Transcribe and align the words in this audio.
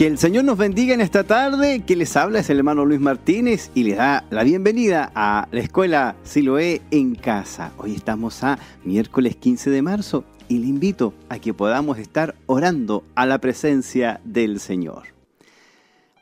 Que 0.00 0.06
el 0.06 0.16
Señor 0.16 0.44
nos 0.44 0.56
bendiga 0.56 0.94
en 0.94 1.02
esta 1.02 1.24
tarde. 1.24 1.80
Que 1.80 1.94
les 1.94 2.16
habla 2.16 2.38
es 2.38 2.48
el 2.48 2.56
hermano 2.56 2.86
Luis 2.86 3.00
Martínez 3.00 3.70
y 3.74 3.84
les 3.84 3.98
da 3.98 4.24
la 4.30 4.44
bienvenida 4.44 5.12
a 5.14 5.46
la 5.52 5.60
escuela 5.60 6.16
Siloé 6.22 6.80
en 6.90 7.14
casa. 7.14 7.72
Hoy 7.76 7.96
estamos 7.96 8.42
a 8.42 8.58
miércoles 8.82 9.36
15 9.36 9.68
de 9.68 9.82
marzo 9.82 10.24
y 10.48 10.56
le 10.56 10.68
invito 10.68 11.12
a 11.28 11.38
que 11.38 11.52
podamos 11.52 11.98
estar 11.98 12.34
orando 12.46 13.04
a 13.14 13.26
la 13.26 13.42
presencia 13.42 14.22
del 14.24 14.58
Señor. 14.58 15.02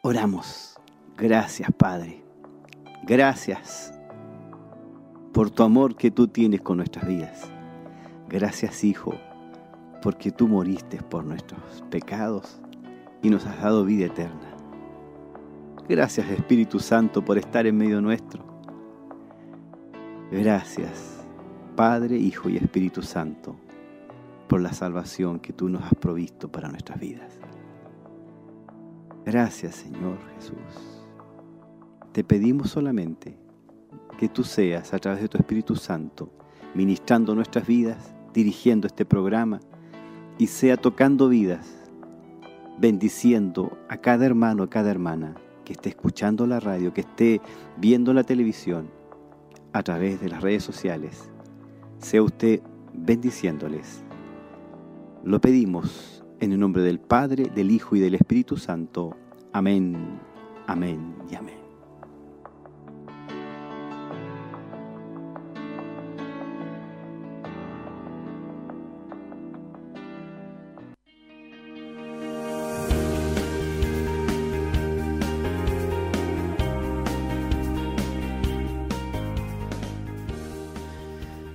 Oramos. 0.02 0.74
Gracias, 1.16 1.70
Padre. 1.70 2.24
Gracias 3.04 3.92
por 5.32 5.50
tu 5.50 5.62
amor 5.62 5.94
que 5.94 6.10
tú 6.10 6.26
tienes 6.26 6.62
con 6.62 6.78
nuestras 6.78 7.06
vidas. 7.06 7.42
Gracias, 8.28 8.82
Hijo, 8.82 9.14
porque 10.02 10.32
tú 10.32 10.48
moriste 10.48 11.00
por 11.00 11.24
nuestros 11.24 11.62
pecados 11.90 12.58
y 13.22 13.30
nos 13.30 13.46
has 13.46 13.60
dado 13.60 13.84
vida 13.84 14.06
eterna. 14.06 14.56
Gracias 15.88 16.30
Espíritu 16.30 16.80
Santo 16.80 17.24
por 17.24 17.38
estar 17.38 17.66
en 17.66 17.76
medio 17.76 18.00
nuestro. 18.00 18.44
Gracias 20.30 21.24
Padre, 21.74 22.16
Hijo 22.18 22.48
y 22.48 22.56
Espíritu 22.56 23.02
Santo 23.02 23.56
por 24.48 24.60
la 24.60 24.72
salvación 24.72 25.40
que 25.40 25.52
tú 25.52 25.68
nos 25.68 25.84
has 25.84 25.94
provisto 25.94 26.50
para 26.50 26.68
nuestras 26.68 27.00
vidas. 27.00 27.32
Gracias 29.24 29.76
Señor 29.76 30.18
Jesús. 30.34 31.04
Te 32.12 32.24
pedimos 32.24 32.70
solamente 32.70 33.38
que 34.18 34.28
tú 34.28 34.44
seas 34.44 34.92
a 34.92 34.98
través 34.98 35.22
de 35.22 35.28
tu 35.28 35.38
Espíritu 35.38 35.76
Santo 35.76 36.30
ministrando 36.74 37.34
nuestras 37.34 37.66
vidas, 37.66 38.12
dirigiendo 38.34 38.86
este 38.86 39.04
programa 39.04 39.60
y 40.36 40.48
sea 40.48 40.76
tocando 40.76 41.28
vidas 41.28 41.77
bendiciendo 42.80 43.78
a 43.88 43.96
cada 43.98 44.26
hermano, 44.26 44.62
a 44.62 44.70
cada 44.70 44.90
hermana 44.90 45.34
que 45.64 45.72
esté 45.72 45.90
escuchando 45.90 46.46
la 46.46 46.60
radio, 46.60 46.92
que 46.92 47.02
esté 47.02 47.40
viendo 47.76 48.14
la 48.14 48.24
televisión 48.24 48.90
a 49.72 49.82
través 49.82 50.20
de 50.20 50.28
las 50.28 50.42
redes 50.42 50.62
sociales. 50.62 51.30
Sea 51.98 52.22
usted 52.22 52.62
bendiciéndoles. 52.94 54.04
Lo 55.24 55.40
pedimos 55.40 56.24
en 56.40 56.52
el 56.52 56.60
nombre 56.60 56.82
del 56.82 57.00
Padre, 57.00 57.50
del 57.54 57.70
Hijo 57.70 57.96
y 57.96 58.00
del 58.00 58.14
Espíritu 58.14 58.56
Santo. 58.56 59.16
Amén, 59.52 60.20
amén 60.66 61.14
y 61.30 61.34
amén. 61.34 61.57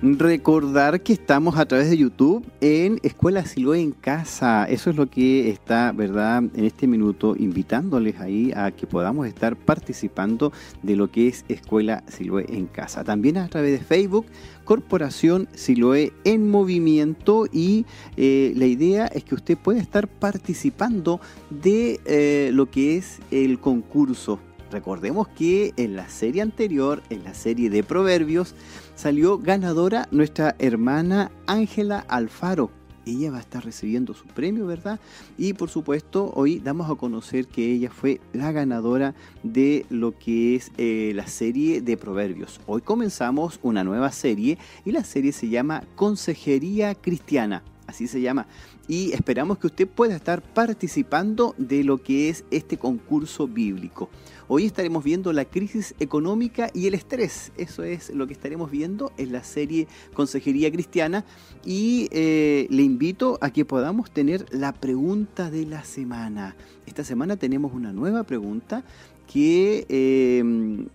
Recordar 0.06 1.00
que 1.00 1.14
estamos 1.14 1.56
a 1.56 1.64
través 1.64 1.88
de 1.88 1.96
YouTube 1.96 2.44
en 2.60 3.00
Escuela 3.02 3.46
Siloé 3.46 3.80
en 3.80 3.92
Casa. 3.92 4.66
Eso 4.66 4.90
es 4.90 4.96
lo 4.96 5.08
que 5.08 5.48
está, 5.48 5.92
¿verdad? 5.92 6.42
En 6.54 6.66
este 6.66 6.86
minuto, 6.86 7.34
invitándoles 7.38 8.20
ahí 8.20 8.52
a 8.54 8.70
que 8.70 8.86
podamos 8.86 9.26
estar 9.26 9.56
participando 9.56 10.52
de 10.82 10.96
lo 10.96 11.10
que 11.10 11.28
es 11.28 11.46
Escuela 11.48 12.04
Siloé 12.06 12.44
en 12.50 12.66
Casa. 12.66 13.02
También 13.02 13.38
a 13.38 13.48
través 13.48 13.78
de 13.78 13.82
Facebook, 13.82 14.26
Corporación 14.64 15.48
Siloé 15.54 16.12
en 16.24 16.50
Movimiento. 16.50 17.46
Y 17.50 17.86
eh, 18.18 18.52
la 18.56 18.66
idea 18.66 19.06
es 19.06 19.24
que 19.24 19.36
usted 19.36 19.56
pueda 19.56 19.80
estar 19.80 20.06
participando 20.06 21.18
de 21.48 21.98
eh, 22.04 22.50
lo 22.52 22.70
que 22.70 22.98
es 22.98 23.20
el 23.30 23.58
concurso 23.58 24.38
Recordemos 24.74 25.28
que 25.28 25.72
en 25.76 25.94
la 25.94 26.08
serie 26.08 26.42
anterior, 26.42 27.00
en 27.08 27.22
la 27.22 27.32
serie 27.32 27.70
de 27.70 27.84
Proverbios, 27.84 28.56
salió 28.94 29.38
ganadora 29.38 30.08
nuestra 30.10 30.54
hermana 30.58 31.30
Ángela 31.46 32.04
Alfaro. 32.08 32.70
Ella 33.06 33.30
va 33.30 33.36
a 33.36 33.40
estar 33.40 33.62
recibiendo 33.62 34.14
su 34.14 34.26
premio, 34.26 34.66
¿verdad? 34.66 34.98
Y 35.36 35.52
por 35.52 35.68
supuesto, 35.68 36.32
hoy 36.34 36.58
damos 36.58 36.90
a 36.90 36.94
conocer 36.94 37.46
que 37.46 37.70
ella 37.70 37.90
fue 37.90 38.20
la 38.32 38.50
ganadora 38.50 39.14
de 39.42 39.84
lo 39.90 40.18
que 40.18 40.56
es 40.56 40.72
eh, 40.78 41.12
la 41.14 41.26
serie 41.26 41.82
de 41.82 41.96
Proverbios. 41.98 42.60
Hoy 42.66 42.80
comenzamos 42.80 43.60
una 43.62 43.84
nueva 43.84 44.10
serie 44.10 44.58
y 44.86 44.92
la 44.92 45.04
serie 45.04 45.32
se 45.32 45.50
llama 45.50 45.84
Consejería 45.96 46.94
Cristiana. 46.94 47.62
Así 47.86 48.06
se 48.06 48.20
llama 48.20 48.46
y 48.88 49.12
esperamos 49.12 49.58
que 49.58 49.66
usted 49.66 49.88
pueda 49.88 50.16
estar 50.16 50.42
participando 50.42 51.54
de 51.58 51.84
lo 51.84 52.02
que 52.02 52.28
es 52.28 52.44
este 52.50 52.76
concurso 52.76 53.46
bíblico. 53.46 54.10
Hoy 54.46 54.66
estaremos 54.66 55.02
viendo 55.02 55.32
la 55.32 55.46
crisis 55.46 55.94
económica 56.00 56.70
y 56.74 56.86
el 56.86 56.94
estrés. 56.94 57.52
Eso 57.56 57.82
es 57.82 58.10
lo 58.10 58.26
que 58.26 58.34
estaremos 58.34 58.70
viendo 58.70 59.12
en 59.16 59.32
la 59.32 59.42
serie 59.42 59.88
Consejería 60.12 60.70
Cristiana. 60.70 61.24
Y 61.64 62.08
eh, 62.10 62.66
le 62.68 62.82
invito 62.82 63.38
a 63.40 63.50
que 63.50 63.64
podamos 63.64 64.10
tener 64.10 64.46
la 64.50 64.72
pregunta 64.72 65.50
de 65.50 65.64
la 65.64 65.84
semana. 65.84 66.56
Esta 66.86 67.04
semana 67.04 67.36
tenemos 67.36 67.72
una 67.72 67.92
nueva 67.92 68.24
pregunta 68.24 68.84
que 69.32 69.86
eh, 69.88 70.86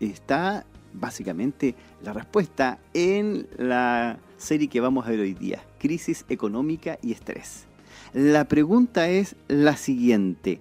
está 0.00 0.66
básicamente 0.92 1.74
la 2.02 2.12
respuesta 2.12 2.78
en 2.94 3.46
la 3.56 4.18
serie 4.36 4.68
que 4.68 4.80
vamos 4.80 5.06
a 5.06 5.10
ver 5.10 5.20
hoy 5.20 5.34
día, 5.34 5.62
crisis 5.86 6.24
económica 6.28 6.98
y 7.00 7.12
estrés. 7.12 7.66
La 8.12 8.48
pregunta 8.48 9.08
es 9.08 9.36
la 9.46 9.76
siguiente. 9.76 10.58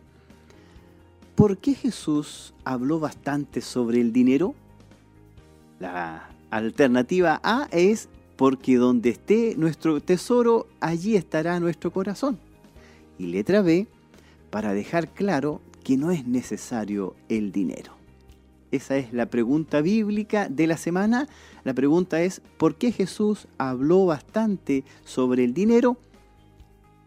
¿Por 1.33 1.57
qué 1.57 1.73
Jesús 1.73 2.53
habló 2.63 2.99
bastante 2.99 3.61
sobre 3.61 4.01
el 4.01 4.13
dinero? 4.13 4.53
La 5.79 6.29
alternativa 6.51 7.41
A 7.43 7.67
es 7.71 8.07
porque 8.35 8.75
donde 8.75 9.09
esté 9.09 9.55
nuestro 9.57 9.99
tesoro, 9.99 10.67
allí 10.79 11.15
estará 11.15 11.59
nuestro 11.59 11.91
corazón. 11.91 12.37
Y 13.17 13.25
letra 13.27 13.63
B, 13.63 13.87
para 14.51 14.73
dejar 14.73 15.09
claro 15.09 15.59
que 15.83 15.97
no 15.97 16.11
es 16.11 16.27
necesario 16.27 17.15
el 17.29 17.51
dinero. 17.51 17.94
Esa 18.71 18.97
es 18.97 19.13
la 19.13 19.27
pregunta 19.27 19.81
bíblica 19.81 20.49
de 20.49 20.67
la 20.67 20.77
semana. 20.77 21.27
La 21.63 21.73
pregunta 21.73 22.21
es, 22.21 22.41
¿por 22.57 22.75
qué 22.75 22.91
Jesús 22.91 23.47
habló 23.57 24.05
bastante 24.05 24.83
sobre 25.03 25.43
el 25.43 25.53
dinero? 25.53 25.97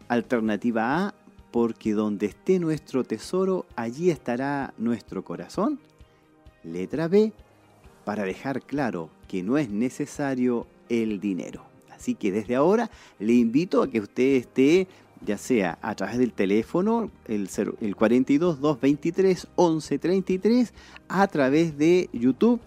Alternativa 0.07 1.05
A, 1.05 1.13
porque 1.51 1.93
donde 1.93 2.27
esté 2.27 2.59
nuestro 2.59 3.03
tesoro, 3.03 3.65
allí 3.75 4.09
estará 4.09 4.73
nuestro 4.77 5.23
corazón. 5.23 5.79
Letra 6.63 7.07
B, 7.07 7.33
para 8.05 8.23
dejar 8.23 8.61
claro 8.61 9.09
que 9.27 9.43
no 9.43 9.57
es 9.57 9.69
necesario 9.69 10.67
el 10.89 11.19
dinero. 11.19 11.63
Así 11.91 12.15
que 12.15 12.31
desde 12.31 12.55
ahora 12.55 12.89
le 13.19 13.33
invito 13.33 13.83
a 13.83 13.89
que 13.89 13.99
usted 13.99 14.35
esté 14.35 14.87
ya 15.25 15.37
sea 15.37 15.77
a 15.81 15.95
través 15.95 16.17
del 16.17 16.33
teléfono, 16.33 17.11
el, 17.27 17.49
el 17.81 17.95
42 17.95 18.59
223 18.61 19.47
1133, 19.57 20.73
a 21.07 21.27
través 21.27 21.77
de 21.77 22.09
YouTube, 22.13 22.59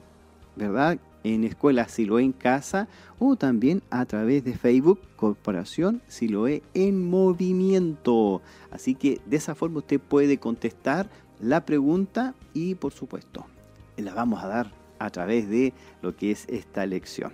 ¿verdad? 0.56 0.99
En 1.25 1.44
Escuela 1.44 1.88
Siloé 1.88 2.25
en 2.25 2.32
Casa 2.32 2.88
o 3.19 3.37
también 3.37 3.82
a 3.90 4.04
través 4.06 4.44
de 4.44 4.54
Facebook 4.54 5.00
Corporación 5.16 6.02
Siloé 6.08 6.62
en 6.75 7.08
Movimiento. 7.08 8.43
Así 8.72 8.96
que 8.96 9.20
de 9.26 9.37
esa 9.37 9.55
forma 9.55 9.78
usted 9.78 10.00
puede 10.00 10.38
contestar 10.38 11.08
la 11.40 11.64
pregunta 11.64 12.34
y 12.55 12.75
por 12.75 12.93
supuesto 12.93 13.46
la 13.96 14.14
vamos 14.14 14.43
a 14.43 14.48
dar 14.48 14.72
a 14.98 15.10
través 15.10 15.48
de 15.48 15.72
lo 16.00 16.16
que 16.16 16.32
es 16.32 16.46
esta 16.48 16.87
lección. 16.87 17.32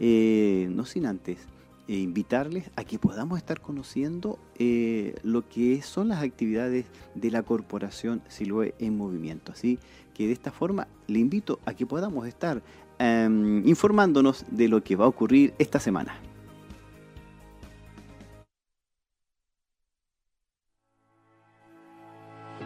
Eh, 0.00 0.68
no 0.70 0.84
sin 0.84 1.06
antes 1.06 1.38
e 1.88 1.96
invitarles 1.98 2.70
a 2.76 2.84
que 2.84 2.98
podamos 2.98 3.38
estar 3.38 3.60
conociendo 3.60 4.38
eh, 4.58 5.14
lo 5.22 5.48
que 5.48 5.82
son 5.82 6.08
las 6.08 6.22
actividades 6.22 6.86
de 7.14 7.30
la 7.30 7.42
corporación 7.42 8.22
Siloe 8.28 8.74
en 8.78 8.96
movimiento. 8.96 9.52
Así 9.52 9.78
que 10.14 10.26
de 10.26 10.32
esta 10.32 10.50
forma 10.50 10.88
le 11.06 11.18
invito 11.18 11.60
a 11.64 11.74
que 11.74 11.86
podamos 11.86 12.26
estar 12.26 12.62
em, 12.98 13.66
informándonos 13.66 14.44
de 14.50 14.68
lo 14.68 14.82
que 14.82 14.96
va 14.96 15.04
a 15.04 15.08
ocurrir 15.08 15.54
esta 15.58 15.78
semana. 15.78 16.20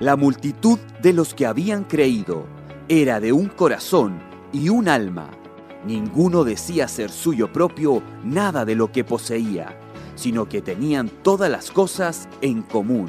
La 0.00 0.16
multitud 0.16 0.78
de 1.02 1.12
los 1.12 1.34
que 1.34 1.44
habían 1.44 1.84
creído 1.84 2.46
era 2.88 3.20
de 3.20 3.32
un 3.32 3.48
corazón 3.48 4.18
y 4.50 4.70
un 4.70 4.88
alma 4.88 5.39
Ninguno 5.86 6.44
decía 6.44 6.88
ser 6.88 7.10
suyo 7.10 7.52
propio 7.52 8.02
nada 8.22 8.64
de 8.64 8.74
lo 8.74 8.92
que 8.92 9.02
poseía, 9.04 9.78
sino 10.14 10.48
que 10.48 10.60
tenían 10.60 11.08
todas 11.22 11.50
las 11.50 11.70
cosas 11.70 12.28
en 12.42 12.62
común. 12.62 13.08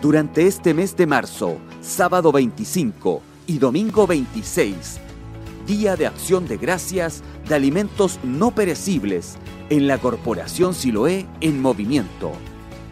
Durante 0.00 0.46
este 0.46 0.74
mes 0.74 0.96
de 0.96 1.06
marzo, 1.06 1.58
sábado 1.80 2.30
25 2.32 3.22
y 3.46 3.58
domingo 3.58 4.06
26, 4.06 5.00
Día 5.66 5.96
de 5.96 6.06
Acción 6.06 6.46
de 6.46 6.56
Gracias 6.56 7.22
de 7.48 7.54
Alimentos 7.54 8.18
No 8.22 8.52
Perecibles 8.52 9.36
en 9.70 9.86
la 9.86 9.98
Corporación 9.98 10.74
Siloé 10.74 11.26
en 11.40 11.60
Movimiento. 11.60 12.32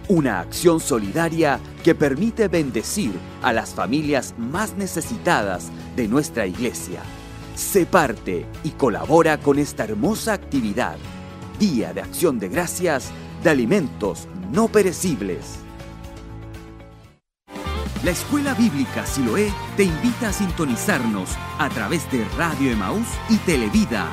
una 0.08 0.40
acción 0.40 0.80
solidaria 0.80 1.60
que 1.84 1.94
permite 1.94 2.48
bendecir 2.48 3.12
a 3.42 3.52
las 3.52 3.74
familias 3.74 4.34
más 4.36 4.76
necesitadas 4.76 5.70
de 5.94 6.08
nuestra 6.08 6.48
iglesia. 6.48 7.00
Sé 7.60 7.84
parte 7.84 8.46
y 8.64 8.70
colabora 8.70 9.36
con 9.38 9.58
esta 9.58 9.84
hermosa 9.84 10.32
actividad, 10.32 10.96
Día 11.58 11.92
de 11.92 12.00
Acción 12.00 12.38
de 12.38 12.48
Gracias 12.48 13.10
de 13.44 13.50
Alimentos 13.50 14.26
No 14.50 14.66
Perecibles. 14.68 15.58
La 18.02 18.12
Escuela 18.12 18.54
Bíblica 18.54 19.04
Siloé 19.04 19.52
te 19.76 19.84
invita 19.84 20.30
a 20.30 20.32
sintonizarnos 20.32 21.36
a 21.58 21.68
través 21.68 22.10
de 22.10 22.24
Radio 22.38 22.72
Emaús 22.72 23.06
y 23.28 23.36
Televida, 23.36 24.08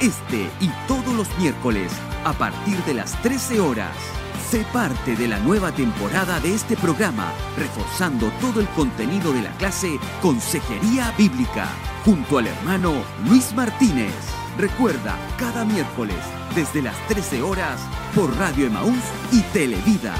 este 0.00 0.48
y 0.60 0.70
todos 0.86 1.14
los 1.16 1.28
miércoles 1.38 1.92
a 2.24 2.32
partir 2.32 2.76
de 2.84 2.94
las 2.94 3.20
13 3.22 3.58
horas. 3.58 4.13
Sé 4.54 4.64
parte 4.72 5.16
de 5.16 5.26
la 5.26 5.40
nueva 5.40 5.72
temporada 5.72 6.38
de 6.38 6.54
este 6.54 6.76
programa, 6.76 7.32
reforzando 7.58 8.30
todo 8.40 8.60
el 8.60 8.68
contenido 8.68 9.32
de 9.32 9.42
la 9.42 9.50
clase 9.56 9.98
Consejería 10.22 11.12
Bíblica, 11.18 11.66
junto 12.04 12.38
al 12.38 12.46
hermano 12.46 12.92
Luis 13.28 13.52
Martínez. 13.52 14.14
Recuerda, 14.56 15.18
cada 15.40 15.64
miércoles, 15.64 16.14
desde 16.54 16.82
las 16.82 16.94
13 17.08 17.42
horas, 17.42 17.80
por 18.14 18.32
Radio 18.36 18.68
Emaús 18.68 19.02
y 19.32 19.40
Televida. 19.52 20.14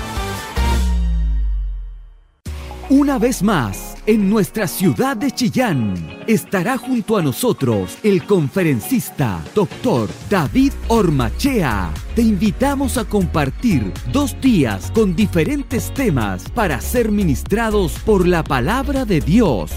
Una 2.89 3.21
vez 3.21 3.41
más, 3.41 3.94
en 4.07 4.29
nuestra 4.29 4.67
ciudad 4.67 5.17
de 5.17 5.31
Chillán, 5.31 5.95
estará 6.27 6.77
junto 6.77 7.17
a 7.17 7.23
nosotros 7.23 7.97
el 8.03 8.25
conferencista 8.25 9.43
Dr. 9.55 10.11
David 10.29 10.73
Ormachea. 10.89 11.91
Te 12.15 12.23
invitamos 12.23 12.99
a 12.99 13.05
compartir 13.05 13.93
dos 14.13 14.39
días 14.41 14.91
con 14.91 15.17
diferentes 15.17 15.93
temas 15.95 16.49
para 16.51 16.81
ser 16.81 17.11
ministrados 17.11 17.99
por 18.05 18.27
la 18.29 18.45
palabra 18.45 19.05
de 19.05 19.21
Dios. 19.21 19.71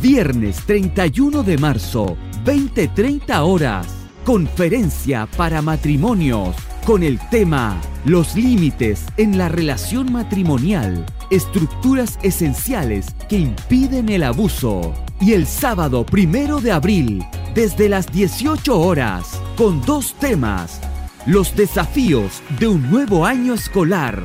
Viernes 0.00 0.58
31 0.66 1.42
de 1.42 1.58
marzo, 1.58 2.16
20-30 2.44 3.40
horas. 3.40 3.86
Conferencia 4.24 5.26
para 5.36 5.62
matrimonios 5.62 6.54
con 6.84 7.02
el 7.02 7.18
tema 7.30 7.80
Los 8.04 8.36
límites 8.36 9.04
en 9.16 9.38
la 9.38 9.48
relación 9.48 10.12
matrimonial 10.12 11.04
estructuras 11.30 12.18
esenciales 12.22 13.14
que 13.28 13.38
impiden 13.38 14.08
el 14.08 14.22
abuso. 14.22 14.94
Y 15.20 15.32
el 15.32 15.46
sábado 15.46 16.04
primero 16.04 16.60
de 16.60 16.72
abril, 16.72 17.24
desde 17.54 17.88
las 17.88 18.10
18 18.12 18.78
horas, 18.78 19.40
con 19.56 19.80
dos 19.82 20.14
temas, 20.14 20.80
los 21.26 21.56
desafíos 21.56 22.42
de 22.58 22.68
un 22.68 22.90
nuevo 22.90 23.26
año 23.26 23.54
escolar. 23.54 24.22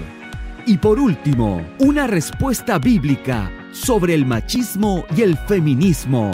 Y 0.66 0.78
por 0.78 1.00
último, 1.00 1.66
una 1.80 2.08
respuesta 2.08 2.78
bíblica 2.78 3.52
sobre 3.72 4.14
el 4.14 4.26
machismo 4.26 5.06
y 5.16 5.22
el 5.22 5.38
feminismo. 5.38 6.32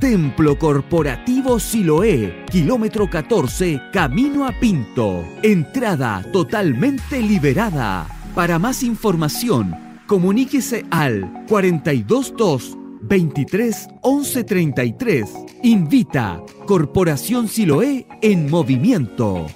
Templo 0.00 0.58
Corporativo 0.58 1.58
Siloé, 1.58 2.44
kilómetro 2.50 3.08
14, 3.08 3.80
camino 3.92 4.46
a 4.46 4.52
Pinto. 4.52 5.24
Entrada 5.42 6.22
totalmente 6.32 7.20
liberada. 7.20 8.06
Para 8.34 8.58
más 8.58 8.82
información, 8.82 9.85
comuníquese 10.06 10.84
al 10.90 11.44
422 11.48 12.76
23 13.02 13.88
11 14.02 14.44
33. 14.44 15.30
Invita 15.62 16.42
Corporación 16.66 17.48
Siloé 17.48 18.06
en 18.22 18.50
movimiento. 18.50 19.46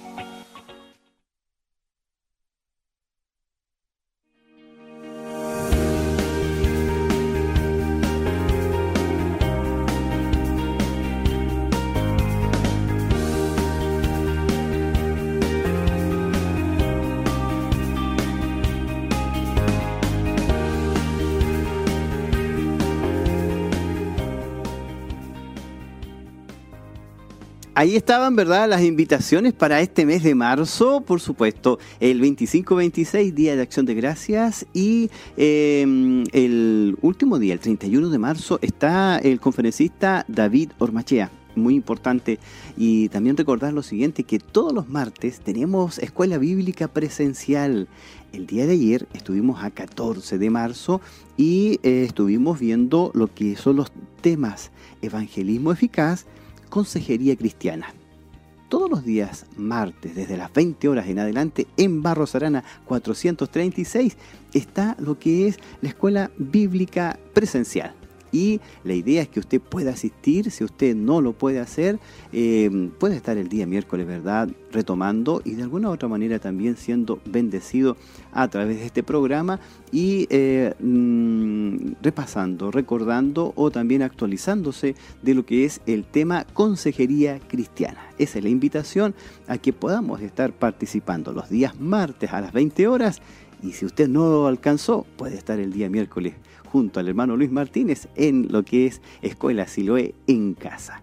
Ahí 27.81 27.95
estaban, 27.95 28.35
¿verdad?, 28.35 28.69
las 28.69 28.83
invitaciones 28.83 29.53
para 29.53 29.81
este 29.81 30.05
mes 30.05 30.21
de 30.21 30.35
marzo, 30.35 31.01
por 31.01 31.19
supuesto, 31.19 31.79
el 31.99 32.21
25-26, 32.21 33.33
Día 33.33 33.55
de 33.55 33.63
Acción 33.63 33.87
de 33.87 33.95
Gracias, 33.95 34.67
y 34.71 35.09
em, 35.35 36.23
el 36.31 36.95
último 37.01 37.39
día, 37.39 37.55
el 37.55 37.59
31 37.59 38.09
de 38.09 38.19
marzo, 38.19 38.59
está 38.61 39.17
el 39.17 39.39
conferencista 39.39 40.25
David 40.27 40.73
Ormachea 40.77 41.31
muy 41.55 41.73
importante. 41.73 42.37
Y 42.77 43.09
también 43.09 43.35
recordar 43.35 43.73
lo 43.73 43.81
siguiente, 43.81 44.23
que 44.25 44.37
todos 44.37 44.71
los 44.73 44.87
martes 44.87 45.39
tenemos 45.39 45.97
escuela 45.97 46.37
bíblica 46.37 46.87
presencial. 46.87 47.87
El 48.31 48.45
día 48.45 48.67
de 48.67 48.73
ayer 48.73 49.07
estuvimos 49.13 49.63
a 49.63 49.71
14 49.71 50.37
de 50.37 50.49
marzo 50.51 51.01
y 51.35 51.79
eh, 51.81 52.03
estuvimos 52.07 52.59
viendo 52.59 53.11
lo 53.15 53.27
que 53.27 53.55
son 53.55 53.77
los 53.77 53.91
temas 54.21 54.71
evangelismo 55.01 55.71
eficaz, 55.71 56.25
Consejería 56.71 57.35
Cristiana. 57.35 57.93
Todos 58.69 58.89
los 58.89 59.03
días, 59.03 59.45
martes, 59.57 60.15
desde 60.15 60.37
las 60.37 60.51
20 60.51 60.87
horas 60.87 61.07
en 61.07 61.19
adelante, 61.19 61.67
en 61.77 62.01
Barros 62.01 62.33
Arana 62.33 62.63
436, 62.85 64.17
está 64.53 64.95
lo 64.97 65.19
que 65.19 65.47
es 65.47 65.59
la 65.81 65.89
escuela 65.89 66.31
bíblica 66.37 67.19
presencial 67.33 67.93
y 68.31 68.59
la 68.83 68.93
idea 68.93 69.21
es 69.21 69.29
que 69.29 69.39
usted 69.39 69.61
pueda 69.61 69.91
asistir, 69.91 70.51
si 70.51 70.63
usted 70.63 70.95
no 70.95 71.21
lo 71.21 71.33
puede 71.33 71.59
hacer, 71.59 71.99
eh, 72.31 72.89
puede 72.99 73.15
estar 73.15 73.37
el 73.37 73.49
día 73.49 73.65
miércoles, 73.65 74.07
¿verdad? 74.07 74.49
Retomando 74.71 75.41
y 75.43 75.55
de 75.55 75.63
alguna 75.63 75.89
u 75.89 75.93
otra 75.93 76.07
manera 76.07 76.39
también 76.39 76.77
siendo 76.77 77.19
bendecido 77.25 77.97
a 78.31 78.47
través 78.47 78.79
de 78.79 78.85
este 78.85 79.03
programa 79.03 79.59
y 79.91 80.27
eh, 80.29 80.73
mm, 80.79 81.93
repasando, 82.01 82.71
recordando 82.71 83.53
o 83.55 83.71
también 83.71 84.01
actualizándose 84.01 84.95
de 85.21 85.33
lo 85.33 85.45
que 85.45 85.65
es 85.65 85.81
el 85.85 86.05
tema 86.05 86.45
consejería 86.53 87.39
cristiana. 87.39 87.99
Esa 88.17 88.37
es 88.37 88.43
la 88.43 88.49
invitación 88.49 89.13
a 89.47 89.57
que 89.57 89.73
podamos 89.73 90.21
estar 90.21 90.53
participando 90.53 91.33
los 91.33 91.49
días 91.49 91.79
martes 91.79 92.31
a 92.31 92.41
las 92.41 92.53
20 92.53 92.87
horas 92.87 93.21
y 93.61 93.73
si 93.73 93.85
usted 93.85 94.07
no 94.07 94.29
lo 94.29 94.47
alcanzó, 94.47 95.05
puede 95.17 95.37
estar 95.37 95.59
el 95.59 95.71
día 95.73 95.89
miércoles 95.89 96.33
junto 96.71 96.99
al 96.99 97.07
hermano 97.07 97.35
Luis 97.35 97.51
Martínez 97.51 98.07
en 98.15 98.47
lo 98.51 98.63
que 98.63 98.87
es 98.87 99.01
Escuela 99.21 99.67
Siloé 99.67 100.15
en 100.27 100.53
casa. 100.53 101.01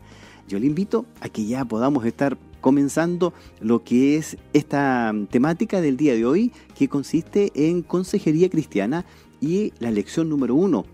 Yo 0.48 0.58
le 0.58 0.66
invito 0.66 1.04
a 1.20 1.28
que 1.28 1.44
ya 1.46 1.64
podamos 1.66 2.06
estar 2.06 2.38
comenzando 2.60 3.34
lo 3.60 3.84
que 3.84 4.16
es 4.16 4.38
esta 4.52 5.14
temática 5.30 5.80
del 5.80 5.96
día 5.96 6.14
de 6.14 6.24
hoy, 6.24 6.52
que 6.74 6.88
consiste 6.88 7.52
en 7.54 7.82
consejería 7.82 8.48
cristiana 8.48 9.04
y 9.40 9.72
la 9.78 9.90
lección 9.90 10.28
número 10.28 10.54
uno, 10.54 10.84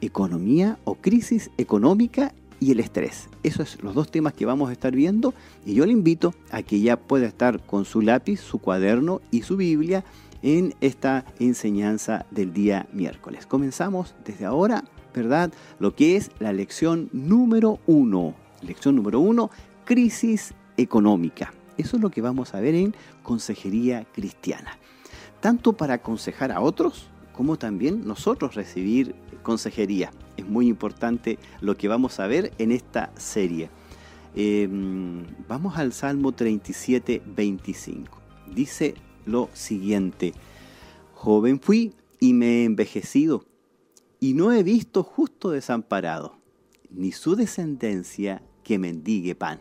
economía 0.00 0.78
o 0.84 0.94
crisis 0.94 1.50
económica 1.56 2.34
y 2.60 2.70
el 2.70 2.80
estrés. 2.80 3.28
Esos 3.42 3.70
son 3.70 3.80
los 3.82 3.94
dos 3.94 4.10
temas 4.10 4.34
que 4.34 4.46
vamos 4.46 4.68
a 4.68 4.72
estar 4.72 4.94
viendo 4.94 5.34
y 5.64 5.74
yo 5.74 5.86
le 5.86 5.92
invito 5.92 6.34
a 6.50 6.62
que 6.62 6.80
ya 6.80 6.96
pueda 6.96 7.26
estar 7.26 7.64
con 7.64 7.84
su 7.84 8.02
lápiz, 8.02 8.40
su 8.40 8.58
cuaderno 8.58 9.20
y 9.30 9.42
su 9.42 9.56
Biblia 9.56 10.04
en 10.42 10.74
esta 10.80 11.24
enseñanza 11.38 12.26
del 12.30 12.52
día 12.52 12.86
miércoles. 12.92 13.46
Comenzamos 13.46 14.14
desde 14.24 14.44
ahora, 14.44 14.84
¿verdad? 15.14 15.52
Lo 15.78 15.94
que 15.94 16.16
es 16.16 16.30
la 16.38 16.52
lección 16.52 17.08
número 17.12 17.78
uno. 17.86 18.34
Lección 18.62 18.96
número 18.96 19.20
uno, 19.20 19.50
crisis 19.84 20.54
económica. 20.76 21.52
Eso 21.78 21.96
es 21.96 22.02
lo 22.02 22.10
que 22.10 22.20
vamos 22.20 22.54
a 22.54 22.60
ver 22.60 22.74
en 22.74 22.94
Consejería 23.22 24.06
Cristiana. 24.12 24.78
Tanto 25.40 25.72
para 25.72 25.94
aconsejar 25.94 26.52
a 26.52 26.60
otros 26.60 27.08
como 27.32 27.56
también 27.56 28.06
nosotros 28.06 28.54
recibir 28.54 29.14
consejería. 29.42 30.12
Es 30.36 30.46
muy 30.46 30.68
importante 30.68 31.38
lo 31.60 31.76
que 31.76 31.88
vamos 31.88 32.20
a 32.20 32.26
ver 32.26 32.52
en 32.58 32.72
esta 32.72 33.10
serie. 33.16 33.70
Em, 34.34 35.24
vamos 35.48 35.76
al 35.76 35.92
Salmo 35.92 36.32
37, 36.32 37.22
25. 37.26 38.18
Dice 38.54 38.94
lo 39.26 39.48
siguiente. 39.52 40.32
Joven 41.14 41.60
fui 41.60 41.94
y 42.20 42.34
me 42.34 42.46
he 42.46 42.64
envejecido, 42.64 43.44
y 44.20 44.34
no 44.34 44.52
he 44.52 44.62
visto 44.62 45.02
justo 45.02 45.50
desamparado, 45.50 46.36
ni 46.90 47.12
su 47.12 47.34
descendencia 47.34 48.42
que 48.62 48.78
mendigue 48.78 49.34
pan. 49.34 49.60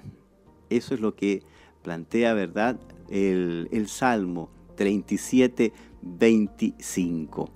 Eso 0.70 0.94
es 0.94 1.00
lo 1.00 1.16
que 1.16 1.44
plantea, 1.82 2.34
¿verdad?, 2.34 2.80
el, 3.10 3.68
el 3.72 3.88
Salmo 3.88 4.50
37, 4.76 5.74
25. 6.02 7.50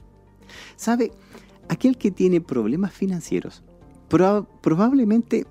¿Sabe? 0.75 1.11
Aquel 1.69 1.97
que 1.97 2.11
tiene 2.11 2.41
problemas 2.41 2.93
financieros 2.93 3.63
probablemente 4.07 5.45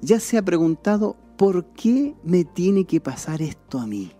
ya 0.00 0.18
se 0.18 0.38
ha 0.38 0.42
preguntado, 0.42 1.16
¿por 1.36 1.66
qué 1.72 2.14
me 2.24 2.44
tiene 2.44 2.84
que 2.84 3.00
pasar 3.00 3.42
esto 3.42 3.78
a 3.78 3.86
mí? 3.86 4.12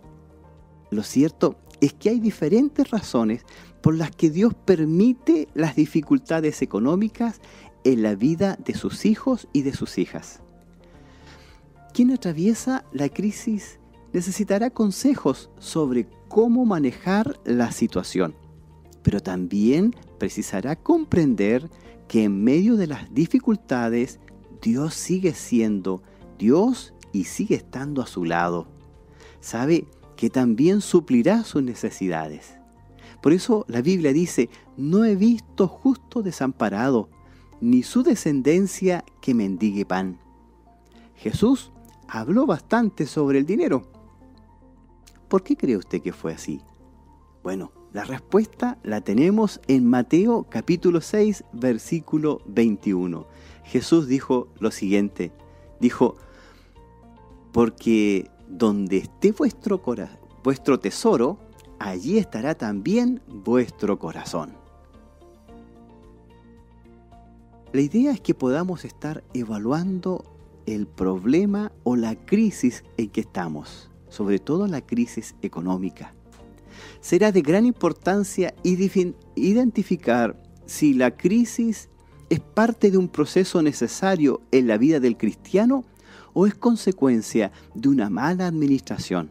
Lo 0.90 1.02
cierto 1.02 1.56
es 1.82 1.92
que 1.92 2.10
hay 2.10 2.20
diferentes 2.20 2.90
razones 2.90 3.44
por 3.82 3.96
las 3.96 4.12
que 4.12 4.30
Dios 4.30 4.54
permite 4.54 5.48
las 5.52 5.74
dificultades 5.74 6.62
económicas 6.62 7.40
en 7.82 8.02
la 8.02 8.14
vida 8.14 8.56
de 8.64 8.74
sus 8.74 9.04
hijos 9.04 9.48
y 9.52 9.62
de 9.62 9.74
sus 9.74 9.98
hijas. 9.98 10.40
Quien 11.92 12.12
atraviesa 12.12 12.84
la 12.92 13.08
crisis 13.08 13.80
necesitará 14.12 14.70
consejos 14.70 15.50
sobre 15.58 16.06
cómo 16.28 16.64
manejar 16.64 17.40
la 17.44 17.72
situación, 17.72 18.36
pero 19.02 19.20
también 19.20 19.94
precisará 20.18 20.76
comprender 20.76 21.68
que 22.06 22.24
en 22.24 22.44
medio 22.44 22.76
de 22.76 22.86
las 22.86 23.12
dificultades 23.12 24.20
Dios 24.62 24.94
sigue 24.94 25.34
siendo 25.34 26.00
Dios 26.38 26.94
y 27.12 27.24
sigue 27.24 27.56
estando 27.56 28.02
a 28.02 28.06
su 28.06 28.24
lado. 28.24 28.68
Sabe 29.40 29.86
que 30.22 30.30
también 30.30 30.80
suplirá 30.82 31.42
sus 31.42 31.64
necesidades. 31.64 32.54
Por 33.20 33.32
eso 33.32 33.64
la 33.66 33.82
Biblia 33.82 34.12
dice, 34.12 34.50
no 34.76 35.04
he 35.04 35.16
visto 35.16 35.66
justo 35.66 36.22
desamparado, 36.22 37.08
ni 37.60 37.82
su 37.82 38.04
descendencia 38.04 39.04
que 39.20 39.34
mendigue 39.34 39.84
pan. 39.84 40.20
Jesús 41.16 41.72
habló 42.06 42.46
bastante 42.46 43.06
sobre 43.06 43.40
el 43.40 43.46
dinero. 43.46 43.90
¿Por 45.26 45.42
qué 45.42 45.56
cree 45.56 45.76
usted 45.76 46.00
que 46.00 46.12
fue 46.12 46.32
así? 46.32 46.60
Bueno, 47.42 47.72
la 47.92 48.04
respuesta 48.04 48.78
la 48.84 49.00
tenemos 49.00 49.60
en 49.66 49.90
Mateo 49.90 50.46
capítulo 50.48 51.00
6, 51.00 51.42
versículo 51.52 52.42
21. 52.46 53.26
Jesús 53.64 54.06
dijo 54.06 54.46
lo 54.60 54.70
siguiente, 54.70 55.32
dijo, 55.80 56.14
porque 57.50 58.30
donde 58.52 58.98
esté 58.98 59.32
vuestro, 59.32 59.80
tesoro, 60.78 61.38
allí 61.78 62.18
estará 62.18 62.54
también 62.54 63.22
vuestro 63.26 63.98
corazón. 63.98 64.52
La 67.72 67.80
idea 67.80 68.12
es 68.12 68.20
que 68.20 68.34
podamos 68.34 68.84
estar 68.84 69.24
evaluando 69.32 70.24
el 70.66 70.86
problema 70.86 71.72
o 71.82 71.96
la 71.96 72.14
crisis 72.14 72.84
en 72.98 73.08
que 73.08 73.22
estamos, 73.22 73.90
sobre 74.10 74.38
todo 74.38 74.66
la 74.66 74.82
crisis 74.82 75.34
económica. 75.40 76.14
Será 77.00 77.32
de 77.32 77.40
gran 77.40 77.64
importancia 77.64 78.54
identificar 78.62 80.36
si 80.66 80.92
la 80.92 81.16
crisis 81.16 81.88
es 82.28 82.40
parte 82.40 82.90
de 82.90 82.98
un 82.98 83.08
proceso 83.08 83.62
necesario 83.62 84.42
en 84.52 84.66
la 84.66 84.76
vida 84.76 85.00
del 85.00 85.16
cristiano 85.16 85.84
o 86.34 86.46
es 86.46 86.54
consecuencia 86.54 87.52
de 87.74 87.88
una 87.88 88.10
mala 88.10 88.46
administración. 88.46 89.30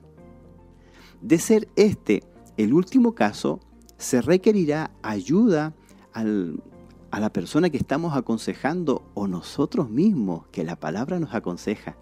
De 1.21 1.37
ser 1.39 1.67
este 1.75 2.23
el 2.57 2.73
último 2.73 3.13
caso, 3.13 3.59
se 3.97 4.21
requerirá 4.21 4.91
ayuda 5.01 5.73
a 6.13 7.19
la 7.19 7.33
persona 7.33 7.69
que 7.69 7.77
estamos 7.77 8.15
aconsejando 8.15 9.03
o 9.13 9.27
nosotros 9.27 9.89
mismos, 9.89 10.47
que 10.51 10.63
la 10.63 10.75
palabra 10.75 11.19
nos 11.19 11.33
aconseja. 11.33 11.97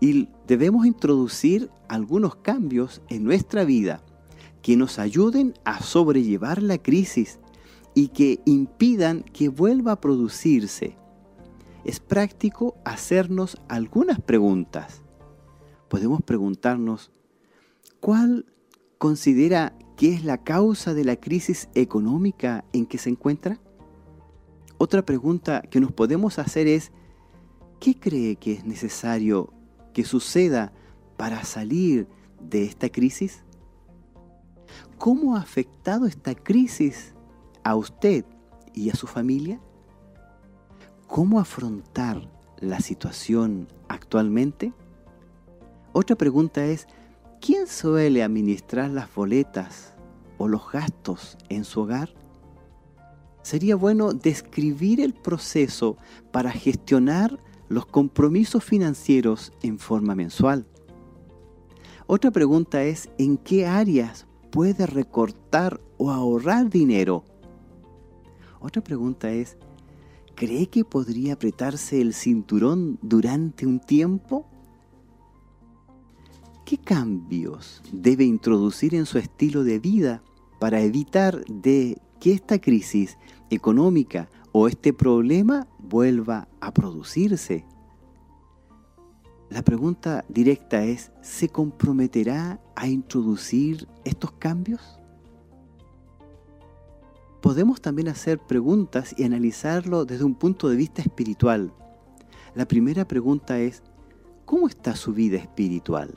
Y 0.00 0.28
debemos 0.46 0.86
introducir 0.86 1.70
algunos 1.88 2.36
cambios 2.36 3.02
en 3.08 3.24
nuestra 3.24 3.64
vida 3.64 4.02
que 4.62 4.76
nos 4.76 4.98
ayuden 4.98 5.54
a 5.64 5.82
sobrellevar 5.82 6.62
la 6.62 6.78
crisis 6.78 7.38
y 7.94 8.08
que 8.08 8.40
impidan 8.44 9.22
que 9.22 9.48
vuelva 9.48 9.92
a 9.92 10.00
producirse 10.00 10.96
es 11.84 12.00
práctico 12.00 12.76
hacernos 12.84 13.60
algunas 13.68 14.20
preguntas. 14.20 15.02
Podemos 15.88 16.22
preguntarnos, 16.22 17.10
¿cuál 18.00 18.46
considera 18.98 19.74
que 19.96 20.14
es 20.14 20.24
la 20.24 20.38
causa 20.38 20.94
de 20.94 21.04
la 21.04 21.16
crisis 21.16 21.68
económica 21.74 22.64
en 22.72 22.86
que 22.86 22.98
se 22.98 23.10
encuentra? 23.10 23.60
Otra 24.78 25.02
pregunta 25.02 25.62
que 25.62 25.80
nos 25.80 25.92
podemos 25.92 26.38
hacer 26.38 26.66
es, 26.66 26.92
¿qué 27.78 27.98
cree 27.98 28.36
que 28.36 28.52
es 28.52 28.64
necesario 28.64 29.52
que 29.92 30.04
suceda 30.04 30.72
para 31.16 31.44
salir 31.44 32.08
de 32.40 32.64
esta 32.64 32.88
crisis? 32.88 33.44
¿Cómo 34.98 35.36
ha 35.36 35.40
afectado 35.40 36.06
esta 36.06 36.34
crisis 36.34 37.14
a 37.64 37.76
usted 37.76 38.24
y 38.72 38.90
a 38.90 38.94
su 38.94 39.06
familia? 39.06 39.60
¿Cómo 41.12 41.40
afrontar 41.40 42.26
la 42.58 42.80
situación 42.80 43.68
actualmente? 43.86 44.72
Otra 45.92 46.16
pregunta 46.16 46.64
es, 46.64 46.88
¿quién 47.38 47.66
suele 47.66 48.22
administrar 48.22 48.88
las 48.88 49.14
boletas 49.14 49.92
o 50.38 50.48
los 50.48 50.72
gastos 50.72 51.36
en 51.50 51.64
su 51.64 51.82
hogar? 51.82 52.14
Sería 53.42 53.76
bueno 53.76 54.14
describir 54.14 55.02
el 55.02 55.12
proceso 55.12 55.98
para 56.30 56.50
gestionar 56.50 57.38
los 57.68 57.84
compromisos 57.84 58.64
financieros 58.64 59.52
en 59.60 59.78
forma 59.78 60.14
mensual. 60.14 60.64
Otra 62.06 62.30
pregunta 62.30 62.84
es, 62.84 63.10
¿en 63.18 63.36
qué 63.36 63.66
áreas 63.66 64.26
puede 64.50 64.86
recortar 64.86 65.78
o 65.98 66.10
ahorrar 66.10 66.70
dinero? 66.70 67.22
Otra 68.60 68.82
pregunta 68.82 69.30
es, 69.30 69.58
¿Cree 70.42 70.66
que 70.66 70.84
podría 70.84 71.34
apretarse 71.34 72.00
el 72.00 72.14
cinturón 72.14 72.98
durante 73.00 73.64
un 73.64 73.78
tiempo? 73.78 74.44
¿Qué 76.64 76.78
cambios 76.78 77.80
debe 77.92 78.24
introducir 78.24 78.96
en 78.96 79.06
su 79.06 79.18
estilo 79.18 79.62
de 79.62 79.78
vida 79.78 80.20
para 80.58 80.80
evitar 80.80 81.44
de 81.44 81.96
que 82.18 82.32
esta 82.32 82.60
crisis 82.60 83.18
económica 83.50 84.28
o 84.50 84.66
este 84.66 84.92
problema 84.92 85.68
vuelva 85.78 86.48
a 86.60 86.74
producirse? 86.74 87.64
La 89.48 89.62
pregunta 89.62 90.24
directa 90.28 90.82
es, 90.82 91.12
¿se 91.20 91.50
comprometerá 91.50 92.60
a 92.74 92.88
introducir 92.88 93.86
estos 94.04 94.32
cambios? 94.32 94.98
Podemos 97.42 97.80
también 97.80 98.08
hacer 98.08 98.38
preguntas 98.38 99.14
y 99.18 99.24
analizarlo 99.24 100.04
desde 100.04 100.24
un 100.24 100.36
punto 100.36 100.68
de 100.68 100.76
vista 100.76 101.02
espiritual. 101.02 101.74
La 102.54 102.66
primera 102.66 103.06
pregunta 103.06 103.58
es, 103.58 103.82
¿cómo 104.46 104.68
está 104.68 104.94
su 104.94 105.12
vida 105.12 105.38
espiritual? 105.38 106.14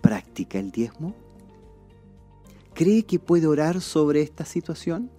¿Practica 0.00 0.58
el 0.58 0.72
diezmo? 0.72 1.14
¿Cree 2.74 3.04
que 3.04 3.20
puede 3.20 3.46
orar 3.46 3.80
sobre 3.80 4.20
esta 4.20 4.44
situación? 4.44 5.10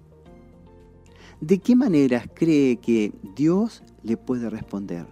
¿De 1.40 1.60
qué 1.60 1.76
maneras 1.76 2.28
cree 2.34 2.78
que 2.78 3.14
Dios 3.36 3.82
le 4.04 4.18
puede 4.18 4.50
responder? 4.50 5.08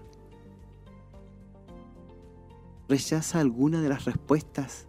¿Rechaza 2.89 3.39
alguna 3.39 3.81
de 3.81 3.87
las 3.87 4.03
respuestas 4.03 4.87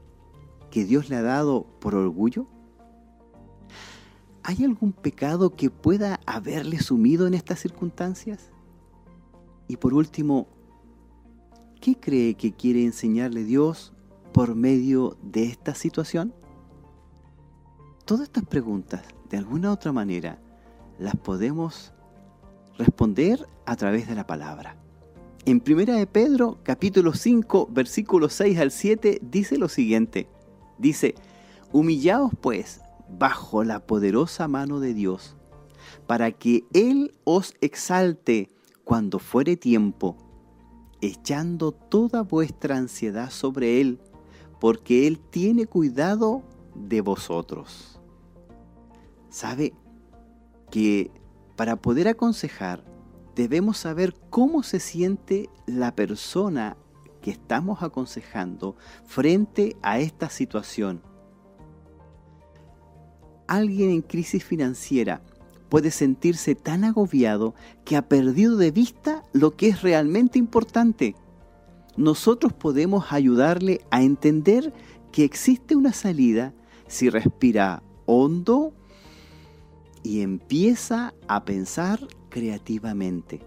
que 0.73 0.85
Dios 0.85 1.11
le 1.11 1.17
ha 1.17 1.23
dado 1.23 1.65
por 1.79 1.95
orgullo? 1.95 2.49
¿Hay 4.45 4.65
algún 4.65 4.93
pecado 4.93 5.55
que 5.55 5.71
pueda 5.71 6.19
haberle 6.27 6.81
sumido 6.81 7.27
en 7.29 7.35
estas 7.35 7.61
circunstancias? 7.61 8.51
Y 9.69 9.77
por 9.77 9.95
último, 9.95 10.49
¿qué 11.81 11.95
cree 11.95 12.35
que 12.35 12.53
quiere 12.53 12.85
enseñarle 12.85 13.45
Dios 13.45 13.93
por 14.33 14.57
medio 14.57 15.17
de 15.23 15.45
esta 15.45 15.77
situación? 15.77 16.35
Todas 18.05 18.25
estas 18.25 18.45
preguntas, 18.45 19.05
de 19.31 19.37
alguna 19.37 19.71
otra 19.71 19.93
manera, 19.93 20.41
las 20.99 21.15
podemos 21.15 21.93
responder 22.79 23.47
a 23.65 23.77
través 23.77 24.09
de 24.09 24.17
la 24.17 24.27
palabra. 24.27 24.77
En 25.45 25.61
Primera 25.61 25.95
de 25.95 26.07
Pedro, 26.09 26.59
capítulo 26.65 27.15
5, 27.15 27.69
versículos 27.71 28.33
6 28.33 28.59
al 28.59 28.71
7, 28.73 29.21
dice 29.23 29.57
lo 29.57 29.69
siguiente. 29.69 30.29
Dice, 30.79 31.15
Humillaos 31.73 32.33
pues 32.41 32.81
bajo 33.19 33.65
la 33.65 33.87
poderosa 33.87 34.49
mano 34.49 34.81
de 34.81 34.95
Dios, 34.95 35.37
para 36.07 36.33
que 36.33 36.65
Él 36.73 37.15
os 37.25 37.55
exalte 37.61 38.49
cuando 38.85 39.19
fuere 39.19 39.57
tiempo, 39.57 40.17
echando 41.01 41.73
toda 41.73 42.23
vuestra 42.23 42.77
ansiedad 42.77 43.31
sobre 43.31 43.81
Él, 43.81 44.01
porque 44.61 45.07
Él 45.07 45.19
tiene 45.19 45.67
cuidado 45.67 46.43
de 46.75 47.01
vosotros. 47.01 48.01
¿Sabe 49.29 49.73
que 50.71 51.11
para 51.57 51.77
poder 51.77 52.09
aconsejar 52.09 52.85
debemos 53.35 53.79
saber 53.79 54.15
cómo 54.31 54.63
se 54.63 54.81
siente 54.81 55.49
la 55.67 55.95
persona 55.95 56.77
que 57.21 57.31
estamos 57.31 57.83
aconsejando 57.83 58.77
frente 59.05 59.77
a 59.83 60.01
esta 60.01 60.29
situación? 60.29 61.12
Alguien 63.53 63.91
en 63.91 64.01
crisis 64.01 64.43
financiera 64.43 65.21
puede 65.69 65.91
sentirse 65.91 66.55
tan 66.55 66.85
agobiado 66.85 67.55
que 67.85 67.97
ha 67.97 68.09
perdido 68.09 68.57
de 68.57 68.71
vista 68.71 69.23
lo 69.33 69.57
que 69.57 69.69
es 69.69 69.83
realmente 69.83 70.39
importante. 70.39 71.15
Nosotros 71.97 72.55
podemos 72.55 73.13
ayudarle 73.13 73.83
a 73.91 74.03
entender 74.03 74.73
que 75.13 75.25
existe 75.25 75.77
una 75.77 75.93
salida 75.93 76.55
si 76.87 77.11
respira 77.11 77.83
hondo 78.07 78.73
y 80.03 80.23
empieza 80.23 81.13
a 81.29 81.45
pensar 81.45 82.01
creativamente. 82.31 83.43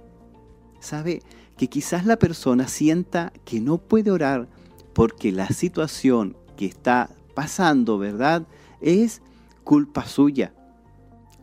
Sabe 0.79 1.23
que 1.57 1.67
quizás 1.67 2.05
la 2.05 2.17
persona 2.17 2.67
sienta 2.67 3.33
que 3.43 3.59
no 3.59 3.79
puede 3.79 4.11
orar 4.11 4.47
porque 4.93 5.31
la 5.31 5.47
situación 5.47 6.37
que 6.57 6.67
está 6.67 7.09
pasando, 7.33 7.97
¿verdad? 7.97 8.47
Es 8.81 9.21
culpa 9.65 10.05
suya. 10.05 10.53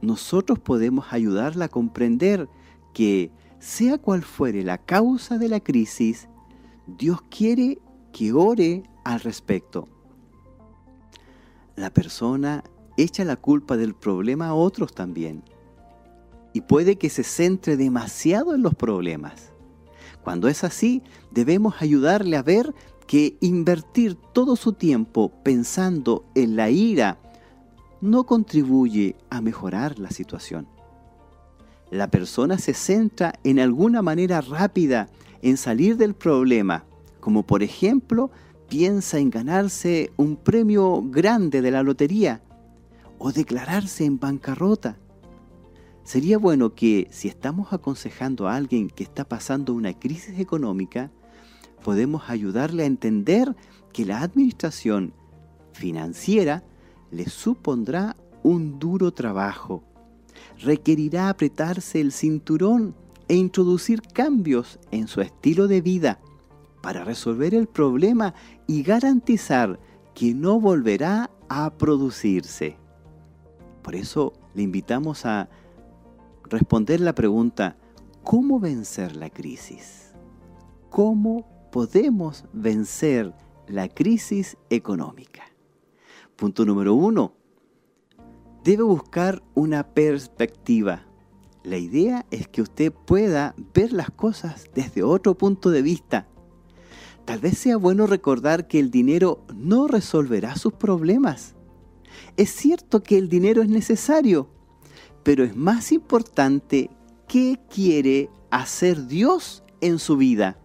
Nosotros 0.01 0.59
podemos 0.59 1.13
ayudarla 1.13 1.67
a 1.67 1.69
comprender 1.69 2.49
que 2.95 3.31
sea 3.59 3.99
cual 3.99 4.23
fuere 4.23 4.63
la 4.63 4.79
causa 4.79 5.37
de 5.37 5.49
la 5.49 5.61
crisis, 5.61 6.29
Dios 6.87 7.21
quiere 7.31 7.79
que 8.13 8.33
ore 8.33 8.85
al 9.05 9.21
respecto. 9.21 9.89
La 11.77 11.91
persona 11.91 12.65
echa 12.97 13.25
la 13.25 13.37
culpa 13.37 13.77
del 13.77 13.95
problema 13.95 14.49
a 14.49 14.55
otros 14.55 14.95
también. 14.95 15.43
Y 16.53 16.63
puede 16.63 16.97
que 16.97 17.09
se 17.09 17.25
centre 17.25 17.77
demasiado 17.77 18.55
en 18.55 18.63
los 18.63 18.75
problemas. 18.75 19.53
Cuando 20.23 20.49
es 20.49 20.65
así, 20.65 21.03
debemos 21.31 21.81
ayudarle 21.81 22.37
a 22.37 22.43
ver 22.43 22.75
que 23.07 23.37
invertir 23.41 24.17
todo 24.17 24.57
su 24.57 24.73
tiempo 24.73 25.33
pensando 25.43 26.25
en 26.35 26.57
la 26.57 26.71
ira 26.71 27.19
no 28.03 28.25
contribuye 28.25 29.17
a 29.31 29.41
mejorar 29.41 29.99
la 29.99 30.11
situación. 30.11 30.67
La 31.91 32.11
persona 32.11 32.59
se 32.59 32.75
centra 32.75 33.33
en 33.45 33.61
alguna 33.61 34.03
manera 34.03 34.41
rápida 34.41 35.09
en 35.41 35.57
salir 35.57 35.97
del 35.97 36.15
problema, 36.15 36.85
como 37.21 37.45
por 37.45 37.63
ejemplo 37.63 38.31
piensa 38.69 39.19
en 39.19 39.31
ganarse 39.31 40.11
un 40.17 40.37
premio 40.37 41.03
grande 41.03 41.63
de 41.63 41.71
la 41.71 41.83
lotería 41.83 42.43
o 43.19 43.31
declararse 43.31 44.05
en 44.05 44.19
bancarrota. 44.19 44.97
Sería 46.03 46.39
bueno 46.39 46.75
que 46.75 47.07
si 47.13 47.29
estamos 47.29 47.73
aconsejando 47.73 48.49
a 48.49 48.57
alguien 48.57 48.91
que 48.91 49.05
está 49.05 49.25
pasando 49.25 49.75
una 49.75 49.93
crisis 49.93 50.41
económica, 50.41 51.13
podemos 51.85 52.29
ayudarle 52.29 52.83
a 52.83 52.87
entender 52.87 53.55
que 53.93 54.05
la 54.05 54.23
administración 54.23 55.13
financiera 55.73 56.65
le 57.13 57.29
supondrá 57.29 58.17
un 58.43 58.79
duro 58.81 59.13
trabajo. 59.13 59.85
Requerirá 60.59 61.29
apretarse 61.29 62.01
el 62.01 62.11
cinturón 62.11 62.97
e 63.29 63.37
introducir 63.37 64.03
cambios 64.03 64.81
en 64.91 65.07
su 65.07 65.21
estilo 65.21 65.69
de 65.69 65.81
vida 65.81 66.19
para 66.83 67.05
resolver 67.05 67.55
el 67.55 67.69
problema 67.69 68.35
y 68.67 68.83
garantizar 68.83 69.79
que 70.15 70.35
no 70.35 70.59
volverá 70.59 71.31
a 71.49 71.71
producirse. 71.71 72.77
Por 73.83 73.95
eso 73.95 74.33
le 74.55 74.63
invitamos 74.63 75.25
a 75.27 75.49
responder 76.45 77.01
la 77.01 77.15
pregunta, 77.15 77.77
¿cómo 78.25 78.59
vencer 78.59 79.17
la 79.17 79.31
crisis? 79.31 80.13
¿Cómo 80.91 81.47
podemos 81.71 82.45
vencer 82.53 83.35
la 83.67 83.89
crisis 83.89 84.57
económica? 84.71 85.52
Punto 86.37 86.65
número 86.65 86.95
uno, 86.95 87.35
debe 88.65 88.83
buscar 88.83 89.43
una 89.55 89.83
perspectiva. 89.95 91.07
La 91.65 91.79
idea 91.79 92.27
es 92.31 92.49
que 92.49 92.63
usted 92.63 92.93
pueda 92.93 93.55
ver 93.75 93.93
las 93.93 94.11
cosas 94.11 94.71
desde 94.75 95.03
otro 95.03 95.37
punto 95.37 95.71
de 95.71 95.83
vista 95.83 96.27
Tal 97.25 97.39
vez 97.39 97.59
sea 97.59 97.77
bueno 97.77 98.07
recordar 98.07 98.67
que 98.67 98.81
el 98.81 98.91
dinero 98.91 99.45
no 99.55 99.87
resolverá 99.87 100.57
sus 100.57 100.73
problemas. 100.73 101.55
Es 102.37 102.51
cierto 102.51 103.03
que 103.03 103.17
el 103.17 103.29
dinero 103.29 103.63
es 103.63 103.69
necesario, 103.69 104.49
pero 105.23 105.45
es 105.45 105.55
más 105.55 105.93
importante 105.93 106.91
qué 107.29 107.61
quiere 107.71 108.29
hacer 108.51 109.07
Dios 109.07 109.63
en 109.81 109.99
su 109.99 110.17
vida. 110.17 110.59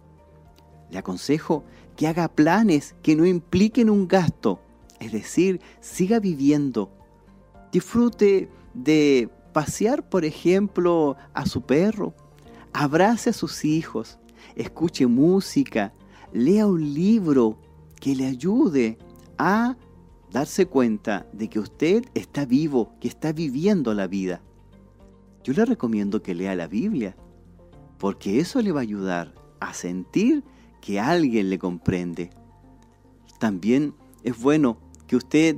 Le 0.90 0.98
aconsejo 0.98 1.64
que 1.96 2.08
haga 2.08 2.28
planes 2.28 2.96
que 3.02 3.14
no 3.14 3.24
impliquen 3.24 3.88
un 3.88 4.08
gasto, 4.08 4.60
es 5.00 5.12
decir, 5.12 5.60
siga 5.80 6.20
viviendo. 6.20 6.90
Disfrute 7.72 8.48
de 8.74 9.28
pasear, 9.52 10.08
por 10.08 10.24
ejemplo, 10.24 11.16
a 11.34 11.46
su 11.46 11.62
perro, 11.62 12.14
abrace 12.72 13.30
a 13.30 13.32
sus 13.32 13.64
hijos, 13.64 14.18
escuche 14.56 15.06
música, 15.06 15.92
lea 16.32 16.66
un 16.66 16.94
libro 16.94 17.58
que 18.00 18.14
le 18.14 18.26
ayude 18.26 18.98
a 19.38 19.76
darse 20.30 20.66
cuenta 20.66 21.26
de 21.32 21.48
que 21.48 21.58
usted 21.58 22.04
está 22.14 22.44
vivo, 22.44 22.92
que 23.00 23.08
está 23.08 23.32
viviendo 23.32 23.94
la 23.94 24.06
vida. 24.06 24.42
Yo 25.42 25.52
le 25.54 25.64
recomiendo 25.64 26.22
que 26.22 26.34
lea 26.34 26.54
la 26.54 26.66
Biblia, 26.66 27.16
porque 27.98 28.40
eso 28.40 28.60
le 28.60 28.72
va 28.72 28.80
a 28.80 28.82
ayudar 28.82 29.34
a 29.60 29.72
sentir 29.72 30.44
que 30.80 31.00
alguien 31.00 31.50
le 31.50 31.58
comprende. 31.58 32.30
También 33.38 33.94
es 34.22 34.40
bueno 34.40 34.78
que 35.08 35.16
usted 35.16 35.56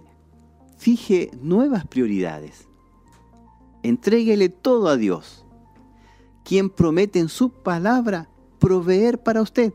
fije 0.79 1.31
nuevas 1.43 1.87
prioridades. 1.87 2.67
Entréguele 3.83 4.49
todo 4.49 4.89
a 4.89 4.97
Dios, 4.97 5.45
quien 6.45 6.71
promete 6.71 7.19
en 7.19 7.29
su 7.29 7.51
palabra 7.51 8.31
proveer 8.59 9.23
para 9.23 9.43
usted. 9.43 9.75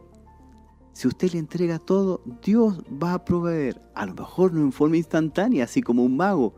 Si 0.94 1.08
usted 1.08 1.34
le 1.34 1.40
entrega 1.40 1.78
todo, 1.78 2.22
Dios 2.42 2.82
va 2.92 3.14
a 3.14 3.26
proveer. 3.26 3.82
A 3.94 4.06
lo 4.06 4.16
mejor 4.16 4.54
no 4.54 4.62
en 4.62 4.72
forma 4.72 4.98
instantánea, 4.98 5.66
así 5.66 5.82
como 5.82 6.04
un 6.04 6.16
mago, 6.16 6.56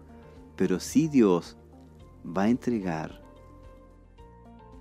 pero 0.56 0.80
sí 0.80 1.08
Dios 1.08 1.58
va 2.26 2.44
a 2.44 2.50
entregar 2.50 3.22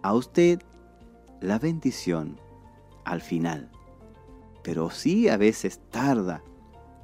a 0.02 0.14
usted 0.14 0.60
la 1.40 1.58
bendición 1.58 2.38
al 3.04 3.22
final. 3.22 3.70
Pero 4.62 4.90
sí 4.90 5.28
a 5.28 5.36
veces 5.36 5.80
tarda, 5.90 6.42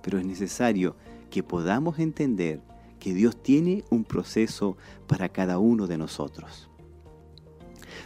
pero 0.02 0.18
es 0.18 0.26
necesario 0.26 0.96
que 1.32 1.42
podamos 1.42 1.98
entender 1.98 2.60
que 3.00 3.14
Dios 3.14 3.42
tiene 3.42 3.84
un 3.88 4.04
proceso 4.04 4.76
para 5.08 5.30
cada 5.30 5.58
uno 5.58 5.86
de 5.86 5.96
nosotros. 5.96 6.68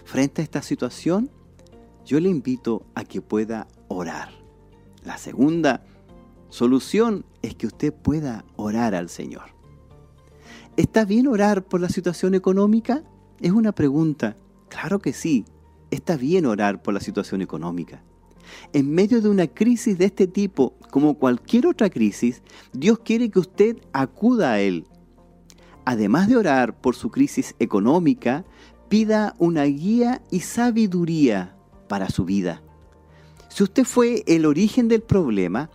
Frente 0.05 0.41
a 0.41 0.45
esta 0.45 0.63
situación, 0.63 1.29
yo 2.05 2.21
le 2.21 2.29
invito 2.29 2.87
a 2.95 3.05
que 3.05 3.21
pueda 3.21 3.67
orar. 3.89 4.31
La 5.05 5.19
segunda 5.19 5.83
solución 6.49 7.27
es 7.43 7.57
que 7.57 7.67
usted 7.67 7.93
pueda 7.93 8.45
orar 8.55 8.95
al 8.95 9.09
Señor. 9.09 9.51
¿Está 10.77 11.05
bien 11.05 11.27
orar 11.27 11.65
por 11.65 11.81
la 11.81 11.89
situación 11.89 12.35
económica? 12.35 13.03
Es 13.41 13.51
una 13.51 13.73
pregunta. 13.73 14.37
Claro 14.69 15.01
que 15.01 15.13
sí, 15.13 15.45
está 15.91 16.17
bien 16.17 16.47
orar 16.47 16.81
por 16.81 16.95
la 16.95 17.01
situación 17.01 17.43
económica. 17.43 18.03
En 18.73 18.91
medio 18.91 19.21
de 19.21 19.29
una 19.29 19.47
crisis 19.47 19.99
de 19.99 20.07
este 20.07 20.27
tipo, 20.27 20.75
como 20.91 21.15
cualquier 21.15 21.67
otra 21.67 21.91
crisis, 21.91 22.43
Dios 22.73 22.99
quiere 23.01 23.31
que 23.31 23.39
usted 23.39 23.77
acuda 23.93 24.53
a 24.53 24.61
Él. 24.61 24.87
Además 25.85 26.29
de 26.29 26.37
orar 26.37 26.81
por 26.81 26.97
su 26.97 27.11
crisis 27.11 27.55
económica, 27.59 28.45
pida 28.89 29.35
una 29.39 29.65
guía 29.65 30.23
y 30.31 30.41
sabiduría 30.41 31.57
para 31.89 32.09
su 32.09 32.25
vida. 32.25 32.63
Si 33.49 33.63
usted 33.63 33.85
fue 33.85 34.23
el 34.27 34.45
origen 34.47 34.89
del 34.89 35.03
problema, 35.03 35.71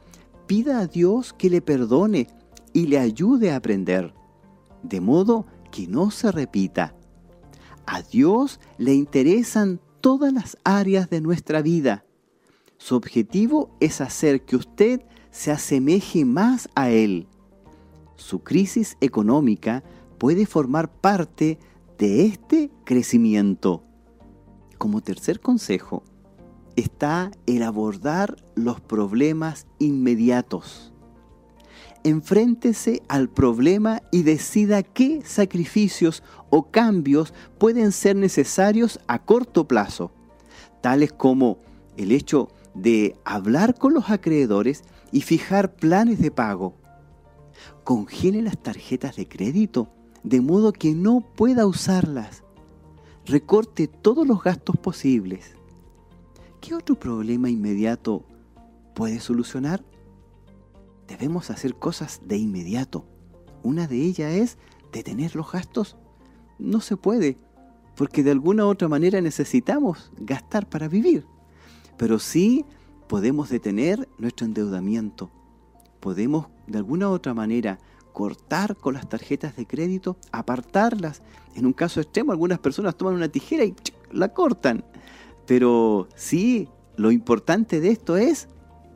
pida 0.48 0.80
a 0.80 0.88
Dios 0.88 1.34
que 1.34 1.50
le 1.50 1.62
perdone 1.62 2.28
y 2.74 2.88
le 2.88 3.00
ayude 3.00 3.52
a 3.52 3.56
aprender, 3.56 4.14
de 4.84 5.02
modo 5.02 5.46
que 5.72 5.88
no 5.88 6.12
se 6.12 6.32
repita. 6.32 6.96
A 7.86 8.02
Dios 8.02 8.60
le 8.78 8.94
interesan 8.94 9.80
todas 10.02 10.32
las 10.34 10.58
áreas 10.64 11.10
de 11.10 11.22
nuestra 11.22 11.62
vida. 11.62 12.06
Su 12.84 12.96
objetivo 12.96 13.70
es 13.80 14.02
hacer 14.02 14.44
que 14.44 14.56
usted 14.56 15.04
se 15.30 15.52
asemeje 15.52 16.26
más 16.26 16.68
a 16.74 16.90
Él. 16.90 17.28
Su 18.16 18.40
crisis 18.40 18.98
económica 19.02 19.84
puede 20.18 20.48
formar 20.48 20.92
parte 20.92 21.60
de 22.00 22.26
este 22.26 22.72
crecimiento. 22.84 23.84
Como 24.80 25.02
tercer 25.02 25.42
consejo, 25.42 26.02
está 26.76 27.30
el 27.46 27.62
abordar 27.62 28.36
los 28.56 28.82
problemas 28.82 29.68
inmediatos. 29.78 30.92
Enfréntese 32.04 33.04
al 33.10 33.30
problema 33.30 34.02
y 34.12 34.24
decida 34.24 34.82
qué 34.82 35.22
sacrificios 35.24 36.24
o 36.50 36.72
cambios 36.72 37.32
pueden 37.60 37.92
ser 37.92 38.16
necesarios 38.16 39.00
a 39.06 39.20
corto 39.20 39.68
plazo, 39.68 40.12
tales 40.82 41.14
como 41.14 41.60
el 41.96 42.12
hecho 42.12 42.48
de 42.48 42.61
hablar 43.26 43.76
con 43.76 43.94
los 43.94 44.10
acreedores 44.10 44.84
y 45.12 45.22
fijar 45.22 45.76
planes 45.76 46.20
de 46.20 46.32
pago. 46.32 46.76
Congele 47.84 48.42
las 48.42 48.62
tarjetas 48.62 49.16
de 49.16 49.28
crédito 49.28 49.90
de 50.24 50.42
modo 50.42 50.72
que 50.72 50.94
no 50.94 51.22
pueda 51.22 51.66
usarlas. 51.66 52.44
Recorte 53.26 53.88
todos 53.88 54.28
los 54.28 54.44
gastos 54.44 54.78
posibles 54.78 55.56
¿qué 56.62 56.76
otro 56.76 56.98
problema 56.98 57.50
inmediato 57.50 58.24
puede 58.94 59.20
solucionar? 59.20 59.84
Debemos 61.08 61.50
hacer 61.50 61.76
cosas 61.76 62.22
de 62.24 62.38
inmediato. 62.38 63.06
Una 63.64 63.88
de 63.88 63.98
ellas 63.98 64.32
es 64.32 64.58
detener 64.94 65.36
los 65.36 65.52
gastos. 65.52 65.98
No 66.60 66.80
se 66.80 66.96
puede, 66.96 67.38
porque 67.96 68.24
de 68.24 68.32
alguna 68.32 68.66
u 68.66 68.70
otra 68.70 68.88
manera 68.88 69.20
necesitamos 69.20 70.12
gastar 70.18 70.70
para 70.70 70.88
vivir. 70.88 71.26
Pero 72.02 72.18
sí 72.18 72.66
podemos 73.08 73.50
detener 73.50 74.10
nuestro 74.18 74.48
endeudamiento. 74.48 75.30
Podemos 76.00 76.48
de 76.66 76.80
alguna 76.80 77.08
u 77.08 77.12
otra 77.12 77.36
manera 77.36 77.78
cortar 78.12 78.76
con 78.76 78.96
las 78.96 79.08
tarjetas 79.08 79.56
de 79.56 79.68
crédito, 79.68 80.18
apartarlas. 80.32 81.22
En 81.54 81.68
un 81.68 81.74
caso 81.74 82.02
extremo, 82.02 82.32
algunas 82.32 82.58
personas 82.58 82.96
toman 82.96 83.14
una 83.14 83.28
tijera 83.28 83.66
y 83.66 83.76
la 84.12 84.30
cortan. 84.30 84.84
Pero 85.46 86.08
sí, 86.16 86.70
lo 86.96 87.12
importante 87.12 87.80
de 87.80 87.90
esto 87.90 88.18
es 88.18 88.48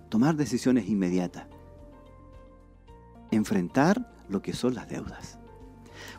tomar 0.09 0.35
decisiones 0.35 0.89
inmediatas. 0.89 1.45
Enfrentar 3.29 4.15
lo 4.29 4.41
que 4.41 4.53
son 4.53 4.73
las 4.73 4.89
deudas. 4.89 5.37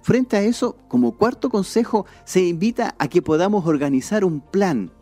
Frente 0.03 0.37
a 0.37 0.43
eso, 0.43 0.77
como 0.87 1.17
cuarto 1.17 1.51
consejo, 1.51 2.07
se 2.25 2.45
invita 2.47 2.95
a 3.01 3.09
que 3.09 3.23
podamos 3.23 3.67
organizar 3.67 4.25
un 4.25 4.41
plan, 4.41 4.93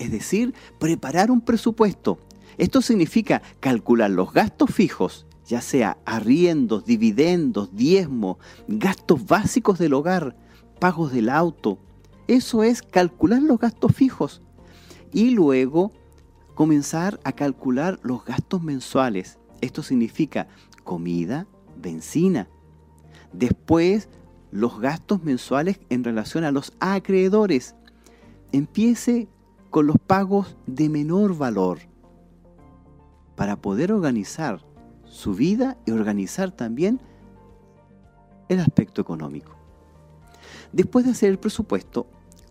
es 0.00 0.10
decir, 0.10 0.54
preparar 0.78 1.30
un 1.30 1.42
presupuesto. 1.42 2.18
Esto 2.56 2.80
significa 2.80 3.42
calcular 3.60 4.10
los 4.10 4.32
gastos 4.32 4.74
fijos, 4.74 5.26
ya 5.46 5.60
sea 5.60 5.98
arriendos, 6.06 6.86
dividendos, 6.86 7.76
diezmos, 7.76 8.38
gastos 8.66 9.26
básicos 9.26 9.78
del 9.78 9.92
hogar, 9.92 10.36
pagos 10.80 11.12
del 11.12 11.28
auto. 11.28 11.78
Eso 12.28 12.62
es 12.62 12.82
calcular 12.82 13.42
los 13.42 13.58
gastos 13.58 13.94
fijos. 13.94 14.40
Y 15.12 15.30
luego 15.30 15.92
comenzar 16.54 17.20
a 17.24 17.32
calcular 17.32 18.00
los 18.02 18.24
gastos 18.24 18.62
mensuales. 18.62 19.38
Esto 19.60 19.82
significa 19.82 20.48
comida, 20.82 21.46
benzina. 21.76 22.48
Después, 23.34 24.08
los 24.50 24.80
gastos 24.80 25.22
mensuales 25.22 25.78
en 25.90 26.04
relación 26.04 26.44
a 26.44 26.52
los 26.52 26.72
acreedores. 26.80 27.74
Empiece 28.52 29.28
con 29.70 29.86
los 29.86 29.96
pagos 29.98 30.56
de 30.66 30.88
menor 30.88 31.36
valor 31.36 31.78
para 33.36 33.56
poder 33.56 33.92
organizar 33.92 34.64
su 35.04 35.34
vida 35.34 35.78
y 35.86 35.92
organizar 35.92 36.50
también 36.50 37.00
el 38.48 38.60
aspecto 38.60 39.00
económico. 39.00 39.56
Después 40.72 41.04
de 41.04 41.12
hacer 41.12 41.30
el 41.30 41.38
presupuesto, 41.38 42.06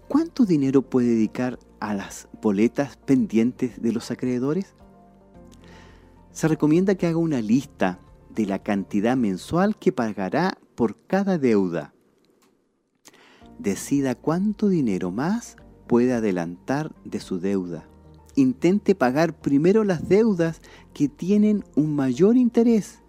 ¿cuánto 0.08 0.46
dinero 0.46 0.82
puede 0.82 1.10
dedicar 1.10 1.60
a 1.80 1.94
las 1.94 2.28
boletas 2.42 2.98
pendientes 2.98 3.82
de 3.82 3.92
los 3.92 4.12
acreedores? 4.12 4.74
Se 6.32 6.48
recomienda 6.48 6.96
que 6.96 7.08
haga 7.08 7.18
una 7.18 7.42
lista 7.42 8.00
de 8.34 8.46
la 8.46 8.60
cantidad 8.60 9.18
mensual 9.18 9.78
que 9.78 9.92
pagará 9.92 10.58
por 10.76 10.96
cada 11.06 11.38
deuda. 11.38 11.94
Decida 13.58 14.16
cuánto 14.16 14.70
dinero 14.70 15.12
más 15.12 15.58
puede 15.90 16.14
adelantar 16.14 16.94
de 17.04 17.20
su 17.20 17.42
deuda 17.42 17.90
intente 18.40 18.96
pagar 18.96 19.34
primero 19.34 19.84
las 19.84 20.08
deudas 20.08 20.62
que 20.94 21.10
tienen 21.10 21.64
un 21.76 21.96
mayor 21.96 22.38
interés. 22.38 23.00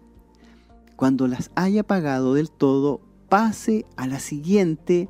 Cuando 0.95 1.27
las 1.27 1.51
haya 1.55 1.83
pagado 1.83 2.33
del 2.33 2.51
todo, 2.51 3.01
pase 3.29 3.85
a 3.95 4.07
la 4.07 4.19
siguiente 4.19 5.09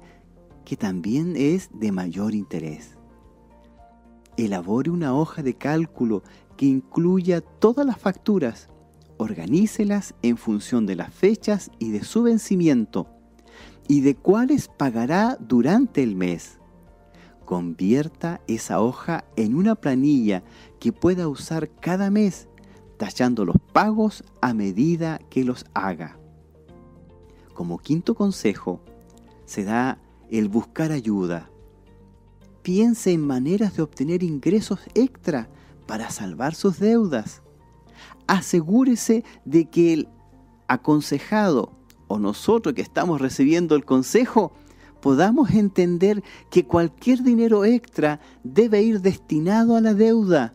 que 0.63 0.77
también 0.77 1.35
es 1.35 1.69
de 1.73 1.91
mayor 1.91 2.33
interés. 2.33 2.97
Elabore 4.37 4.91
una 4.91 5.13
hoja 5.13 5.43
de 5.43 5.55
cálculo 5.55 6.23
que 6.55 6.65
incluya 6.65 7.41
todas 7.41 7.85
las 7.85 7.97
facturas. 7.97 8.69
Organícelas 9.17 10.15
en 10.21 10.37
función 10.37 10.85
de 10.85 10.95
las 10.95 11.13
fechas 11.13 11.69
y 11.79 11.91
de 11.91 12.03
su 12.03 12.23
vencimiento 12.23 13.07
y 13.87 14.01
de 14.01 14.15
cuáles 14.15 14.67
pagará 14.67 15.37
durante 15.39 16.01
el 16.01 16.15
mes 16.15 16.60
convierta 17.45 18.41
esa 18.47 18.81
hoja 18.81 19.25
en 19.35 19.55
una 19.55 19.75
planilla 19.75 20.43
que 20.79 20.93
pueda 20.93 21.27
usar 21.27 21.69
cada 21.69 22.09
mes, 22.09 22.47
tachando 22.97 23.45
los 23.45 23.57
pagos 23.73 24.23
a 24.41 24.53
medida 24.53 25.19
que 25.29 25.43
los 25.43 25.65
haga. 25.73 26.17
Como 27.53 27.77
quinto 27.77 28.15
consejo, 28.15 28.81
se 29.45 29.63
da 29.63 29.99
el 30.29 30.47
buscar 30.47 30.91
ayuda. 30.91 31.49
Piense 32.61 33.11
en 33.11 33.21
maneras 33.21 33.75
de 33.75 33.81
obtener 33.81 34.23
ingresos 34.23 34.79
extra 34.93 35.49
para 35.87 36.09
salvar 36.09 36.55
sus 36.55 36.79
deudas. 36.79 37.41
Asegúrese 38.27 39.23
de 39.45 39.69
que 39.69 39.93
el 39.93 40.09
aconsejado 40.67 41.73
o 42.07 42.17
nosotros 42.17 42.75
que 42.75 42.81
estamos 42.81 43.19
recibiendo 43.19 43.75
el 43.75 43.83
consejo 43.83 44.53
podamos 45.01 45.51
entender 45.51 46.23
que 46.49 46.65
cualquier 46.65 47.23
dinero 47.23 47.65
extra 47.65 48.21
debe 48.43 48.81
ir 48.81 49.01
destinado 49.01 49.75
a 49.75 49.81
la 49.81 49.93
deuda, 49.93 50.53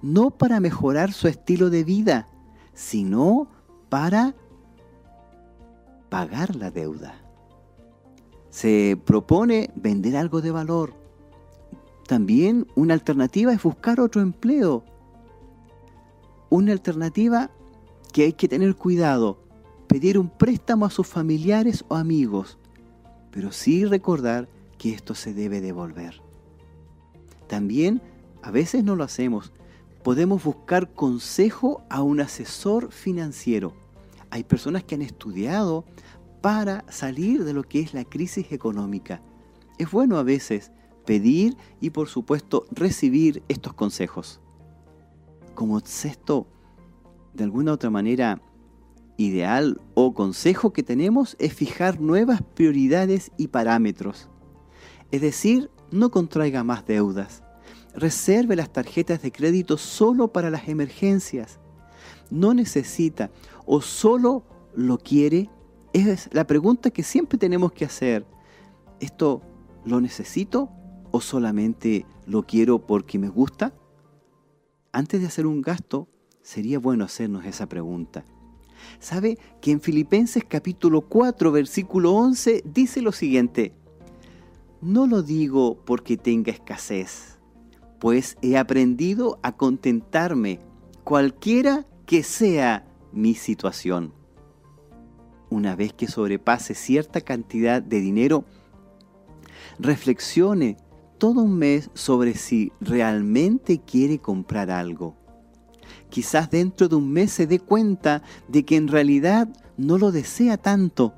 no 0.00 0.30
para 0.30 0.58
mejorar 0.58 1.12
su 1.12 1.28
estilo 1.28 1.70
de 1.70 1.84
vida, 1.84 2.28
sino 2.74 3.48
para 3.88 4.34
pagar 6.08 6.56
la 6.56 6.70
deuda. 6.70 7.14
Se 8.50 8.98
propone 9.04 9.70
vender 9.76 10.16
algo 10.16 10.40
de 10.40 10.50
valor. 10.50 10.94
También 12.06 12.66
una 12.74 12.94
alternativa 12.94 13.52
es 13.52 13.62
buscar 13.62 14.00
otro 14.00 14.20
empleo. 14.20 14.84
Una 16.50 16.72
alternativa 16.72 17.50
que 18.12 18.24
hay 18.24 18.32
que 18.34 18.48
tener 18.48 18.74
cuidado, 18.76 19.38
pedir 19.86 20.18
un 20.18 20.28
préstamo 20.28 20.84
a 20.84 20.90
sus 20.90 21.06
familiares 21.06 21.84
o 21.88 21.96
amigos 21.96 22.58
pero 23.32 23.50
sí 23.50 23.84
recordar 23.84 24.48
que 24.78 24.92
esto 24.92 25.14
se 25.14 25.34
debe 25.34 25.60
devolver. 25.60 26.22
También, 27.48 28.00
a 28.42 28.50
veces 28.50 28.84
no 28.84 28.94
lo 28.94 29.02
hacemos, 29.02 29.52
podemos 30.04 30.44
buscar 30.44 30.92
consejo 30.92 31.82
a 31.90 32.02
un 32.02 32.20
asesor 32.20 32.92
financiero. 32.92 33.74
Hay 34.30 34.44
personas 34.44 34.84
que 34.84 34.94
han 34.94 35.02
estudiado 35.02 35.84
para 36.40 36.84
salir 36.90 37.44
de 37.44 37.52
lo 37.52 37.62
que 37.62 37.80
es 37.80 37.94
la 37.94 38.04
crisis 38.04 38.52
económica. 38.52 39.22
Es 39.78 39.90
bueno 39.90 40.18
a 40.18 40.22
veces 40.22 40.72
pedir 41.04 41.56
y 41.80 41.90
por 41.90 42.08
supuesto 42.08 42.66
recibir 42.70 43.42
estos 43.48 43.74
consejos. 43.74 44.40
Como 45.54 45.80
sexto, 45.80 46.46
de 47.34 47.44
alguna 47.44 47.72
otra 47.72 47.90
manera, 47.90 48.40
ideal 49.16 49.80
o 49.94 50.14
consejo 50.14 50.72
que 50.72 50.82
tenemos 50.82 51.36
es 51.38 51.52
fijar 51.54 52.00
nuevas 52.00 52.42
prioridades 52.42 53.30
y 53.36 53.48
parámetros. 53.48 54.28
Es 55.10 55.20
decir, 55.20 55.70
no 55.90 56.10
contraiga 56.10 56.64
más 56.64 56.86
deudas. 56.86 57.42
Reserve 57.94 58.56
las 58.56 58.72
tarjetas 58.72 59.20
de 59.22 59.30
crédito 59.30 59.76
solo 59.76 60.32
para 60.32 60.50
las 60.50 60.68
emergencias. 60.68 61.60
No 62.30 62.54
necesita 62.54 63.30
o 63.66 63.82
solo 63.82 64.44
lo 64.74 64.98
quiere. 64.98 65.50
Es 65.92 66.30
la 66.32 66.46
pregunta 66.46 66.90
que 66.90 67.02
siempre 67.02 67.38
tenemos 67.38 67.72
que 67.72 67.84
hacer. 67.84 68.26
¿Esto 69.00 69.42
lo 69.84 70.00
necesito 70.00 70.70
o 71.10 71.20
solamente 71.20 72.06
lo 72.26 72.44
quiero 72.44 72.86
porque 72.86 73.18
me 73.18 73.28
gusta? 73.28 73.74
Antes 74.92 75.20
de 75.20 75.26
hacer 75.26 75.46
un 75.46 75.60
gasto, 75.60 76.08
sería 76.42 76.78
bueno 76.78 77.04
hacernos 77.04 77.44
esa 77.44 77.68
pregunta. 77.68 78.24
¿Sabe 78.98 79.38
que 79.60 79.72
en 79.72 79.80
Filipenses 79.80 80.44
capítulo 80.46 81.02
4, 81.02 81.52
versículo 81.52 82.12
11 82.12 82.62
dice 82.64 83.02
lo 83.02 83.12
siguiente? 83.12 83.72
No 84.80 85.06
lo 85.06 85.22
digo 85.22 85.78
porque 85.84 86.16
tenga 86.16 86.52
escasez, 86.52 87.38
pues 88.00 88.36
he 88.42 88.56
aprendido 88.56 89.38
a 89.42 89.56
contentarme 89.56 90.60
cualquiera 91.04 91.86
que 92.06 92.22
sea 92.22 92.84
mi 93.12 93.34
situación. 93.34 94.12
Una 95.50 95.76
vez 95.76 95.92
que 95.92 96.08
sobrepase 96.08 96.74
cierta 96.74 97.20
cantidad 97.20 97.82
de 97.82 98.00
dinero, 98.00 98.44
reflexione 99.78 100.76
todo 101.18 101.42
un 101.42 101.58
mes 101.58 101.90
sobre 101.94 102.34
si 102.34 102.72
realmente 102.80 103.80
quiere 103.80 104.18
comprar 104.18 104.70
algo 104.70 105.21
quizás 106.12 106.50
dentro 106.50 106.88
de 106.88 106.96
un 106.96 107.10
mes 107.10 107.32
se 107.32 107.46
dé 107.46 107.58
cuenta 107.58 108.22
de 108.46 108.66
que 108.66 108.76
en 108.76 108.88
realidad 108.88 109.48
no 109.78 109.96
lo 109.96 110.12
desea 110.12 110.58
tanto, 110.58 111.14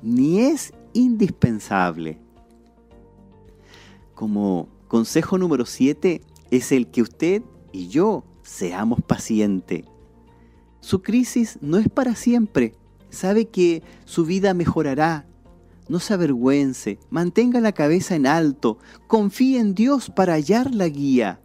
ni 0.00 0.40
es 0.40 0.72
indispensable. 0.94 2.18
Como 4.14 4.68
consejo 4.88 5.36
número 5.36 5.66
7 5.66 6.22
es 6.50 6.72
el 6.72 6.86
que 6.86 7.02
usted 7.02 7.42
y 7.72 7.88
yo 7.88 8.24
seamos 8.42 9.02
pacientes. 9.02 9.84
Su 10.80 11.02
crisis 11.02 11.58
no 11.60 11.76
es 11.76 11.90
para 11.90 12.14
siempre. 12.14 12.74
Sabe 13.10 13.48
que 13.48 13.82
su 14.06 14.24
vida 14.24 14.54
mejorará. 14.54 15.26
No 15.90 16.00
se 16.00 16.14
avergüence, 16.14 16.98
mantenga 17.10 17.60
la 17.60 17.72
cabeza 17.72 18.14
en 18.14 18.26
alto, 18.26 18.78
confíe 19.08 19.58
en 19.58 19.74
Dios 19.74 20.10
para 20.10 20.34
hallar 20.34 20.74
la 20.74 20.88
guía. 20.88 21.40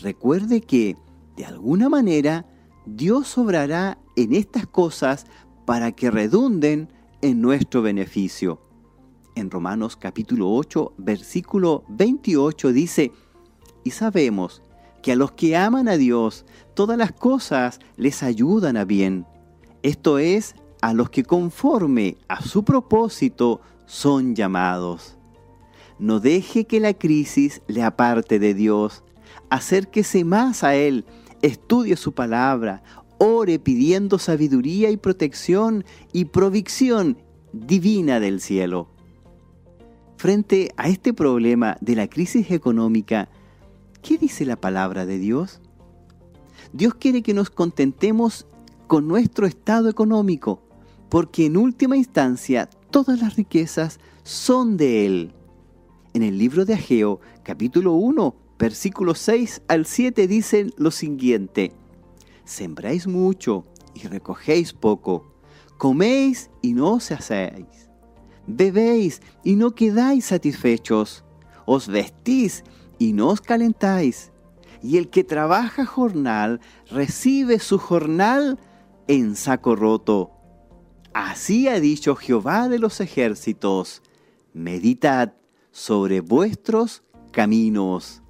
Recuerde 0.00 0.60
que 0.60 0.96
de 1.36 1.44
alguna 1.44 1.88
manera, 1.88 2.46
Dios 2.86 3.36
obrará 3.36 3.98
en 4.16 4.34
estas 4.34 4.66
cosas 4.66 5.26
para 5.64 5.92
que 5.92 6.10
redunden 6.10 6.92
en 7.20 7.40
nuestro 7.40 7.82
beneficio. 7.82 8.60
En 9.34 9.50
Romanos 9.50 9.96
capítulo 9.96 10.50
8, 10.50 10.94
versículo 10.96 11.84
28 11.88 12.72
dice, 12.72 13.12
y 13.84 13.90
sabemos 13.90 14.62
que 15.02 15.12
a 15.12 15.16
los 15.16 15.32
que 15.32 15.56
aman 15.56 15.88
a 15.88 15.96
Dios, 15.96 16.46
todas 16.74 16.96
las 16.96 17.12
cosas 17.12 17.80
les 17.96 18.22
ayudan 18.22 18.76
a 18.76 18.84
bien. 18.84 19.26
Esto 19.82 20.18
es, 20.18 20.54
a 20.80 20.94
los 20.94 21.10
que 21.10 21.22
conforme 21.22 22.16
a 22.28 22.42
su 22.42 22.64
propósito 22.64 23.60
son 23.86 24.34
llamados. 24.34 25.16
No 25.98 26.20
deje 26.20 26.64
que 26.64 26.80
la 26.80 26.94
crisis 26.94 27.62
le 27.66 27.82
aparte 27.82 28.38
de 28.38 28.54
Dios. 28.54 29.04
Acérquese 29.48 30.24
más 30.24 30.64
a 30.64 30.74
Él, 30.74 31.04
estudie 31.42 31.96
su 31.96 32.12
palabra, 32.12 32.82
ore 33.18 33.58
pidiendo 33.58 34.18
sabiduría 34.18 34.90
y 34.90 34.96
protección 34.96 35.84
y 36.12 36.26
provicción 36.26 37.18
divina 37.52 38.20
del 38.20 38.40
cielo. 38.40 38.88
Frente 40.16 40.72
a 40.76 40.88
este 40.88 41.12
problema 41.12 41.76
de 41.80 41.94
la 41.94 42.08
crisis 42.08 42.50
económica, 42.50 43.28
¿qué 44.02 44.18
dice 44.18 44.44
la 44.46 44.56
palabra 44.56 45.06
de 45.06 45.18
Dios? 45.18 45.60
Dios 46.72 46.94
quiere 46.94 47.22
que 47.22 47.34
nos 47.34 47.50
contentemos 47.50 48.46
con 48.86 49.08
nuestro 49.08 49.46
estado 49.46 49.88
económico, 49.88 50.62
porque 51.08 51.46
en 51.46 51.56
última 51.56 51.96
instancia 51.96 52.68
todas 52.90 53.20
las 53.20 53.36
riquezas 53.36 54.00
son 54.22 54.76
de 54.76 55.06
Él. 55.06 55.32
En 56.14 56.22
el 56.22 56.38
libro 56.38 56.64
de 56.64 56.74
Ageo, 56.74 57.20
capítulo 57.42 57.92
1, 57.92 58.34
versículos 58.58 59.18
6 59.20 59.62
al 59.68 59.86
7 59.86 60.26
dicen 60.26 60.72
lo 60.76 60.90
siguiente, 60.90 61.72
Sembráis 62.44 63.06
mucho 63.06 63.64
y 63.94 64.06
recogéis 64.06 64.72
poco, 64.72 65.26
coméis 65.78 66.50
y 66.62 66.74
no 66.74 66.92
os 66.92 67.10
hacéis, 67.10 67.90
bebéis 68.46 69.20
y 69.42 69.56
no 69.56 69.74
quedáis 69.74 70.26
satisfechos, 70.26 71.24
os 71.64 71.88
vestís 71.88 72.62
y 72.98 73.12
no 73.12 73.28
os 73.28 73.40
calentáis, 73.40 74.32
y 74.82 74.98
el 74.98 75.10
que 75.10 75.24
trabaja 75.24 75.84
jornal 75.84 76.60
recibe 76.90 77.58
su 77.58 77.78
jornal 77.78 78.58
en 79.08 79.34
saco 79.34 79.74
roto. 79.74 80.30
Así 81.12 81.66
ha 81.66 81.80
dicho 81.80 82.14
Jehová 82.14 82.68
de 82.68 82.78
los 82.78 83.00
ejércitos, 83.00 84.02
meditad 84.52 85.32
sobre 85.72 86.20
vuestros 86.20 87.02
caminos. 87.32 88.22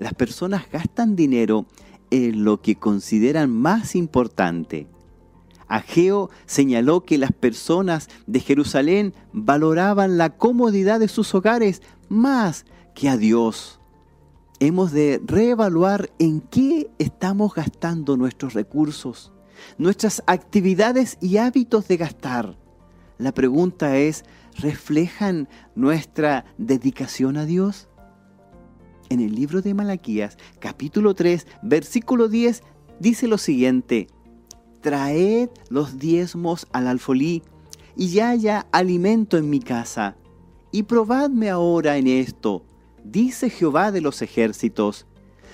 Las 0.00 0.14
personas 0.14 0.64
gastan 0.72 1.14
dinero 1.14 1.66
en 2.10 2.42
lo 2.42 2.62
que 2.62 2.74
consideran 2.74 3.50
más 3.50 3.94
importante. 3.94 4.86
Ageo 5.68 6.30
señaló 6.46 7.04
que 7.04 7.18
las 7.18 7.32
personas 7.32 8.08
de 8.26 8.40
Jerusalén 8.40 9.12
valoraban 9.32 10.16
la 10.16 10.30
comodidad 10.30 10.98
de 11.00 11.08
sus 11.08 11.34
hogares 11.34 11.82
más 12.08 12.64
que 12.94 13.10
a 13.10 13.18
Dios. 13.18 13.78
Hemos 14.58 14.90
de 14.90 15.20
reevaluar 15.24 16.10
en 16.18 16.40
qué 16.40 16.90
estamos 16.98 17.54
gastando 17.54 18.16
nuestros 18.16 18.54
recursos 18.54 19.32
nuestras 19.76 20.22
actividades 20.26 21.18
y 21.20 21.36
hábitos 21.36 21.86
de 21.88 21.96
gastar. 21.98 22.56
La 23.18 23.32
pregunta 23.32 23.98
es, 23.98 24.24
¿reflejan 24.56 25.46
nuestra 25.74 26.46
dedicación 26.56 27.36
a 27.36 27.44
Dios? 27.44 27.89
En 29.10 29.18
el 29.18 29.34
libro 29.34 29.60
de 29.60 29.74
Malaquías, 29.74 30.38
capítulo 30.60 31.14
3, 31.14 31.44
versículo 31.62 32.28
10, 32.28 32.62
dice 33.00 33.26
lo 33.26 33.38
siguiente, 33.38 34.06
Traed 34.82 35.50
los 35.68 35.98
diezmos 35.98 36.68
al 36.70 36.86
alfolí, 36.86 37.42
y 37.96 38.20
haya 38.20 38.68
alimento 38.70 39.36
en 39.36 39.50
mi 39.50 39.58
casa, 39.58 40.16
y 40.70 40.84
probadme 40.84 41.50
ahora 41.50 41.96
en 41.96 42.06
esto, 42.06 42.64
dice 43.02 43.50
Jehová 43.50 43.90
de 43.90 44.00
los 44.00 44.22
ejércitos, 44.22 45.08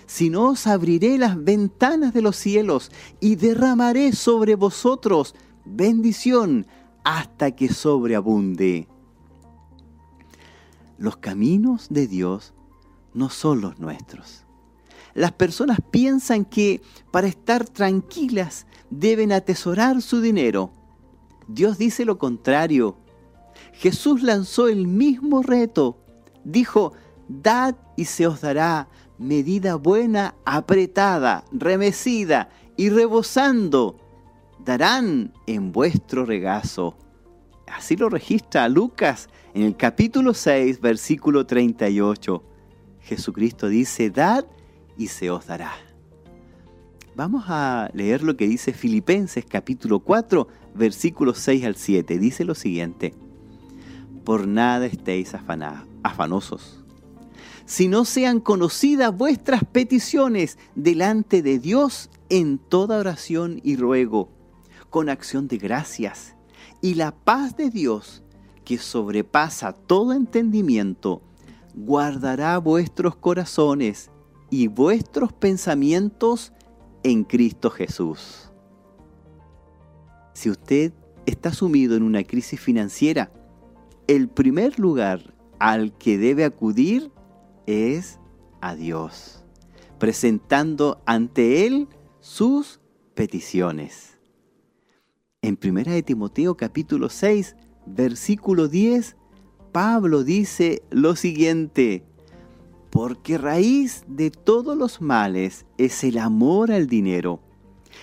sino 0.05 0.51
os 0.51 0.67
abriré 0.67 1.17
las 1.17 1.43
ventanas 1.43 2.13
de 2.13 2.21
los 2.21 2.37
cielos 2.37 2.93
y 3.21 3.37
derramaré 3.37 4.13
sobre 4.13 4.55
vosotros 4.55 5.35
bendición 5.65 6.67
hasta 7.05 7.53
que 7.53 7.71
sobreabunde. 7.71 8.87
Los 10.99 11.17
caminos 11.17 11.87
de 11.89 12.07
Dios 12.07 12.53
no 13.17 13.31
son 13.31 13.63
los 13.63 13.79
nuestros. 13.81 14.45
Las 15.15 15.33
personas 15.33 15.79
piensan 15.91 16.45
que 16.45 16.83
para 17.11 17.27
estar 17.27 17.65
tranquilas 17.65 18.67
deben 18.91 19.33
atesorar 19.33 20.03
su 20.03 20.21
dinero. 20.21 20.71
Dios 21.49 21.79
dice 21.79 22.05
lo 22.05 22.19
contrario. 22.19 22.99
Jesús 23.73 24.23
lanzó 24.23 24.69
el 24.69 24.87
mismo 24.87 25.43
reto. 25.43 25.99
Dijo, 26.45 26.93
dad 27.29 27.75
y 27.97 28.05
se 28.05 28.27
os 28.27 28.43
dará, 28.43 28.89
medida 29.19 29.77
buena, 29.77 30.35
apretada, 30.45 31.45
remecida 31.51 32.51
y 32.77 32.91
rebosando, 32.91 33.97
darán 34.63 35.33
en 35.47 35.73
vuestro 35.73 36.27
regazo. 36.27 36.99
Así 37.67 37.97
lo 37.97 38.11
registra 38.11 38.69
Lucas 38.69 39.31
en 39.55 39.63
el 39.63 39.77
capítulo 39.77 40.35
6, 40.35 40.81
versículo 40.83 41.47
38. 41.47 42.56
Jesucristo 43.07 43.69
dice, 43.69 44.11
dad 44.11 44.45
y 44.99 45.09
se 45.09 45.31
os 45.31 45.47
dará. 45.47 45.73
Vamos 47.15 47.45
a 47.49 47.89
leer 47.95 48.23
lo 48.23 48.37
que 48.37 48.47
dice 48.47 48.73
Filipenses 48.73 49.45
capítulo 49.47 50.01
4, 50.01 50.47
versículos 50.75 51.39
6 51.39 51.65
al 51.65 51.77
7. 51.77 52.19
Dice 52.19 52.45
lo 52.45 52.55
siguiente, 52.55 53.15
por 54.25 54.47
nada 54.47 54.87
estéis 54.87 55.33
afanosos 56.03 56.83
si 57.67 57.89
no 57.89 58.05
sean 58.05 58.41
conocidas 58.41 59.15
vuestras 59.15 59.65
peticiones 59.65 60.57
delante 60.77 61.43
de 61.43 61.59
Dios 61.59 62.11
en 62.29 62.59
toda 62.59 62.99
oración 62.99 63.61
y 63.63 63.77
ruego, 63.77 64.31
con 64.89 65.09
acción 65.09 65.49
de 65.49 65.59
gracias. 65.59 66.37
Y 66.81 66.95
la 66.95 67.13
paz 67.13 67.57
de 67.57 67.71
Dios, 67.71 68.23
que 68.65 68.79
sobrepasa 68.79 69.73
todo 69.73 70.13
entendimiento, 70.13 71.23
guardará 71.77 72.57
vuestros 72.59 73.17
corazones 73.17 74.11
y 74.51 74.67
vuestros 74.67 75.33
pensamientos 75.33 76.53
en 77.03 77.23
Cristo 77.23 77.71
Jesús. 77.71 78.51
Si 80.33 80.51
usted 80.51 80.93
está 81.27 81.53
sumido 81.53 81.97
en 81.97 82.03
una 82.03 82.25
crisis 82.25 82.59
financiera, 82.59 83.31
el 84.07 84.29
primer 84.29 84.79
lugar 84.79 85.35
al 85.59 85.97
que 85.97 86.19
debe 86.19 86.45
acudir 86.45 87.11
es 87.67 88.19
a 88.61 88.75
Dios, 88.75 89.45
presentando 89.99 91.03
ante 91.05 91.67
Él 91.67 91.89
sus 92.21 92.81
peticiones. 93.15 94.19
En 95.43 95.59
1 95.63 95.83
de 95.85 96.03
Timoteo 96.03 96.57
capítulo 96.57 97.09
6, 97.09 97.57
versículo 97.87 98.69
10, 98.69 99.17
Pablo 99.77 100.25
dice 100.25 100.83
lo 100.89 101.17
siguiente, 101.17 102.03
porque 102.89 103.37
raíz 103.37 104.05
de 104.09 104.31
todos 104.31 104.75
los 104.75 105.03
males 105.03 105.67
es 105.77 106.03
el 106.03 106.17
amor 106.17 106.73
al 106.73 106.87
dinero, 106.87 107.43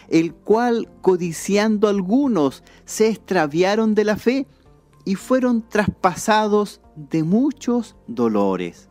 el 0.08 0.36
cual 0.36 0.88
codiciando 1.02 1.88
algunos 1.88 2.64
se 2.86 3.08
extraviaron 3.08 3.96
de 3.96 4.04
la 4.04 4.18
fe 4.18 4.46
y 5.04 5.16
fueron 5.16 5.68
traspasados 5.68 6.80
de 6.96 7.24
muchos 7.24 7.96
dolores. 8.06 8.88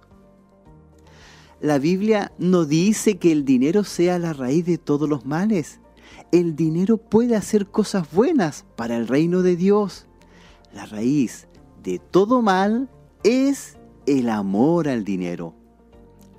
La 1.61 1.79
Biblia 1.79 2.33
no 2.38 2.64
dice 2.64 3.16
que 3.16 3.31
el 3.31 3.45
dinero 3.45 3.85
sea 3.85 4.18
la 4.18 4.33
raíz 4.33 4.66
de 4.66 4.79
todos 4.79 5.09
los 5.09 5.25
males. 5.25 5.79
El 6.33 6.57
dinero 6.57 6.97
puede 6.97 7.37
hacer 7.37 7.68
cosas 7.68 8.11
buenas 8.11 8.64
para 8.75 8.97
el 8.97 9.07
reino 9.07 9.42
de 9.42 9.55
Dios. 9.55 10.09
La 10.75 10.85
raíz 10.87 11.47
de 11.83 11.99
todo 11.99 12.42
mal 12.42 12.88
es 13.25 13.79
el 14.07 14.29
amor 14.29 14.88
al 14.88 15.05
dinero. 15.05 15.55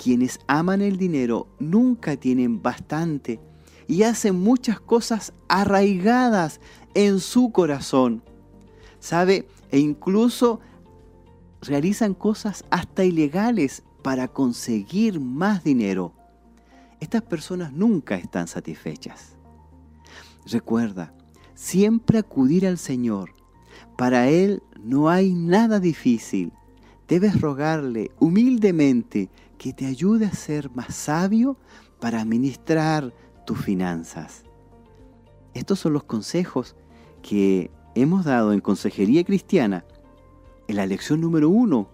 Quienes 0.01 0.39
aman 0.47 0.81
el 0.81 0.97
dinero 0.97 1.47
nunca 1.59 2.17
tienen 2.17 2.61
bastante 2.61 3.39
y 3.87 4.03
hacen 4.03 4.39
muchas 4.39 4.79
cosas 4.79 5.33
arraigadas 5.47 6.59
en 6.93 7.19
su 7.19 7.51
corazón. 7.51 8.23
¿Sabe? 8.99 9.47
E 9.71 9.79
incluso 9.79 10.59
realizan 11.61 12.13
cosas 12.13 12.65
hasta 12.69 13.03
ilegales 13.03 13.83
para 14.01 14.27
conseguir 14.27 15.19
más 15.19 15.63
dinero. 15.63 16.13
Estas 16.99 17.21
personas 17.21 17.73
nunca 17.73 18.15
están 18.15 18.47
satisfechas. 18.47 19.35
Recuerda, 20.45 21.13
siempre 21.53 22.17
acudir 22.17 22.65
al 22.67 22.77
Señor. 22.77 23.33
Para 23.97 24.29
Él 24.29 24.63
no 24.83 25.09
hay 25.09 25.33
nada 25.33 25.79
difícil. 25.79 26.51
Debes 27.07 27.39
rogarle 27.39 28.11
humildemente 28.19 29.29
que 29.57 29.73
te 29.73 29.85
ayude 29.85 30.25
a 30.25 30.33
ser 30.33 30.69
más 30.71 30.93
sabio 30.93 31.57
para 31.99 32.21
administrar 32.21 33.13
tus 33.45 33.59
finanzas. 33.59 34.43
Estos 35.53 35.79
son 35.79 35.93
los 35.93 36.03
consejos 36.03 36.75
que 37.21 37.71
hemos 37.95 38.25
dado 38.25 38.53
en 38.53 38.59
Consejería 38.59 39.23
Cristiana 39.23 39.85
en 40.67 40.75
la 40.75 40.85
lección 40.85 41.21
número 41.21 41.49
uno, 41.49 41.89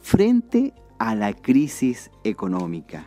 frente 0.00 0.74
a 0.98 1.14
la 1.14 1.32
crisis 1.32 2.10
económica. 2.24 3.06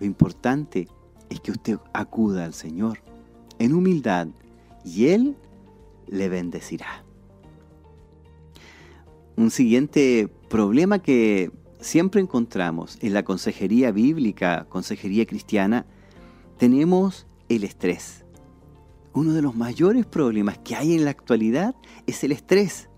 Lo 0.00 0.06
importante 0.06 0.88
es 1.28 1.40
que 1.40 1.50
usted 1.50 1.78
acuda 1.92 2.44
al 2.44 2.54
Señor 2.54 2.98
en 3.58 3.74
humildad 3.74 4.28
y 4.84 5.06
Él 5.08 5.36
le 6.06 6.28
bendecirá. 6.28 7.04
Un 9.38 9.52
siguiente 9.52 10.28
problema 10.48 10.98
que 10.98 11.52
siempre 11.80 12.20
encontramos 12.20 12.98
en 13.02 13.14
la 13.14 13.22
consejería 13.22 13.92
bíblica, 13.92 14.66
consejería 14.68 15.26
cristiana, 15.26 15.86
tenemos 16.56 17.28
el 17.48 17.62
estrés. 17.62 18.24
Uno 19.12 19.34
de 19.34 19.42
los 19.42 19.54
mayores 19.54 20.06
problemas 20.06 20.58
que 20.58 20.74
hay 20.74 20.92
en 20.92 21.04
la 21.04 21.12
actualidad 21.12 21.76
es 22.08 22.24
el 22.24 22.32
estrés. 22.32 22.88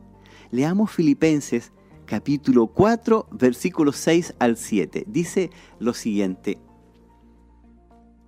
Leamos 0.51 0.91
Filipenses 0.91 1.73
capítulo 2.07 2.69
4, 2.69 3.29
versículos 3.33 3.97
6 3.97 4.37
al 4.39 4.57
7. 4.57 5.05
Dice 5.09 5.51
lo 5.79 5.93
siguiente, 5.93 6.57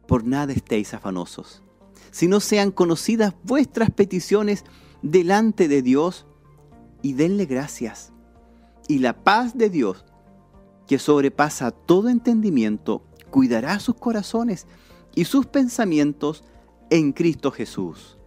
por 0.06 0.26
nada 0.26 0.52
estéis 0.52 0.92
afanosos, 0.92 1.62
si 2.10 2.28
no 2.28 2.40
sean 2.40 2.72
conocidas 2.72 3.34
vuestras 3.42 3.90
peticiones 3.90 4.66
delante 5.00 5.66
de 5.66 5.80
Dios 5.80 6.26
y 7.02 7.12
denle 7.14 7.46
gracias. 7.46 8.12
Y 8.88 8.98
la 8.98 9.22
paz 9.22 9.56
de 9.56 9.68
Dios, 9.68 10.04
que 10.86 10.98
sobrepasa 10.98 11.70
todo 11.70 12.08
entendimiento, 12.08 13.02
cuidará 13.30 13.78
sus 13.80 13.96
corazones 13.96 14.66
y 15.14 15.24
sus 15.24 15.46
pensamientos 15.46 16.44
en 16.90 17.12
Cristo 17.12 17.50
Jesús. 17.50 18.18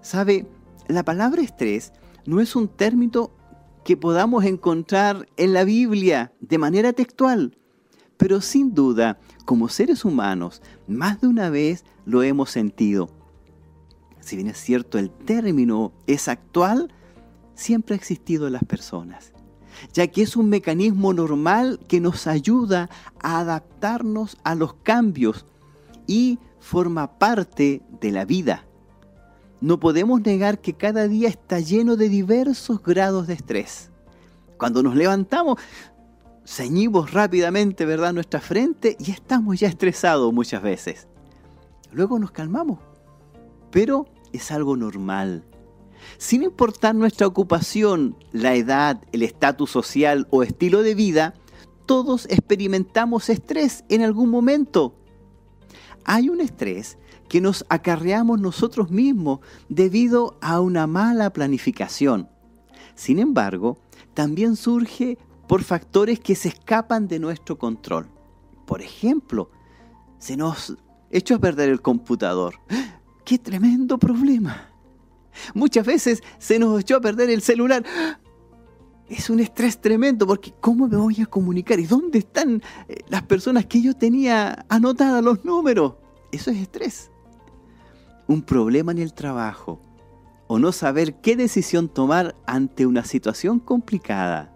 ¿Sabe? 0.00 0.46
La 0.88 1.04
palabra 1.04 1.42
estrés 1.42 1.92
no 2.26 2.40
es 2.40 2.56
un 2.56 2.68
término 2.68 3.30
que 3.84 3.96
podamos 3.96 4.44
encontrar 4.44 5.26
en 5.36 5.52
la 5.52 5.64
Biblia 5.64 6.32
de 6.40 6.58
manera 6.58 6.92
textual, 6.92 7.56
pero 8.16 8.40
sin 8.40 8.74
duda, 8.74 9.18
como 9.44 9.68
seres 9.68 10.04
humanos, 10.04 10.62
más 10.86 11.20
de 11.20 11.26
una 11.26 11.48
vez 11.48 11.84
lo 12.04 12.22
hemos 12.22 12.50
sentido. 12.50 13.08
Si 14.20 14.36
bien 14.36 14.48
es 14.48 14.58
cierto, 14.58 14.98
el 14.98 15.10
término 15.10 15.92
es 16.06 16.28
actual, 16.28 16.92
siempre 17.60 17.94
ha 17.94 17.98
existido 17.98 18.46
en 18.46 18.54
las 18.54 18.64
personas 18.64 19.32
ya 19.92 20.06
que 20.08 20.22
es 20.22 20.36
un 20.36 20.48
mecanismo 20.48 21.12
normal 21.12 21.80
que 21.88 22.00
nos 22.00 22.26
ayuda 22.26 22.90
a 23.22 23.40
adaptarnos 23.40 24.36
a 24.44 24.54
los 24.54 24.74
cambios 24.74 25.46
y 26.06 26.38
forma 26.58 27.18
parte 27.18 27.82
de 28.00 28.10
la 28.10 28.24
vida. 28.24 28.64
No 29.60 29.78
podemos 29.78 30.20
negar 30.22 30.60
que 30.60 30.74
cada 30.74 31.06
día 31.08 31.28
está 31.28 31.60
lleno 31.60 31.96
de 31.96 32.08
diversos 32.08 32.82
grados 32.82 33.26
de 33.26 33.34
estrés. 33.34 33.90
Cuando 34.56 34.82
nos 34.82 34.94
levantamos, 34.94 35.58
ceñimos 36.46 37.12
rápidamente, 37.12 37.84
¿verdad?, 37.84 38.12
nuestra 38.12 38.40
frente 38.40 38.96
y 38.98 39.10
estamos 39.10 39.60
ya 39.60 39.68
estresados 39.68 40.32
muchas 40.32 40.62
veces. 40.62 41.08
Luego 41.92 42.18
nos 42.18 42.30
calmamos, 42.30 42.78
pero 43.70 44.06
es 44.32 44.50
algo 44.50 44.76
normal. 44.76 45.44
Sin 46.18 46.42
importar 46.42 46.94
nuestra 46.94 47.26
ocupación, 47.26 48.16
la 48.32 48.54
edad, 48.54 49.02
el 49.12 49.22
estatus 49.22 49.70
social 49.70 50.26
o 50.30 50.42
estilo 50.42 50.82
de 50.82 50.94
vida, 50.94 51.34
todos 51.86 52.26
experimentamos 52.30 53.28
estrés 53.28 53.84
en 53.88 54.02
algún 54.02 54.30
momento. 54.30 54.94
Hay 56.04 56.28
un 56.28 56.40
estrés 56.40 56.98
que 57.28 57.40
nos 57.40 57.64
acarreamos 57.68 58.40
nosotros 58.40 58.90
mismos 58.90 59.40
debido 59.68 60.36
a 60.40 60.60
una 60.60 60.86
mala 60.86 61.32
planificación. 61.32 62.28
Sin 62.94 63.18
embargo, 63.18 63.78
también 64.14 64.56
surge 64.56 65.18
por 65.46 65.62
factores 65.62 66.20
que 66.20 66.34
se 66.34 66.48
escapan 66.48 67.08
de 67.08 67.18
nuestro 67.18 67.58
control. 67.58 68.08
Por 68.66 68.82
ejemplo, 68.82 69.50
se 70.18 70.36
nos 70.36 70.76
echó 71.10 71.36
a 71.36 71.38
perder 71.40 71.70
el 71.70 71.82
computador. 71.82 72.54
¡Qué 73.24 73.38
tremendo 73.38 73.98
problema! 73.98 74.69
Muchas 75.54 75.86
veces 75.86 76.22
se 76.38 76.58
nos 76.58 76.80
echó 76.80 76.96
a 76.96 77.00
perder 77.00 77.30
el 77.30 77.42
celular. 77.42 77.84
Es 79.08 79.28
un 79.28 79.40
estrés 79.40 79.80
tremendo 79.80 80.26
porque 80.26 80.54
¿cómo 80.60 80.86
me 80.86 80.96
voy 80.96 81.20
a 81.20 81.26
comunicar? 81.26 81.80
¿Y 81.80 81.86
dónde 81.86 82.20
están 82.20 82.62
eh, 82.88 82.98
las 83.08 83.22
personas 83.22 83.66
que 83.66 83.82
yo 83.82 83.94
tenía 83.94 84.64
anotadas 84.68 85.22
los 85.24 85.44
números? 85.44 85.94
Eso 86.30 86.50
es 86.50 86.58
estrés. 86.58 87.10
Un 88.28 88.42
problema 88.42 88.92
en 88.92 88.98
el 88.98 89.12
trabajo 89.12 89.80
o 90.46 90.58
no 90.58 90.72
saber 90.72 91.20
qué 91.20 91.36
decisión 91.36 91.88
tomar 91.88 92.34
ante 92.46 92.84
una 92.84 93.04
situación 93.04 93.60
complicada. 93.60 94.52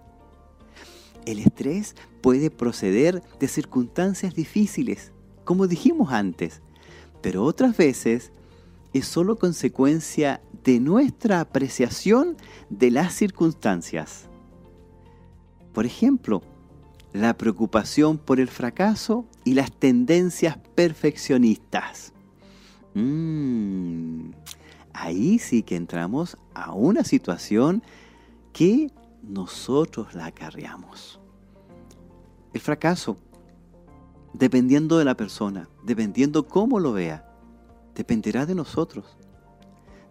El 1.24 1.38
estrés 1.38 1.94
puede 2.20 2.50
proceder 2.50 3.22
de 3.38 3.48
circunstancias 3.48 4.34
difíciles, 4.34 5.12
como 5.44 5.66
dijimos 5.66 6.12
antes, 6.12 6.62
pero 7.22 7.44
otras 7.44 7.76
veces 7.76 8.32
es 8.92 9.06
solo 9.06 9.36
consecuencia 9.36 10.42
de 10.64 10.80
nuestra 10.80 11.40
apreciación 11.40 12.36
de 12.70 12.90
las 12.90 13.12
circunstancias. 13.12 14.28
Por 15.72 15.84
ejemplo, 15.86 16.42
la 17.12 17.36
preocupación 17.36 18.18
por 18.18 18.40
el 18.40 18.48
fracaso 18.48 19.26
y 19.44 19.54
las 19.54 19.70
tendencias 19.70 20.58
perfeccionistas. 20.74 22.12
Mm, 22.94 24.30
ahí 24.92 25.38
sí 25.38 25.62
que 25.62 25.76
entramos 25.76 26.38
a 26.54 26.72
una 26.72 27.04
situación 27.04 27.82
que 28.52 28.90
nosotros 29.22 30.14
la 30.14 30.26
acarreamos. 30.26 31.20
El 32.52 32.60
fracaso, 32.60 33.16
dependiendo 34.32 34.98
de 34.98 35.04
la 35.04 35.16
persona, 35.16 35.68
dependiendo 35.84 36.46
cómo 36.46 36.80
lo 36.80 36.92
vea, 36.92 37.28
dependerá 37.94 38.46
de 38.46 38.54
nosotros. 38.54 39.16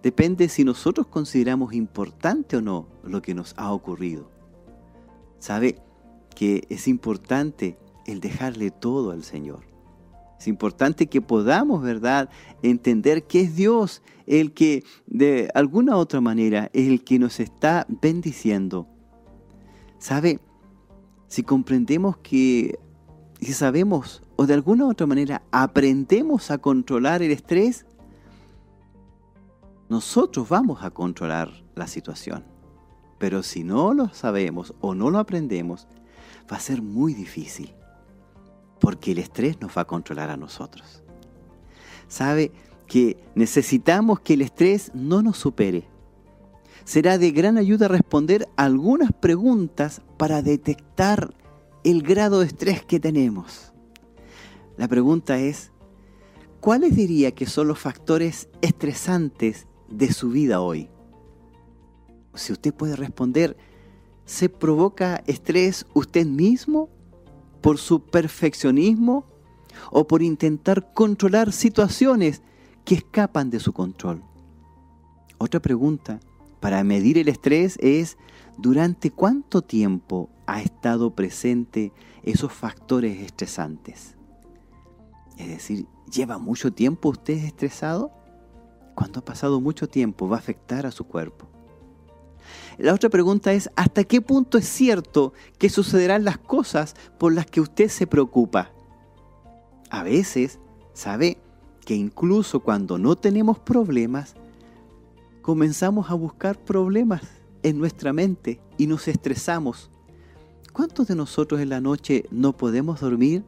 Depende 0.03 0.49
si 0.49 0.65
nosotros 0.65 1.07
consideramos 1.07 1.73
importante 1.73 2.57
o 2.57 2.61
no 2.61 2.87
lo 3.03 3.21
que 3.21 3.33
nos 3.33 3.55
ha 3.57 3.71
ocurrido. 3.71 4.29
Sabe 5.39 5.79
que 6.35 6.65
es 6.69 6.89
importante 6.89 7.77
el 8.05 8.19
dejarle 8.19 8.69
todo 8.69 9.11
al 9.11 9.23
Señor. 9.23 9.61
Es 10.37 10.49
importante 10.49 11.07
que 11.07 11.21
podamos, 11.21 11.81
¿verdad?, 11.81 12.29
entender 12.61 13.23
que 13.23 13.41
es 13.41 13.55
Dios 13.55 14.01
el 14.27 14.53
que 14.53 14.83
de 15.07 15.49
alguna 15.53 15.95
otra 15.95 16.19
manera 16.19 16.69
es 16.73 16.89
el 16.89 17.05
que 17.05 17.17
nos 17.17 17.39
está 17.39 17.87
bendiciendo. 18.01 18.89
¿Sabe? 19.99 20.41
Si 21.27 21.43
comprendemos 21.43 22.17
que, 22.17 22.77
si 23.39 23.53
sabemos 23.53 24.21
o 24.35 24.45
de 24.45 24.53
alguna 24.53 24.85
otra 24.85 25.07
manera 25.07 25.43
aprendemos 25.51 26.51
a 26.51 26.57
controlar 26.57 27.21
el 27.21 27.31
estrés, 27.31 27.85
nosotros 29.93 30.49
vamos 30.49 30.81
a 30.81 30.89
controlar 30.89 31.51
la 31.75 31.85
situación. 31.85 32.43
Pero 33.19 33.43
si 33.43 33.63
no 33.63 33.93
lo 33.93 34.09
sabemos 34.09 34.73
o 34.81 34.95
no 34.95 35.11
lo 35.11 35.19
aprendemos, 35.19 35.87
va 36.51 36.57
a 36.57 36.59
ser 36.59 36.81
muy 36.81 37.13
difícil, 37.13 37.75
porque 38.79 39.11
el 39.11 39.19
estrés 39.19 39.61
nos 39.61 39.77
va 39.77 39.83
a 39.83 39.85
controlar 39.85 40.31
a 40.31 40.35
nosotros. 40.35 41.03
Sabe 42.07 42.51
que 42.87 43.17
necesitamos 43.35 44.19
que 44.21 44.33
el 44.33 44.41
estrés 44.41 44.89
no 44.95 45.21
nos 45.21 45.37
supere. 45.37 45.87
Será 46.85 47.19
de 47.19 47.29
gran 47.29 47.59
ayuda 47.59 47.87
responder 47.87 48.49
algunas 48.55 49.11
preguntas 49.11 50.01
para 50.17 50.41
detectar 50.41 51.35
el 51.83 52.01
grado 52.01 52.39
de 52.39 52.47
estrés 52.47 52.83
que 52.83 52.99
tenemos. 52.99 53.73
La 54.75 54.87
pregunta 54.87 55.37
es, 55.37 55.71
¿cuáles 56.61 56.95
diría 56.95 57.29
que 57.35 57.45
son 57.45 57.67
los 57.67 57.77
factores 57.77 58.49
estresantes 58.63 59.67
de 59.89 60.11
su 60.11 60.29
vida 60.29 60.61
hoy? 60.61 60.89
Si 62.35 62.51
usted 62.51 62.73
puede 62.73 62.95
responder, 62.95 63.57
¿se 64.25 64.49
provoca 64.49 65.23
estrés 65.27 65.85
usted 65.93 66.25
mismo 66.25 66.89
por 67.61 67.77
su 67.77 68.01
perfeccionismo 68.01 69.25
o 69.91 70.07
por 70.07 70.21
intentar 70.21 70.93
controlar 70.93 71.51
situaciones 71.51 72.41
que 72.85 72.95
escapan 72.95 73.49
de 73.49 73.59
su 73.59 73.73
control? 73.73 74.23
Otra 75.37 75.59
pregunta 75.59 76.19
para 76.59 76.83
medir 76.83 77.17
el 77.17 77.27
estrés 77.27 77.77
es, 77.81 78.17
¿durante 78.57 79.11
cuánto 79.11 79.61
tiempo 79.61 80.29
ha 80.45 80.61
estado 80.61 81.13
presente 81.13 81.91
esos 82.23 82.53
factores 82.53 83.19
estresantes? 83.19 84.15
Es 85.37 85.47
decir, 85.47 85.87
¿lleva 86.09 86.37
mucho 86.37 86.71
tiempo 86.71 87.09
usted 87.09 87.43
estresado? 87.43 88.11
Cuando 88.95 89.19
ha 89.19 89.25
pasado 89.25 89.59
mucho 89.59 89.87
tiempo 89.87 90.27
va 90.27 90.37
a 90.37 90.39
afectar 90.39 90.85
a 90.85 90.91
su 90.91 91.05
cuerpo. 91.05 91.47
La 92.77 92.93
otra 92.93 93.09
pregunta 93.09 93.53
es, 93.53 93.69
¿hasta 93.75 94.03
qué 94.03 94.21
punto 94.21 94.57
es 94.57 94.67
cierto 94.67 95.33
que 95.57 95.69
sucederán 95.69 96.23
las 96.23 96.37
cosas 96.37 96.95
por 97.19 97.33
las 97.33 97.45
que 97.45 97.61
usted 97.61 97.87
se 97.89 98.07
preocupa? 98.07 98.71
A 99.89 100.03
veces, 100.03 100.59
sabe 100.93 101.37
que 101.85 101.95
incluso 101.95 102.61
cuando 102.61 102.97
no 102.97 103.15
tenemos 103.15 103.59
problemas, 103.59 104.35
comenzamos 105.41 106.09
a 106.09 106.15
buscar 106.15 106.57
problemas 106.57 107.21
en 107.61 107.77
nuestra 107.77 108.13
mente 108.13 108.59
y 108.77 108.87
nos 108.87 109.07
estresamos. 109.07 109.89
¿Cuántos 110.71 111.07
de 111.07 111.15
nosotros 111.15 111.61
en 111.61 111.69
la 111.69 111.81
noche 111.81 112.25
no 112.31 112.57
podemos 112.57 113.01
dormir 113.01 113.43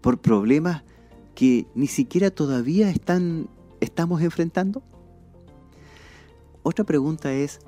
por 0.00 0.18
problemas 0.18 0.82
que 1.34 1.66
ni 1.74 1.86
siquiera 1.86 2.30
todavía 2.30 2.90
están, 2.90 3.48
estamos 3.80 4.22
enfrentando? 4.22 4.82
Otra 6.62 6.84
pregunta 6.84 7.32
es, 7.32 7.60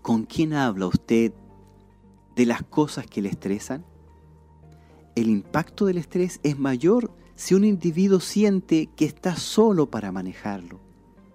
¿con 0.00 0.24
quién 0.24 0.54
habla 0.54 0.86
usted 0.86 1.32
de 2.36 2.46
las 2.46 2.62
cosas 2.62 3.06
que 3.06 3.22
le 3.22 3.28
estresan? 3.28 3.84
El 5.14 5.28
impacto 5.28 5.86
del 5.86 5.98
estrés 5.98 6.40
es 6.42 6.58
mayor 6.58 7.10
si 7.34 7.54
un 7.54 7.64
individuo 7.64 8.20
siente 8.20 8.88
que 8.96 9.04
está 9.04 9.36
solo 9.36 9.90
para 9.90 10.12
manejarlo. 10.12 10.80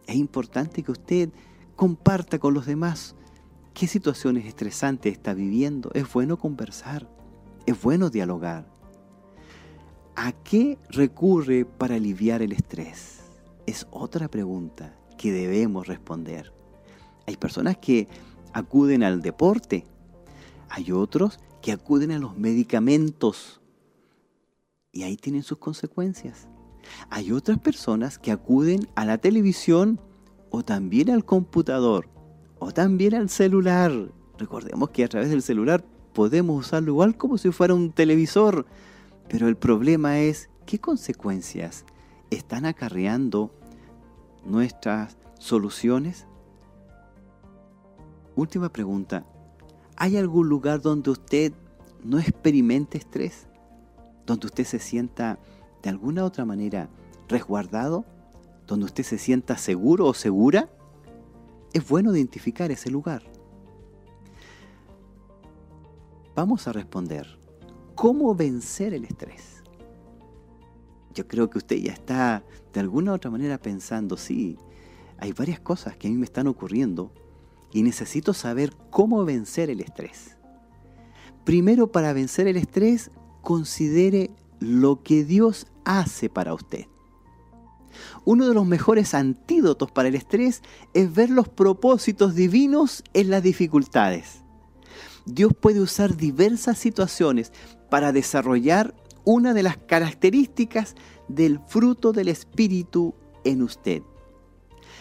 Es 0.07 0.15
importante 0.15 0.82
que 0.82 0.91
usted 0.91 1.30
comparta 1.76 2.39
con 2.39 2.53
los 2.53 2.65
demás 2.65 3.15
qué 3.74 3.88
situaciones 3.88 4.45
estresantes 4.45 5.13
está 5.13 5.34
viviendo. 5.34 5.91
Es 5.93 6.11
bueno 6.11 6.38
conversar, 6.38 7.07
es 7.65 7.80
bueno 7.80 8.09
dialogar. 8.09 8.68
¿A 10.15 10.32
qué 10.32 10.80
recurre 10.89 11.65
para 11.65 11.95
aliviar 11.95 12.41
el 12.41 12.53
estrés? 12.53 13.16
Es 13.68 13.86
otra 13.91 14.30
pregunta 14.30 14.95
que 15.18 15.34
debemos 15.34 15.88
responder. 15.88 16.53
Hay 17.28 17.36
personas 17.36 17.78
que 17.78 18.07
acuden 18.53 19.03
al 19.03 19.22
deporte, 19.22 19.86
hay 20.70 20.93
otros 20.93 21.39
que 21.61 21.74
acuden 21.74 22.11
a 22.11 22.18
los 22.18 22.38
medicamentos 22.38 23.59
y 24.93 25.03
ahí 25.03 25.18
tienen 25.18 25.43
sus 25.43 25.57
consecuencias. 25.57 26.47
Hay 27.09 27.34
otras 27.34 27.59
personas 27.59 28.18
que 28.18 28.32
acuden 28.32 28.88
a 28.95 29.03
la 29.03 29.18
televisión 29.18 29.99
o 30.49 30.63
también 30.63 31.09
al 31.09 31.26
computador 31.26 32.09
o 32.59 32.72
también 32.72 33.15
al 33.15 33.30
celular. 33.30 33.91
Recordemos 34.38 34.91
que 34.91 35.03
a 35.03 35.09
través 35.09 35.30
del 35.30 35.41
celular 35.41 35.84
podemos 36.13 36.68
usarlo 36.68 36.91
igual 36.91 37.18
como 37.18 37.38
si 37.38 37.51
fuera 37.51 37.74
un 37.74 37.91
televisor, 37.91 38.65
pero 39.28 39.49
el 39.49 39.57
problema 39.57 40.20
es 40.20 40.49
qué 40.65 40.80
consecuencias 40.80 41.84
están 42.30 42.65
acarreando 42.65 43.51
nuestras 44.45 45.17
soluciones. 45.39 46.28
Última 48.36 48.69
pregunta. 48.69 49.25
¿Hay 49.95 50.17
algún 50.17 50.47
lugar 50.47 50.82
donde 50.82 51.11
usted 51.11 51.53
no 52.03 52.19
experimente 52.19 52.97
estrés? 52.97 53.47
donde 54.28 54.45
usted 54.45 54.65
se 54.65 54.78
sienta 54.78 55.39
de 55.82 55.89
alguna 55.89 56.23
otra 56.23 56.45
manera 56.45 56.89
resguardado, 57.28 58.05
donde 58.67 58.86
usted 58.86 59.03
se 59.03 59.17
sienta 59.17 59.57
seguro 59.57 60.05
o 60.05 60.13
segura, 60.13 60.69
es 61.73 61.88
bueno 61.88 62.15
identificar 62.15 62.69
ese 62.69 62.91
lugar. 62.91 63.23
Vamos 66.36 66.67
a 66.67 66.73
responder, 66.73 67.39
¿cómo 67.95 68.36
vencer 68.36 68.93
el 68.93 69.05
estrés? 69.05 69.57
Yo 71.18 71.28
creo 71.28 71.49
que 71.49 71.57
usted 71.57 71.78
ya 71.78 71.93
está 71.93 72.43
de 72.72 72.80
alguna 72.80 73.11
otra 73.11 73.32
manera 73.32 73.57
pensando, 73.57 74.18
sí, 74.18 74.55
hay 75.18 75.32
varias 75.32 75.59
cosas 75.59 75.97
que 75.97 76.07
a 76.07 76.11
mí 76.11 76.15
me 76.15 76.26
están 76.26 76.45
ocurriendo 76.45 77.11
y 77.74 77.82
necesito 77.82 78.36
saber 78.36 78.72
cómo 78.91 79.26
vencer 79.26 79.72
el 79.72 79.82
estrés. 79.82 80.38
Primero, 81.43 81.91
para 81.91 82.13
vencer 82.13 82.45
el 82.45 82.55
estrés, 82.55 83.09
considere 83.41 84.30
lo 84.59 85.01
que 85.01 85.24
Dios 85.24 85.65
hace 85.86 86.30
para 86.30 86.53
usted. 86.53 86.86
Uno 88.24 88.47
de 88.47 88.53
los 88.53 88.68
mejores 88.68 89.15
antídotos 89.15 89.89
para 89.91 90.09
el 90.09 90.13
estrés 90.13 90.61
es 90.93 91.15
ver 91.15 91.32
los 91.32 91.49
propósitos 91.49 92.36
divinos 92.36 93.03
en 93.15 93.32
las 93.32 93.41
dificultades. 93.41 94.43
Dios 95.26 95.51
puede 95.59 95.82
usar 95.82 96.15
diversas 96.15 96.78
situaciones 96.78 97.51
para 97.89 98.11
desarrollar 98.11 98.93
una 99.28 99.53
de 99.53 99.61
las 99.61 99.75
características 99.75 100.95
del 101.28 101.59
fruto 101.59 102.13
del 102.13 102.30
Espíritu 102.30 103.13
en 103.43 103.61
usted. 103.61 104.01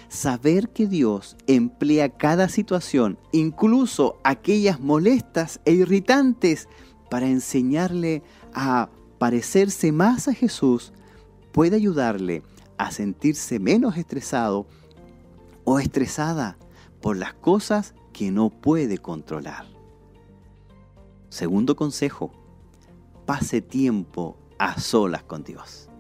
Saber 0.09 0.71
que 0.71 0.89
Dios 0.89 1.37
emplea 1.47 2.09
cada 2.09 2.49
situación, 2.49 3.21
incluso 3.31 4.19
aquellas 4.25 4.81
molestas 4.81 5.61
e 5.65 5.75
irritantes, 5.75 6.69
para 7.09 7.29
enseñarle 7.29 8.25
a 8.53 8.91
parecerse 9.19 9.93
más 9.93 10.27
a 10.27 10.35
Jesús 10.35 10.93
puede 11.53 11.77
ayudarle 11.77 12.43
a 12.79 12.91
sentirse 12.91 13.61
menos 13.61 13.97
estresado 13.97 14.67
o 15.63 15.79
estresada 15.79 16.59
por 17.01 17.17
las 17.17 17.33
cosas 17.35 17.95
que 18.13 18.33
no 18.33 18.51
puede 18.51 18.99
controlar. 18.99 19.67
Segundo 21.29 21.77
consejo, 21.77 22.33
pase 23.27 23.61
tiempo 23.61 24.37
a 24.59 24.81
solas 24.81 25.25
con 25.25 25.43
Dios. 25.43 25.91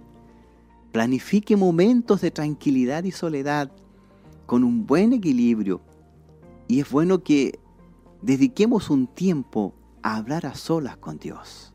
Planifique 0.93 1.57
momentos 1.57 2.23
de 2.23 2.31
tranquilidad 2.31 3.05
y 3.05 3.11
soledad 3.11 3.71
con 4.47 4.65
un 4.65 4.87
buen 4.87 5.13
equilibrio. 5.13 5.83
Y 6.69 6.81
es 6.81 6.91
bueno 6.91 7.23
que 7.23 7.59
dediquemos 8.23 8.89
un 8.89 9.07
tiempo 9.07 9.75
a 10.03 10.17
hablar 10.17 10.47
a 10.47 10.55
solas 10.55 10.97
con 10.97 11.19
Dios. 11.19 11.75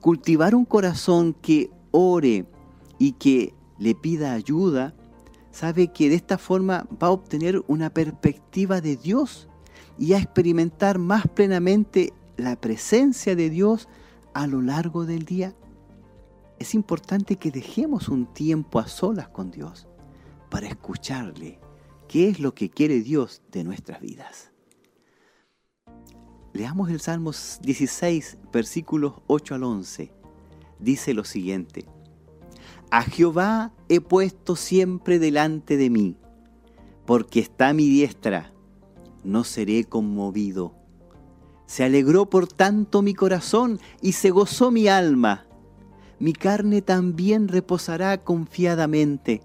Cultivar 0.00 0.54
un 0.54 0.64
corazón 0.64 1.34
que 1.34 1.70
ore 1.90 2.46
y 2.98 3.12
que 3.12 3.54
le 3.78 3.94
pida 3.94 4.32
ayuda, 4.32 4.94
sabe 5.50 5.88
que 5.88 6.08
de 6.08 6.16
esta 6.16 6.38
forma 6.38 6.86
va 7.02 7.08
a 7.08 7.12
obtener 7.12 7.62
una 7.68 7.90
perspectiva 7.90 8.80
de 8.80 8.96
Dios 8.96 9.48
y 9.98 10.14
a 10.14 10.18
experimentar 10.18 10.98
más 10.98 11.28
plenamente 11.28 12.12
la 12.36 12.56
presencia 12.56 13.36
de 13.36 13.50
Dios 13.50 13.88
a 14.34 14.46
lo 14.46 14.60
largo 14.60 15.06
del 15.06 15.24
día. 15.24 15.54
Es 16.58 16.74
importante 16.74 17.36
que 17.36 17.50
dejemos 17.50 18.08
un 18.08 18.26
tiempo 18.26 18.78
a 18.78 18.86
solas 18.86 19.28
con 19.28 19.50
Dios 19.50 19.86
para 20.50 20.66
escucharle 20.66 21.58
qué 22.08 22.28
es 22.28 22.40
lo 22.40 22.54
que 22.54 22.70
quiere 22.70 23.00
Dios 23.00 23.42
de 23.50 23.64
nuestras 23.64 24.00
vidas. 24.00 24.50
Leamos 26.52 26.90
el 26.90 27.00
Salmo 27.00 27.32
16, 27.32 28.38
versículos 28.52 29.14
8 29.26 29.56
al 29.56 29.64
11. 29.64 30.12
Dice 30.78 31.14
lo 31.14 31.24
siguiente. 31.24 31.86
A 32.90 33.02
Jehová 33.02 33.72
he 33.88 34.00
puesto 34.00 34.54
siempre 34.54 35.18
delante 35.18 35.76
de 35.76 35.90
mí, 35.90 36.16
porque 37.06 37.40
está 37.40 37.72
mi 37.72 37.88
diestra, 37.88 38.52
no 39.24 39.42
seré 39.42 39.84
conmovido. 39.84 40.76
Se 41.66 41.84
alegró 41.84 42.26
por 42.26 42.46
tanto 42.46 43.02
mi 43.02 43.14
corazón 43.14 43.80
y 44.00 44.12
se 44.12 44.30
gozó 44.30 44.70
mi 44.70 44.88
alma. 44.88 45.46
Mi 46.18 46.32
carne 46.32 46.82
también 46.82 47.48
reposará 47.48 48.22
confiadamente, 48.22 49.42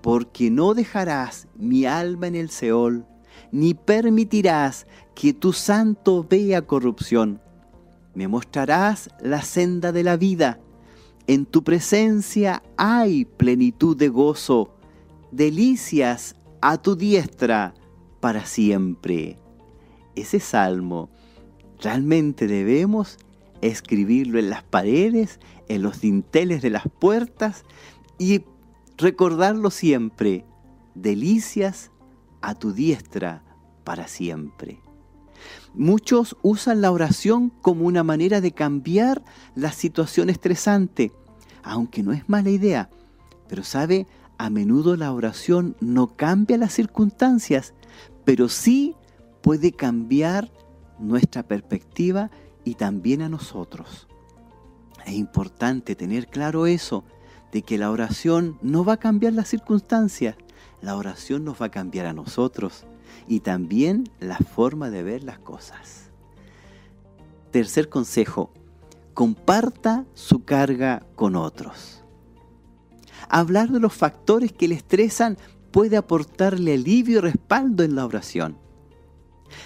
porque 0.00 0.50
no 0.50 0.74
dejarás 0.74 1.48
mi 1.56 1.86
alma 1.86 2.28
en 2.28 2.36
el 2.36 2.50
Seol 2.50 3.06
ni 3.52 3.74
permitirás 3.74 4.86
que 5.14 5.32
tu 5.34 5.52
santo 5.52 6.26
vea 6.28 6.62
corrupción. 6.62 7.40
Me 8.14 8.26
mostrarás 8.26 9.10
la 9.20 9.42
senda 9.42 9.92
de 9.92 10.02
la 10.02 10.16
vida. 10.16 10.58
En 11.26 11.46
tu 11.46 11.62
presencia 11.62 12.62
hay 12.76 13.24
plenitud 13.24 13.96
de 13.96 14.08
gozo, 14.08 14.74
delicias 15.30 16.34
a 16.60 16.78
tu 16.78 16.96
diestra 16.96 17.74
para 18.20 18.44
siempre. 18.46 19.38
Ese 20.16 20.40
salmo 20.40 21.10
realmente 21.82 22.46
debemos 22.46 23.18
escribirlo 23.60 24.38
en 24.38 24.50
las 24.50 24.62
paredes, 24.62 25.40
en 25.68 25.82
los 25.82 26.00
dinteles 26.00 26.62
de 26.62 26.70
las 26.70 26.84
puertas 26.98 27.64
y 28.18 28.42
recordarlo 28.96 29.70
siempre. 29.70 30.44
Delicias 30.94 31.90
a 32.40 32.54
tu 32.54 32.72
diestra 32.72 33.42
para 33.84 34.08
siempre. 34.08 34.80
Muchos 35.74 36.36
usan 36.42 36.80
la 36.80 36.92
oración 36.92 37.50
como 37.62 37.86
una 37.86 38.04
manera 38.04 38.40
de 38.40 38.52
cambiar 38.52 39.24
la 39.54 39.72
situación 39.72 40.30
estresante, 40.30 41.12
aunque 41.62 42.02
no 42.02 42.12
es 42.12 42.28
mala 42.28 42.50
idea. 42.50 42.90
Pero 43.48 43.64
sabe, 43.64 44.06
a 44.38 44.50
menudo 44.50 44.96
la 44.96 45.12
oración 45.12 45.76
no 45.80 46.16
cambia 46.16 46.58
las 46.58 46.74
circunstancias, 46.74 47.74
pero 48.24 48.48
sí 48.48 48.94
puede 49.40 49.72
cambiar 49.72 50.52
nuestra 51.02 51.42
perspectiva 51.42 52.30
y 52.64 52.74
también 52.74 53.22
a 53.22 53.28
nosotros. 53.28 54.08
Es 55.04 55.14
importante 55.14 55.94
tener 55.96 56.28
claro 56.28 56.66
eso, 56.66 57.04
de 57.52 57.62
que 57.62 57.76
la 57.76 57.90
oración 57.90 58.58
no 58.62 58.84
va 58.84 58.94
a 58.94 58.98
cambiar 58.98 59.34
las 59.34 59.48
circunstancias, 59.48 60.36
la 60.80 60.96
oración 60.96 61.44
nos 61.44 61.60
va 61.60 61.66
a 61.66 61.70
cambiar 61.70 62.06
a 62.06 62.14
nosotros 62.14 62.86
y 63.28 63.40
también 63.40 64.10
la 64.20 64.38
forma 64.38 64.90
de 64.90 65.02
ver 65.02 65.22
las 65.22 65.38
cosas. 65.38 66.10
Tercer 67.50 67.88
consejo, 67.88 68.50
comparta 69.12 70.06
su 70.14 70.44
carga 70.44 71.04
con 71.14 71.36
otros. 71.36 72.02
Hablar 73.28 73.70
de 73.70 73.80
los 73.80 73.92
factores 73.92 74.52
que 74.52 74.68
le 74.68 74.74
estresan 74.74 75.36
puede 75.70 75.96
aportarle 75.96 76.74
alivio 76.74 77.18
y 77.18 77.20
respaldo 77.20 77.82
en 77.82 77.94
la 77.94 78.06
oración. 78.06 78.56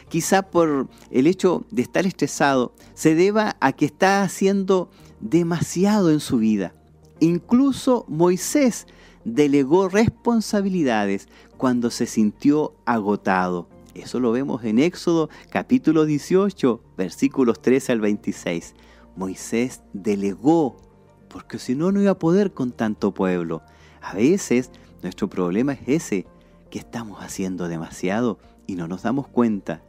Quizá 0.09 0.43
por 0.43 0.89
el 1.11 1.26
hecho 1.26 1.64
de 1.70 1.82
estar 1.82 2.07
estresado 2.07 2.74
se 2.95 3.14
deba 3.14 3.57
a 3.61 3.72
que 3.72 3.87
está 3.87 4.22
haciendo 4.22 4.91
demasiado 5.20 6.11
en 6.11 6.20
su 6.20 6.39
vida. 6.39 6.74
Incluso 7.20 8.05
Moisés 8.09 8.87
delegó 9.24 9.89
responsabilidades 9.89 11.28
cuando 11.57 11.91
se 11.91 12.07
sintió 12.07 12.74
agotado. 12.84 13.68
Eso 13.95 14.20
lo 14.20 14.30
vemos 14.30 14.62
en 14.64 14.78
Éxodo 14.78 15.30
capítulo 15.51 16.05
18, 16.05 16.82
versículos 16.97 17.61
13 17.62 17.93
al 17.93 18.01
26. 18.01 18.74
Moisés 19.16 19.82
delegó, 19.95 20.76
porque 21.28 21.59
si 21.59 21.74
no, 21.74 21.91
no 21.91 22.03
iba 22.03 22.11
a 22.11 22.18
poder 22.18 22.53
con 22.53 22.72
tanto 22.72 23.14
pueblo. 23.14 23.62
A 24.03 24.14
veces 24.14 24.70
nuestro 25.03 25.28
problema 25.28 25.72
es 25.72 25.80
ese, 25.87 26.26
que 26.70 26.78
estamos 26.78 27.20
haciendo 27.22 27.68
demasiado 27.68 28.39
y 28.66 28.74
no 28.74 28.88
nos 28.88 29.02
damos 29.02 29.28
cuenta. 29.28 29.82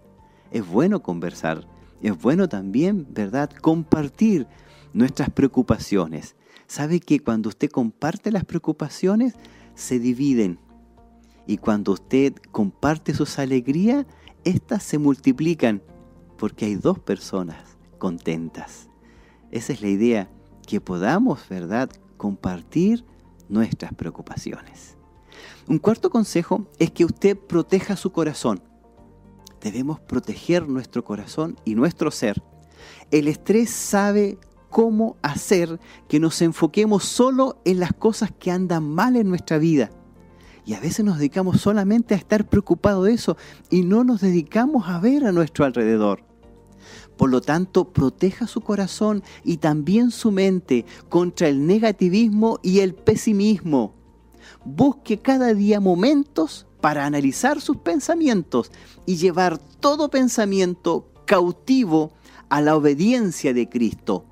Es 0.52 0.68
bueno 0.68 1.02
conversar, 1.02 1.68
es 2.02 2.20
bueno 2.22 2.48
también, 2.48 3.08
¿verdad?, 3.10 3.50
compartir 3.52 4.48
nuestras 4.94 5.30
preocupaciones. 5.30 6.36
Sabe 6.68 7.00
que 7.00 7.20
cuando 7.20 7.50
usted 7.50 7.70
comparte 7.70 8.32
las 8.32 8.46
preocupaciones, 8.46 9.34
se 9.76 10.00
dividen. 10.00 10.60
Y 11.46 11.58
cuando 11.58 11.94
usted 11.94 12.34
comparte 12.52 13.14
sus 13.14 13.40
alegrías, 13.40 14.06
éstas 14.44 14.84
se 14.84 14.98
multiplican 14.98 15.82
porque 16.38 16.66
hay 16.66 16.76
dos 16.76 17.00
personas 17.00 17.78
contentas. 17.98 18.90
Esa 19.52 19.74
es 19.74 19.82
la 19.82 19.88
idea, 19.88 20.30
que 20.66 20.82
podamos, 20.82 21.48
¿verdad?, 21.50 21.90
compartir 22.18 23.06
nuestras 23.48 23.94
preocupaciones. 23.94 24.97
Un 25.68 25.80
cuarto 25.80 26.10
consejo 26.10 26.66
es 26.80 26.92
que 26.92 27.04
usted 27.04 27.38
proteja 27.38 27.98
su 27.98 28.14
corazón. 28.14 28.62
Debemos 29.62 30.00
proteger 30.00 30.70
nuestro 30.70 31.04
corazón 31.04 31.58
y 31.66 31.76
nuestro 31.76 32.10
ser. 32.10 32.42
El 33.12 33.28
estrés 33.28 33.70
sabe 33.70 34.38
cómo 34.70 35.18
hacer 35.22 35.78
que 36.08 36.22
nos 36.22 36.42
enfoquemos 36.42 37.04
solo 37.04 37.62
en 37.66 37.82
las 37.82 37.92
cosas 37.92 38.32
que 38.32 38.50
andan 38.50 38.88
mal 38.88 39.18
en 39.18 39.28
nuestra 39.28 39.58
vida. 39.58 39.92
Y 40.66 40.74
a 40.74 40.80
veces 40.80 41.04
nos 41.04 41.18
dedicamos 41.18 41.60
solamente 41.60 42.14
a 42.14 42.18
estar 42.18 42.48
preocupados 42.48 43.06
de 43.06 43.14
eso 43.14 43.36
y 43.70 43.82
no 43.82 44.06
nos 44.06 44.22
dedicamos 44.22 44.88
a 44.88 45.00
ver 45.00 45.26
a 45.26 45.34
nuestro 45.34 45.66
alrededor. 45.66 46.24
Por 47.18 47.30
lo 47.30 47.42
tanto, 47.42 47.92
proteja 47.92 48.48
su 48.48 48.62
corazón 48.62 49.22
y 49.44 49.58
también 49.58 50.12
su 50.12 50.32
mente 50.32 50.86
contra 51.10 51.50
el 51.50 51.68
negativismo 51.68 52.60
y 52.64 52.80
el 52.80 52.94
pesimismo. 52.96 53.97
Busque 54.70 55.20
cada 55.20 55.54
día 55.54 55.80
momentos 55.80 56.68
para 56.82 57.06
analizar 57.06 57.62
sus 57.62 57.78
pensamientos 57.78 58.70
y 59.06 59.16
llevar 59.16 59.58
todo 59.58 60.10
pensamiento 60.10 61.10
cautivo 61.26 62.12
a 62.50 62.60
la 62.60 62.76
obediencia 62.76 63.54
de 63.54 63.70
Cristo. 63.70 64.26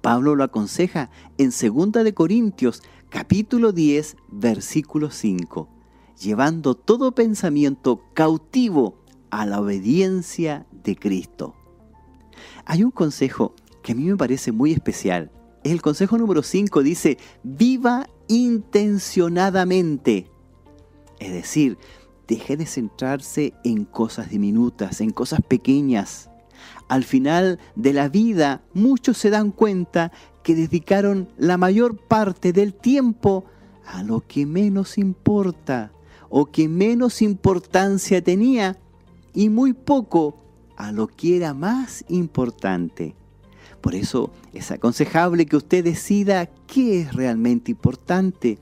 Pablo 0.00 0.34
lo 0.34 0.42
aconseja 0.42 1.08
en 1.38 1.50
2 1.50 1.92
de 2.02 2.14
Corintios 2.14 2.82
capítulo 3.10 3.70
10 3.70 4.16
versículo 4.32 5.12
5, 5.12 5.68
llevando 6.20 6.74
todo 6.74 7.14
pensamiento 7.14 8.02
cautivo 8.14 8.96
a 9.30 9.46
la 9.46 9.60
obediencia 9.60 10.66
de 10.82 10.96
Cristo. 10.96 11.54
Hay 12.64 12.82
un 12.82 12.90
consejo 12.90 13.54
que 13.84 13.92
a 13.92 13.94
mí 13.94 14.02
me 14.02 14.16
parece 14.16 14.50
muy 14.50 14.72
especial. 14.72 15.30
El 15.62 15.80
consejo 15.80 16.18
número 16.18 16.42
5 16.42 16.82
dice, 16.82 17.18
viva 17.44 18.08
intencionadamente. 18.32 20.26
Es 21.18 21.32
decir, 21.32 21.76
deje 22.26 22.56
de 22.56 22.64
centrarse 22.64 23.52
en 23.62 23.84
cosas 23.84 24.30
diminutas, 24.30 25.02
en 25.02 25.10
cosas 25.10 25.42
pequeñas. 25.42 26.30
Al 26.88 27.04
final 27.04 27.58
de 27.76 27.92
la 27.92 28.08
vida, 28.08 28.62
muchos 28.72 29.18
se 29.18 29.28
dan 29.28 29.50
cuenta 29.50 30.12
que 30.42 30.54
dedicaron 30.54 31.28
la 31.36 31.58
mayor 31.58 31.98
parte 31.98 32.54
del 32.54 32.72
tiempo 32.72 33.44
a 33.84 34.02
lo 34.02 34.26
que 34.26 34.46
menos 34.46 34.96
importa 34.96 35.92
o 36.30 36.46
que 36.46 36.68
menos 36.68 37.20
importancia 37.20 38.24
tenía 38.24 38.78
y 39.34 39.50
muy 39.50 39.74
poco 39.74 40.38
a 40.76 40.90
lo 40.90 41.06
que 41.06 41.36
era 41.36 41.52
más 41.52 42.02
importante. 42.08 43.14
Por 43.82 43.96
eso 43.96 44.30
es 44.54 44.70
aconsejable 44.70 45.44
que 45.44 45.56
usted 45.56 45.84
decida 45.84 46.46
qué 46.46 47.00
es 47.00 47.14
realmente 47.14 47.72
importante. 47.72 48.58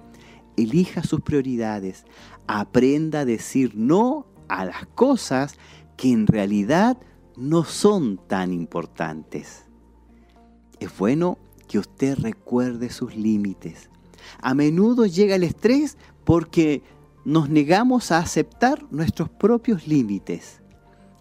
Elija 0.57 1.03
sus 1.03 1.21
prioridades. 1.21 2.05
Aprenda 2.47 3.21
a 3.21 3.25
decir 3.25 3.73
no 3.75 4.27
a 4.49 4.65
las 4.65 4.87
cosas 4.87 5.57
que 5.97 6.11
en 6.11 6.27
realidad 6.27 6.97
no 7.37 7.65
son 7.65 8.19
tan 8.27 8.53
importantes. 8.53 9.65
Es 10.81 10.97
bueno 10.97 11.39
que 11.69 11.79
usted 11.79 12.19
recuerde 12.19 12.89
sus 12.89 13.15
límites. 13.15 13.91
A 14.41 14.55
menudo 14.55 15.05
llega 15.05 15.37
el 15.37 15.45
estrés 15.45 15.99
porque 16.25 16.83
nos 17.27 17.51
negamos 17.51 18.11
a 18.11 18.19
aceptar 18.19 18.87
nuestros 18.91 19.29
propios 19.29 19.87
límites. 19.87 20.63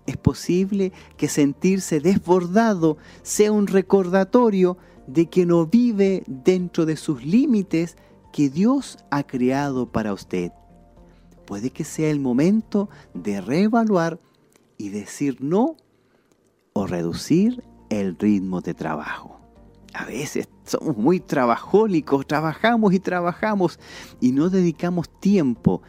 Es 0.09 0.17
posible 0.17 0.91
que 1.17 1.27
sentirse 1.27 1.99
desbordado 1.99 2.97
sea 3.21 3.51
un 3.51 3.67
recordatorio 3.67 4.75
de 5.05 5.27
que 5.27 5.45
no 5.45 5.67
vive 5.67 6.23
dentro 6.25 6.87
de 6.87 6.97
sus 6.97 7.23
límites 7.23 7.95
que 8.33 8.49
Dios 8.49 8.97
ha 9.11 9.21
creado 9.21 9.91
para 9.91 10.11
usted. 10.11 10.51
Puede 11.45 11.69
que 11.69 11.83
sea 11.83 12.09
el 12.09 12.19
momento 12.19 12.89
de 13.13 13.39
reevaluar 13.39 14.19
y 14.79 14.89
decir 14.89 15.43
no 15.43 15.75
o 16.73 16.87
reducir 16.87 17.63
el 17.91 18.17
ritmo 18.17 18.61
de 18.61 18.73
trabajo. 18.73 19.39
A 19.93 20.05
veces 20.05 20.49
somos 20.65 20.97
muy 20.97 21.19
trabajólicos, 21.19 22.25
trabajamos 22.25 22.95
y 22.95 22.99
trabajamos 22.99 23.79
y 24.19 24.31
no 24.31 24.49
dedicamos 24.49 25.07
tiempo 25.19 25.83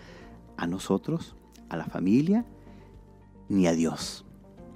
a 0.58 0.66
nosotros, 0.66 1.36
a 1.70 1.78
la 1.78 1.86
familia, 1.86 2.44
ni 3.50 3.66
a 3.66 3.72
Dios. 3.72 4.24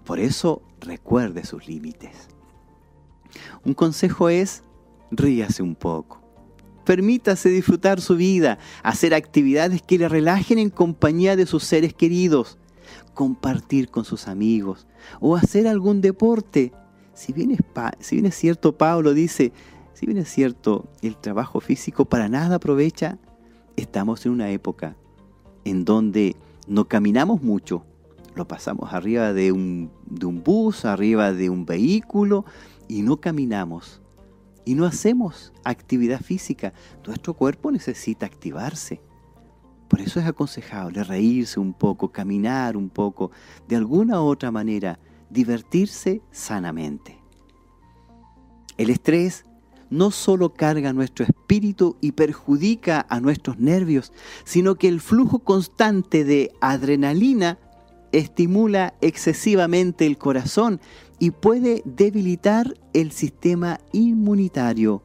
Por 0.05 0.21
eso 0.21 0.61
recuerde 0.81 1.45
sus 1.45 1.67
límites. 1.67 2.29
Un 3.65 3.73
consejo 3.73 4.29
es, 4.29 4.63
ríase 5.11 5.63
un 5.63 5.75
poco. 5.75 6.21
Permítase 6.85 7.49
disfrutar 7.49 8.03
su 8.03 8.17
vida, 8.17 8.59
hacer 8.83 9.15
actividades 9.15 9.81
que 9.81 9.97
le 9.97 10.09
relajen 10.11 10.59
en 10.59 10.69
compañía 10.69 11.35
de 11.35 11.47
sus 11.47 11.65
seres 11.65 11.95
queridos 11.95 12.59
compartir 13.15 13.89
con 13.89 14.05
sus 14.05 14.29
amigos 14.29 14.87
o 15.21 15.37
hacer 15.37 15.67
algún 15.67 16.03
deporte. 16.03 16.73
Si 17.15 17.33
bien 17.33 17.53
es, 17.53 17.61
si 18.01 18.17
bien 18.17 18.27
es 18.27 18.35
cierto, 18.35 18.77
Pablo 18.77 19.15
dice, 19.15 19.53
si 19.95 20.05
bien 20.05 20.19
es 20.19 20.29
cierto, 20.29 20.87
el 21.01 21.17
trabajo 21.17 21.61
físico 21.61 22.05
para 22.05 22.29
nada 22.29 22.57
aprovecha, 22.57 23.19
estamos 23.77 24.27
en 24.27 24.33
una 24.33 24.51
época 24.51 24.97
en 25.65 25.85
donde 25.85 26.37
no 26.67 26.87
caminamos 26.89 27.43
mucho, 27.43 27.87
lo 28.35 28.47
pasamos 28.49 28.93
arriba 28.93 29.33
de 29.33 29.53
un, 29.53 29.91
de 30.07 30.27
un 30.27 30.43
bus, 30.43 30.85
arriba 30.85 31.33
de 31.33 31.51
un 31.51 31.65
vehículo 31.67 32.45
y 32.89 33.03
no 33.03 33.21
caminamos 33.21 34.03
y 34.65 34.75
no 34.75 34.87
hacemos 34.87 35.53
actividad 35.65 36.21
física. 36.21 36.73
Nuestro 37.07 37.35
cuerpo 37.35 37.71
necesita 37.71 38.27
activarse. 38.27 39.01
Por 39.89 40.01
eso 40.01 40.19
es 40.19 40.27
aconsejable 40.27 41.05
reírse 41.05 41.61
un 41.61 41.75
poco, 41.75 42.11
caminar 42.11 42.77
un 42.77 42.89
poco, 42.89 43.31
de 43.69 43.77
alguna 43.77 44.21
u 44.21 44.25
otra 44.25 44.51
manera, 44.51 44.99
divertirse 45.31 46.23
sanamente. 46.31 47.21
El 48.77 48.91
estrés 48.91 49.45
no 49.91 50.11
solo 50.11 50.55
carga 50.55 50.93
nuestro 50.93 51.25
espíritu 51.25 51.97
y 52.01 52.13
perjudica 52.13 53.07
a 53.09 53.21
nuestros 53.21 53.59
nervios, 53.59 54.13
sino 54.45 54.75
que 54.75 54.89
el 54.89 55.01
flujo 55.01 55.41
constante 55.41 56.25
de 56.25 56.51
adrenalina 56.61 57.59
estimula 58.19 58.95
excesivamente 59.01 60.07
el 60.07 60.19
corazón 60.19 60.81
y 61.19 61.33
puede 61.33 61.83
debilitar 61.85 62.75
el 62.93 63.11
sistema 63.11 63.81
inmunitario, 63.93 65.03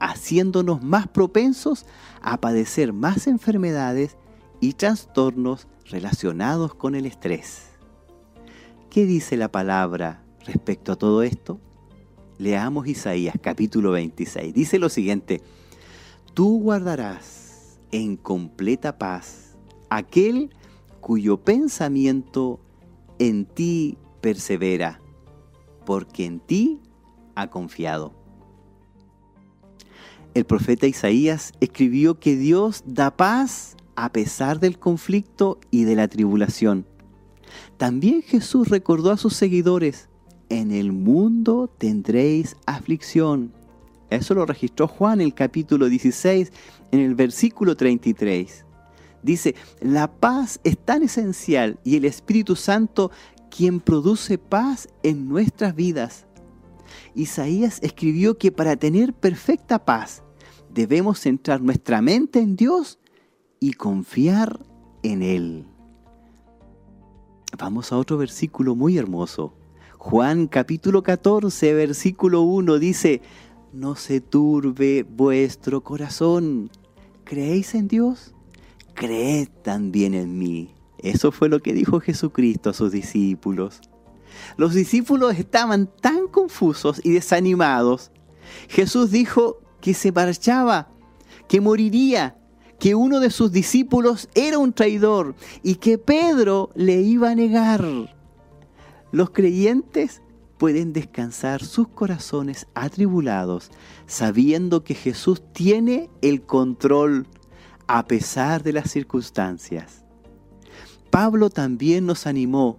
haciéndonos 0.00 0.82
más 0.82 1.06
propensos 1.06 1.86
a 2.20 2.40
padecer 2.40 2.92
más 2.92 3.26
enfermedades 3.26 4.16
y 4.60 4.72
trastornos 4.72 5.68
relacionados 5.86 6.74
con 6.74 6.94
el 6.94 7.06
estrés. 7.06 7.68
¿Qué 8.90 9.06
dice 9.06 9.36
la 9.36 9.52
palabra 9.52 10.24
respecto 10.44 10.90
a 10.90 10.96
todo 10.96 11.22
esto? 11.22 11.60
Leamos 12.38 12.88
Isaías 12.88 13.36
capítulo 13.40 13.92
26. 13.92 14.52
Dice 14.52 14.78
lo 14.80 14.88
siguiente, 14.88 15.40
tú 16.34 16.60
guardarás 16.60 17.78
en 17.92 18.16
completa 18.16 18.98
paz 18.98 19.56
aquel 19.88 20.50
cuyo 21.00 21.38
pensamiento 21.38 22.60
en 23.18 23.46
ti 23.46 23.98
persevera, 24.20 25.00
porque 25.84 26.26
en 26.26 26.40
ti 26.40 26.80
ha 27.34 27.48
confiado. 27.48 28.14
El 30.34 30.44
profeta 30.44 30.86
Isaías 30.86 31.52
escribió 31.60 32.20
que 32.20 32.36
Dios 32.36 32.84
da 32.86 33.16
paz 33.16 33.76
a 33.96 34.12
pesar 34.12 34.60
del 34.60 34.78
conflicto 34.78 35.58
y 35.70 35.84
de 35.84 35.96
la 35.96 36.08
tribulación. 36.08 36.86
También 37.76 38.22
Jesús 38.22 38.68
recordó 38.68 39.10
a 39.10 39.16
sus 39.16 39.34
seguidores, 39.34 40.08
en 40.48 40.70
el 40.70 40.92
mundo 40.92 41.68
tendréis 41.78 42.56
aflicción. 42.66 43.52
Eso 44.08 44.34
lo 44.34 44.46
registró 44.46 44.88
Juan 44.88 45.20
en 45.20 45.26
el 45.26 45.34
capítulo 45.34 45.88
16, 45.88 46.52
en 46.92 47.00
el 47.00 47.14
versículo 47.14 47.76
33. 47.76 48.64
Dice, 49.22 49.54
la 49.80 50.10
paz 50.10 50.60
es 50.64 50.78
tan 50.78 51.02
esencial 51.02 51.78
y 51.84 51.96
el 51.96 52.04
Espíritu 52.04 52.56
Santo 52.56 53.10
quien 53.50 53.80
produce 53.80 54.38
paz 54.38 54.88
en 55.02 55.28
nuestras 55.28 55.74
vidas. 55.74 56.26
Isaías 57.14 57.78
escribió 57.82 58.38
que 58.38 58.52
para 58.52 58.76
tener 58.76 59.12
perfecta 59.12 59.84
paz 59.84 60.22
debemos 60.72 61.20
centrar 61.20 61.60
nuestra 61.60 62.00
mente 62.00 62.40
en 62.40 62.56
Dios 62.56 62.98
y 63.58 63.72
confiar 63.72 64.60
en 65.02 65.22
Él. 65.22 65.66
Vamos 67.58 67.92
a 67.92 67.98
otro 67.98 68.16
versículo 68.16 68.74
muy 68.74 68.96
hermoso. 68.96 69.54
Juan 69.98 70.46
capítulo 70.46 71.02
14, 71.02 71.74
versículo 71.74 72.42
1 72.42 72.78
dice, 72.78 73.20
no 73.72 73.96
se 73.96 74.20
turbe 74.20 75.02
vuestro 75.02 75.82
corazón. 75.82 76.70
¿Creéis 77.24 77.74
en 77.74 77.86
Dios? 77.86 78.34
Creed 79.00 79.48
también 79.62 80.12
en 80.12 80.38
mí. 80.38 80.74
Eso 80.98 81.32
fue 81.32 81.48
lo 81.48 81.60
que 81.60 81.72
dijo 81.72 82.00
Jesucristo 82.00 82.68
a 82.68 82.74
sus 82.74 82.92
discípulos. 82.92 83.80
Los 84.58 84.74
discípulos 84.74 85.38
estaban 85.38 85.88
tan 86.02 86.28
confusos 86.28 87.00
y 87.02 87.12
desanimados. 87.12 88.12
Jesús 88.68 89.10
dijo 89.10 89.56
que 89.80 89.94
se 89.94 90.12
marchaba, 90.12 90.90
que 91.48 91.62
moriría, 91.62 92.36
que 92.78 92.94
uno 92.94 93.20
de 93.20 93.30
sus 93.30 93.52
discípulos 93.52 94.28
era 94.34 94.58
un 94.58 94.74
traidor 94.74 95.34
y 95.62 95.76
que 95.76 95.96
Pedro 95.96 96.68
le 96.74 97.00
iba 97.00 97.30
a 97.30 97.34
negar. 97.34 97.82
Los 99.12 99.30
creyentes 99.30 100.20
pueden 100.58 100.92
descansar 100.92 101.64
sus 101.64 101.88
corazones 101.88 102.66
atribulados 102.74 103.70
sabiendo 104.06 104.84
que 104.84 104.94
Jesús 104.94 105.42
tiene 105.54 106.10
el 106.20 106.42
control 106.42 107.26
a 107.92 108.06
pesar 108.06 108.62
de 108.62 108.72
las 108.72 108.88
circunstancias. 108.88 110.04
Pablo 111.10 111.50
también 111.50 112.06
nos 112.06 112.28
animó, 112.28 112.78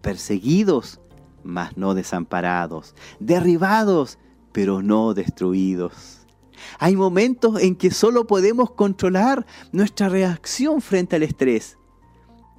perseguidos, 0.00 0.98
mas 1.44 1.76
no 1.76 1.92
desamparados, 1.92 2.94
derribados, 3.18 4.18
pero 4.52 4.80
no 4.80 5.12
destruidos. 5.12 6.26
Hay 6.78 6.96
momentos 6.96 7.60
en 7.60 7.76
que 7.76 7.90
solo 7.90 8.26
podemos 8.26 8.70
controlar 8.70 9.44
nuestra 9.72 10.08
reacción 10.08 10.80
frente 10.80 11.16
al 11.16 11.22
estrés. 11.22 11.76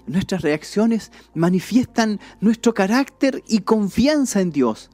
Nuestras 0.06 0.44
reacciones 0.44 1.12
manifiestan 1.34 2.20
nuestro 2.42 2.76
carácter 2.76 3.44
y 3.48 3.62
confianza 3.62 4.40
en 4.40 4.52
Dios. 4.52 4.92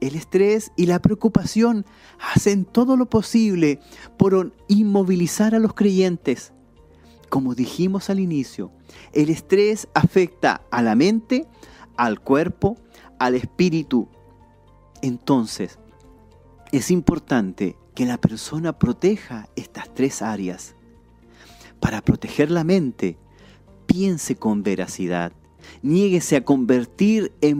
El 0.00 0.14
estrés 0.14 0.72
y 0.76 0.86
la 0.86 1.00
preocupación 1.00 1.86
hacen 2.34 2.64
todo 2.64 2.96
lo 2.96 3.06
posible 3.06 3.80
por 4.18 4.52
inmovilizar 4.68 5.54
a 5.54 5.58
los 5.58 5.74
creyentes. 5.74 6.52
Como 7.28 7.54
dijimos 7.54 8.10
al 8.10 8.20
inicio, 8.20 8.70
el 9.12 9.30
estrés 9.30 9.88
afecta 9.94 10.62
a 10.70 10.82
la 10.82 10.94
mente, 10.94 11.46
al 11.96 12.20
cuerpo, 12.20 12.76
al 13.18 13.34
espíritu. 13.34 14.08
Entonces, 15.02 15.78
es 16.72 16.90
importante 16.90 17.76
que 17.94 18.04
la 18.06 18.18
persona 18.18 18.78
proteja 18.78 19.48
estas 19.56 19.92
tres 19.94 20.22
áreas. 20.22 20.76
Para 21.80 22.02
proteger 22.02 22.50
la 22.50 22.64
mente, 22.64 23.18
piense 23.86 24.36
con 24.36 24.62
veracidad. 24.62 25.32
Niéguese 25.82 26.36
a 26.36 26.44
convertir 26.44 27.32
en 27.40 27.58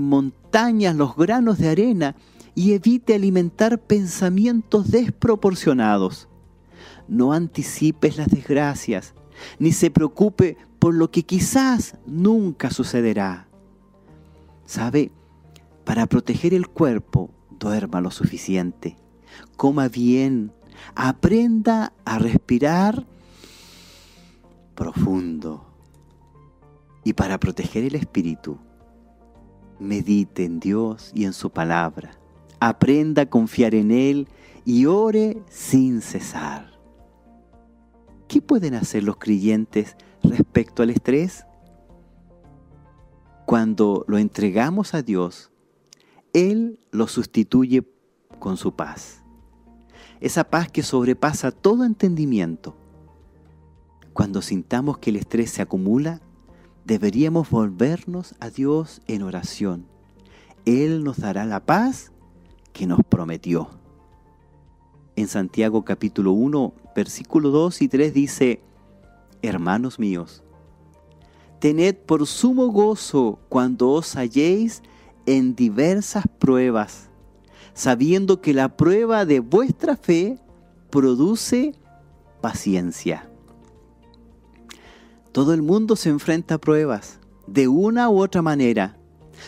montañas 0.57 0.97
los 0.97 1.15
granos 1.17 1.59
de 1.59 1.69
arena 1.69 2.17
y 2.55 2.73
evite 2.73 3.15
alimentar 3.15 3.79
pensamientos 3.79 4.91
desproporcionados. 4.91 6.31
No 7.09 7.35
anticipes 7.35 8.17
las 8.17 8.29
desgracias, 8.29 9.13
ni 9.59 9.73
se 9.73 9.91
preocupe 9.91 10.57
por 10.79 10.95
lo 10.95 11.11
que 11.11 11.25
quizás 11.25 11.97
nunca 12.07 12.71
sucederá. 12.71 13.49
¿Sabe? 14.65 15.11
Para 15.85 16.07
proteger 16.07 16.55
el 16.55 16.69
cuerpo, 16.69 17.31
duerma 17.61 18.01
lo 18.01 18.11
suficiente, 18.11 18.97
coma 19.59 19.89
bien, 19.89 20.53
aprenda 20.95 21.93
a 22.07 22.19
respirar 22.19 23.07
profundo. 24.75 25.67
Y 27.05 27.13
para 27.13 27.39
proteger 27.39 27.85
el 27.85 27.95
espíritu, 27.95 28.59
medite 29.79 30.45
en 30.45 30.61
Dios 30.61 31.11
y 31.15 31.25
en 31.25 31.33
su 31.33 31.51
palabra. 31.51 32.13
Aprenda 32.61 33.23
a 33.23 33.27
confiar 33.31 33.75
en 33.75 33.91
Él 33.91 34.29
y 34.65 34.87
ore 34.87 35.43
sin 35.49 36.01
cesar. 36.01 36.73
¿Qué 38.29 38.43
pueden 38.43 38.75
hacer 38.75 39.05
los 39.05 39.17
creyentes 39.17 39.97
respecto 40.23 40.83
al 40.83 40.91
estrés? 40.91 41.45
Cuando 43.47 44.05
lo 44.09 44.19
entregamos 44.19 44.95
a 44.95 45.03
Dios, 45.03 45.53
Él 46.33 46.81
lo 46.91 47.07
sustituye 47.07 47.87
con 48.41 48.57
su 48.57 48.75
paz. 48.75 49.23
Esa 50.21 50.45
paz 50.45 50.71
que 50.71 50.83
sobrepasa 50.83 51.53
todo 51.53 51.85
entendimiento. 51.85 52.77
Cuando 54.13 54.43
sintamos 54.43 54.99
que 54.99 55.11
el 55.11 55.17
estrés 55.17 55.51
se 55.51 55.63
acumula, 55.63 56.21
deberíamos 56.87 57.51
volvernos 57.51 58.37
a 58.39 58.49
Dios 58.49 59.03
en 59.09 59.23
oración. 59.23 59.87
Él 60.65 61.03
nos 61.03 61.19
dará 61.19 61.45
la 61.45 61.61
paz 61.61 62.13
que 62.73 62.87
nos 62.87 63.01
prometió. 63.05 63.69
En 65.17 65.27
Santiago 65.27 65.85
capítulo 65.85 66.33
1, 66.33 66.73
versículo 66.95 67.51
2 67.51 67.83
y 67.83 67.89
3 67.89 68.15
dice, 68.15 68.61
Hermanos 69.43 69.99
míos, 69.99 70.45
tened 71.59 71.97
por 71.97 72.25
sumo 72.27 72.69
gozo 72.69 73.41
cuando 73.49 73.91
os 73.91 74.15
halléis 74.15 74.83
en 75.27 75.57
diversas 75.57 76.25
pruebas, 76.39 77.11
sabiendo 77.75 78.41
que 78.41 78.55
la 78.55 78.77
prueba 78.77 79.25
de 79.25 79.41
vuestra 79.41 79.97
fe 79.97 80.39
produce 80.91 81.75
paciencia. 82.41 83.29
Todo 85.37 85.53
el 85.53 85.61
mundo 85.61 85.97
se 85.97 86.09
enfrenta 86.09 86.55
a 86.55 86.59
pruebas, 86.59 87.21
de 87.47 87.69
una 87.69 88.09
u 88.09 88.23
otra 88.23 88.41
manera. 88.41 88.97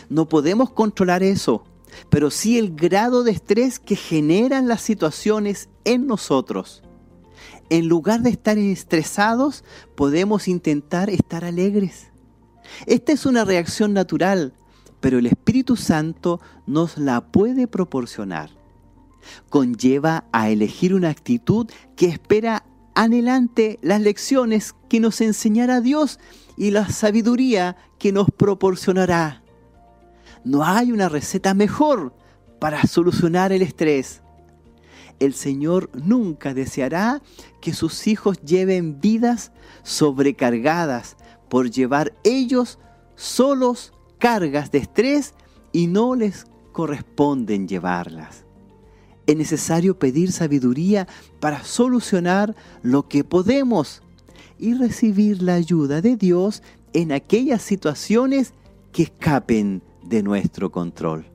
No 0.07 0.29
podemos 0.29 0.69
controlar 0.69 1.23
eso, 1.23 1.63
pero 2.11 2.29
sí 2.29 2.59
el 2.59 2.75
grado 2.75 3.23
de 3.23 3.31
estrés 3.31 3.79
que 3.79 3.95
generan 3.95 4.67
las 4.67 4.83
situaciones 4.83 5.67
en 5.85 6.05
nosotros. 6.05 6.83
En 7.71 7.87
lugar 7.87 8.21
de 8.21 8.29
estar 8.29 8.59
estresados, 8.59 9.63
podemos 9.95 10.47
intentar 10.47 11.09
estar 11.09 11.43
alegres. 11.43 12.11
Esta 12.85 13.11
es 13.11 13.25
una 13.25 13.43
reacción 13.43 13.91
natural, 13.91 14.53
pero 14.99 15.17
el 15.17 15.25
Espíritu 15.25 15.75
Santo 15.75 16.39
nos 16.67 16.99
la 16.99 17.31
puede 17.31 17.65
proporcionar. 17.65 18.51
Conlleva 19.49 20.25
a 20.31 20.51
elegir 20.51 20.93
una 20.93 21.09
actitud 21.09 21.67
que 21.95 22.05
espera 22.05 22.68
anhelante 22.99 23.79
las 23.81 24.01
lecciones 24.01 24.75
que 24.89 24.99
nos 24.99 25.21
enseñará 25.21 25.79
Dios 25.79 26.19
y 26.57 26.71
la 26.71 26.89
sabiduría 26.89 27.77
que 27.97 28.11
nos 28.11 28.29
proporcionará. 28.29 29.41
No 30.43 30.65
hay 30.65 30.91
una 30.91 31.07
receta 31.07 31.53
mejor 31.53 32.13
para 32.59 32.83
solucionar 32.83 33.53
el 33.53 33.61
estrés. 33.61 34.21
El 35.17 35.33
Señor 35.33 35.89
nunca 35.93 36.53
deseará 36.53 37.21
que 37.61 37.73
sus 37.73 38.05
hijos 38.05 38.41
lleven 38.41 38.99
vidas 38.99 39.53
sobrecargadas 39.83 41.15
por 41.47 41.71
llevar 41.71 42.13
ellos 42.25 42.79
solos 43.15 43.93
cargas 44.17 44.71
de 44.71 44.79
estrés 44.79 45.35
y 45.71 45.87
no 45.87 46.15
les 46.15 46.47
corresponden 46.73 47.65
llevarlas 47.69 48.48
es 49.29 49.37
necesario 49.37 49.99
pedir 49.99 50.31
sabiduría 50.31 51.07
para 51.39 51.63
solucionar 51.63 52.55
lo 52.81 53.07
que 53.07 53.23
podemos 53.23 54.01
y 54.57 54.73
recibir 54.73 55.43
la 55.43 55.53
ayuda 55.53 56.01
de 56.01 56.15
Dios 56.15 56.63
en 56.93 57.11
aquellas 57.11 57.61
situaciones 57.61 58.55
que 58.91 59.03
escapen 59.03 59.83
de 60.03 60.23
nuestro 60.23 60.71
control. 60.71 61.27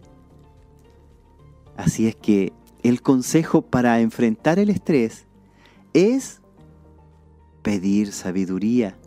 Así 1.76 2.08
es 2.08 2.16
que 2.16 2.52
el 2.82 3.00
consejo 3.00 3.62
para 3.62 4.00
enfrentar 4.00 4.58
el 4.58 4.70
estrés 4.70 5.26
es 5.92 6.40
pedir 7.62 8.10
sabiduría 8.10 8.98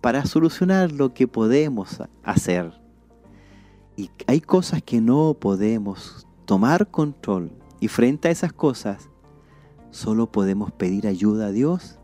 para 0.00 0.24
solucionar 0.26 0.92
lo 0.92 1.12
que 1.12 1.26
podemos 1.26 2.00
hacer. 2.22 2.72
Y 3.96 4.10
hay 4.28 4.40
cosas 4.40 4.80
que 4.80 5.00
no 5.00 5.34
podemos 5.34 6.28
tomar 6.44 6.88
control 6.88 7.50
y 7.80 7.88
frente 7.88 8.28
a 8.28 8.30
esas 8.30 8.52
cosas, 8.52 9.10
solo 9.90 10.30
podemos 10.30 10.72
pedir 10.72 11.06
ayuda 11.06 11.46
a 11.46 11.52
Dios 11.52 11.98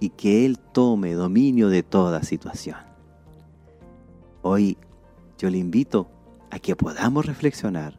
y 0.00 0.10
que 0.10 0.44
Él 0.46 0.58
tome 0.58 1.14
dominio 1.14 1.68
de 1.68 1.82
toda 1.82 2.22
situación. 2.22 2.78
Hoy 4.42 4.76
yo 5.38 5.50
le 5.50 5.58
invito 5.58 6.08
a 6.50 6.58
que 6.58 6.76
podamos 6.76 7.26
reflexionar 7.26 7.98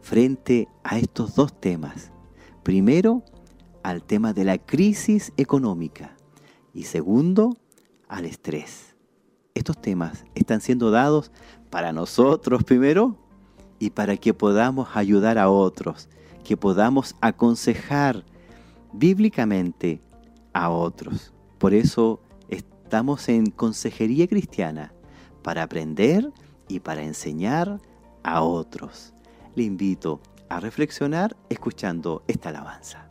frente 0.00 0.68
a 0.84 0.98
estos 0.98 1.34
dos 1.34 1.58
temas. 1.58 2.10
Primero, 2.62 3.22
al 3.82 4.02
tema 4.02 4.32
de 4.32 4.44
la 4.44 4.58
crisis 4.58 5.32
económica 5.36 6.16
y 6.74 6.84
segundo, 6.84 7.56
al 8.08 8.24
estrés. 8.24 8.96
Estos 9.54 9.80
temas 9.80 10.24
están 10.34 10.60
siendo 10.60 10.90
dados 10.90 11.30
para 11.70 11.92
nosotros 11.92 12.64
primero 12.64 13.16
y 13.78 13.90
para 13.90 14.16
que 14.16 14.34
podamos 14.34 14.88
ayudar 14.94 15.38
a 15.38 15.50
otros, 15.50 16.08
que 16.48 16.56
podamos 16.56 17.14
aconsejar 17.20 18.24
bíblicamente 18.94 20.00
a 20.54 20.70
otros. 20.70 21.34
Por 21.58 21.74
eso 21.74 22.22
estamos 22.48 23.28
en 23.28 23.50
Consejería 23.50 24.26
Cristiana, 24.26 24.94
para 25.42 25.62
aprender 25.62 26.32
y 26.66 26.80
para 26.80 27.02
enseñar 27.02 27.82
a 28.22 28.40
otros. 28.40 29.12
Le 29.56 29.64
invito 29.64 30.22
a 30.48 30.58
reflexionar 30.58 31.36
escuchando 31.50 32.22
esta 32.28 32.48
alabanza. 32.48 33.07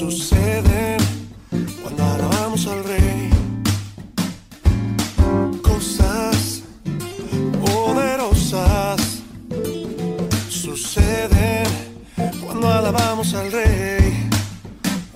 suceden 0.00 0.98
cuando 1.82 2.02
alabamos 2.02 2.66
al 2.68 2.82
rey. 2.84 3.30
Cosas 5.60 6.62
poderosas 7.66 9.00
suceden 10.48 11.66
cuando 12.42 12.72
alabamos 12.72 13.34
al 13.34 13.52
rey. 13.52 14.30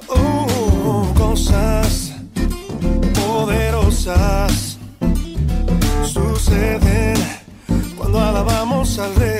Oh, 0.08 1.10
cosas 1.16 2.12
poderosas 3.14 4.78
suceden 6.12 7.16
cuando 7.96 8.20
alabamos 8.20 8.98
al 8.98 9.14
rey. 9.14 9.33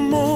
amor. 0.00 0.29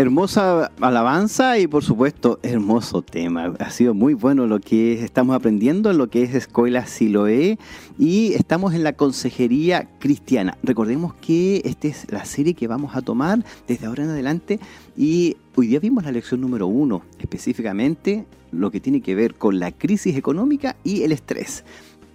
Hermosa 0.00 0.72
alabanza 0.80 1.58
y 1.58 1.66
por 1.66 1.84
supuesto 1.84 2.40
hermoso 2.42 3.02
tema. 3.02 3.52
Ha 3.58 3.68
sido 3.68 3.92
muy 3.92 4.14
bueno 4.14 4.46
lo 4.46 4.58
que 4.58 5.04
estamos 5.04 5.36
aprendiendo 5.36 5.90
en 5.90 5.98
lo 5.98 6.08
que 6.08 6.22
es 6.22 6.34
Escuela 6.34 6.86
Siloé 6.86 7.58
y 7.98 8.32
estamos 8.32 8.72
en 8.72 8.82
la 8.82 8.94
Consejería 8.94 9.90
Cristiana. 9.98 10.56
Recordemos 10.62 11.12
que 11.20 11.60
esta 11.66 11.88
es 11.88 12.10
la 12.10 12.24
serie 12.24 12.54
que 12.54 12.66
vamos 12.66 12.96
a 12.96 13.02
tomar 13.02 13.44
desde 13.68 13.84
ahora 13.84 14.04
en 14.04 14.08
adelante 14.08 14.58
y 14.96 15.36
hoy 15.54 15.66
día 15.66 15.80
vimos 15.80 16.02
la 16.02 16.12
lección 16.12 16.40
número 16.40 16.66
uno, 16.66 17.02
específicamente 17.18 18.24
lo 18.52 18.70
que 18.70 18.80
tiene 18.80 19.02
que 19.02 19.14
ver 19.14 19.34
con 19.34 19.58
la 19.58 19.70
crisis 19.70 20.16
económica 20.16 20.76
y 20.82 21.02
el 21.02 21.12
estrés 21.12 21.62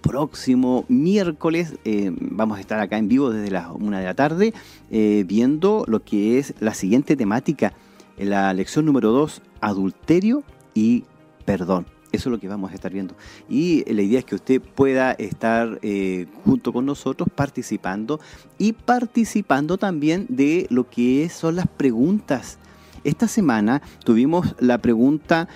próximo 0.06 0.84
miércoles 0.88 1.74
eh, 1.84 2.12
vamos 2.20 2.58
a 2.58 2.60
estar 2.60 2.80
acá 2.80 2.96
en 2.96 3.08
vivo 3.08 3.30
desde 3.30 3.50
las 3.50 3.68
una 3.72 3.98
de 3.98 4.04
la 4.04 4.14
tarde 4.14 4.54
eh, 4.90 5.24
viendo 5.26 5.84
lo 5.88 6.02
que 6.04 6.38
es 6.38 6.54
la 6.60 6.74
siguiente 6.74 7.16
temática, 7.16 7.72
la 8.16 8.52
lección 8.54 8.86
número 8.86 9.10
2, 9.10 9.42
adulterio 9.60 10.42
y 10.74 11.04
perdón. 11.44 11.86
Eso 12.12 12.28
es 12.28 12.32
lo 12.32 12.40
que 12.40 12.48
vamos 12.48 12.70
a 12.70 12.74
estar 12.74 12.92
viendo. 12.92 13.14
Y 13.48 13.84
la 13.92 14.00
idea 14.00 14.20
es 14.20 14.24
que 14.24 14.36
usted 14.36 14.62
pueda 14.62 15.12
estar 15.12 15.78
eh, 15.82 16.26
junto 16.44 16.72
con 16.72 16.86
nosotros 16.86 17.28
participando 17.34 18.20
y 18.58 18.72
participando 18.72 19.76
también 19.76 20.24
de 20.28 20.66
lo 20.70 20.88
que 20.88 21.28
son 21.28 21.56
las 21.56 21.66
preguntas. 21.66 22.58
Esta 23.04 23.28
semana 23.28 23.82
tuvimos 24.04 24.54
la 24.60 24.78
pregunta, 24.78 25.48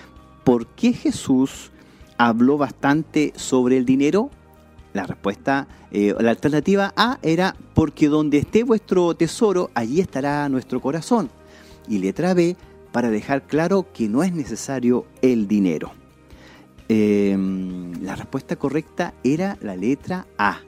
¿por 0.43 0.67
qué 0.67 0.93
Jesús 0.93 1.71
habló 2.17 2.57
bastante 2.57 3.33
sobre 3.35 3.77
el 3.77 3.85
dinero? 3.85 4.29
La 4.93 5.05
respuesta, 5.05 5.67
eh, 5.91 6.13
la 6.19 6.31
alternativa 6.31 6.93
A 6.95 7.17
era 7.21 7.55
porque 7.73 8.07
donde 8.07 8.39
esté 8.39 8.63
vuestro 8.63 9.15
tesoro, 9.15 9.69
allí 9.73 10.01
estará 10.01 10.47
nuestro 10.49 10.81
corazón. 10.81 11.29
Y 11.87 11.99
letra 11.99 12.33
B, 12.33 12.55
para 12.91 13.09
dejar 13.09 13.43
claro 13.43 13.87
que 13.93 14.09
no 14.09 14.23
es 14.23 14.33
necesario 14.33 15.05
el 15.21 15.47
dinero. 15.47 15.93
Em, 16.89 17.93
la 18.03 18.15
respuesta 18.15 18.57
correcta 18.57 19.13
era 19.23 19.57
la 19.61 19.77
letra 19.77 20.27
A, 20.37 20.59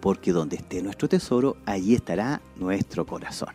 porque 0.00 0.32
donde 0.32 0.56
esté 0.56 0.80
nuestro 0.80 1.08
tesoro, 1.08 1.56
allí 1.66 1.94
estará 1.94 2.40
nuestro 2.56 3.04
corazón. 3.04 3.50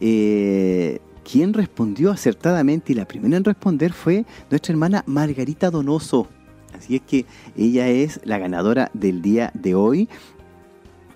Eh, 0.00 1.00
quien 1.30 1.52
respondió 1.52 2.10
acertadamente 2.10 2.92
y 2.92 2.96
la 2.96 3.04
primera 3.04 3.36
en 3.36 3.44
responder 3.44 3.92
fue 3.92 4.24
nuestra 4.50 4.72
hermana 4.72 5.04
Margarita 5.06 5.70
Donoso. 5.70 6.28
Así 6.80 6.96
es 6.96 7.02
que 7.02 7.26
ella 7.58 7.88
es 7.88 8.20
la 8.24 8.38
ganadora 8.38 8.90
del 8.94 9.20
día 9.20 9.50
de 9.52 9.74
hoy. 9.74 10.08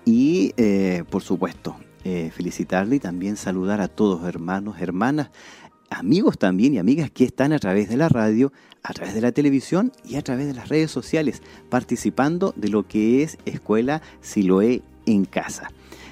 Y 0.05 0.53
eh, 0.57 1.03
por 1.09 1.23
supuesto, 1.23 1.75
eh, 2.03 2.29
felicitarle 2.31 2.97
y 2.97 2.99
también 2.99 3.35
saludar 3.35 3.81
a 3.81 3.87
todos 3.87 4.27
hermanos, 4.27 4.75
hermanas, 4.79 5.31
amigos 5.89 6.37
también 6.37 6.75
y 6.75 6.77
amigas 6.77 7.09
que 7.09 7.23
están 7.23 7.51
a 7.51 7.57
través 7.57 7.89
de 7.89 7.97
la 7.97 8.09
radio, 8.09 8.53
a 8.83 8.93
través 8.93 9.15
de 9.15 9.21
la 9.21 9.31
televisión 9.31 9.91
y 10.07 10.17
a 10.17 10.21
través 10.21 10.45
de 10.45 10.53
las 10.53 10.69
redes 10.69 10.91
sociales, 10.91 11.41
participando 11.71 12.53
de 12.55 12.69
lo 12.69 12.87
que 12.87 13.23
es 13.23 13.39
Escuela 13.45 14.03
Siloé 14.21 14.83
en 15.07 15.25
casa. 15.25 15.71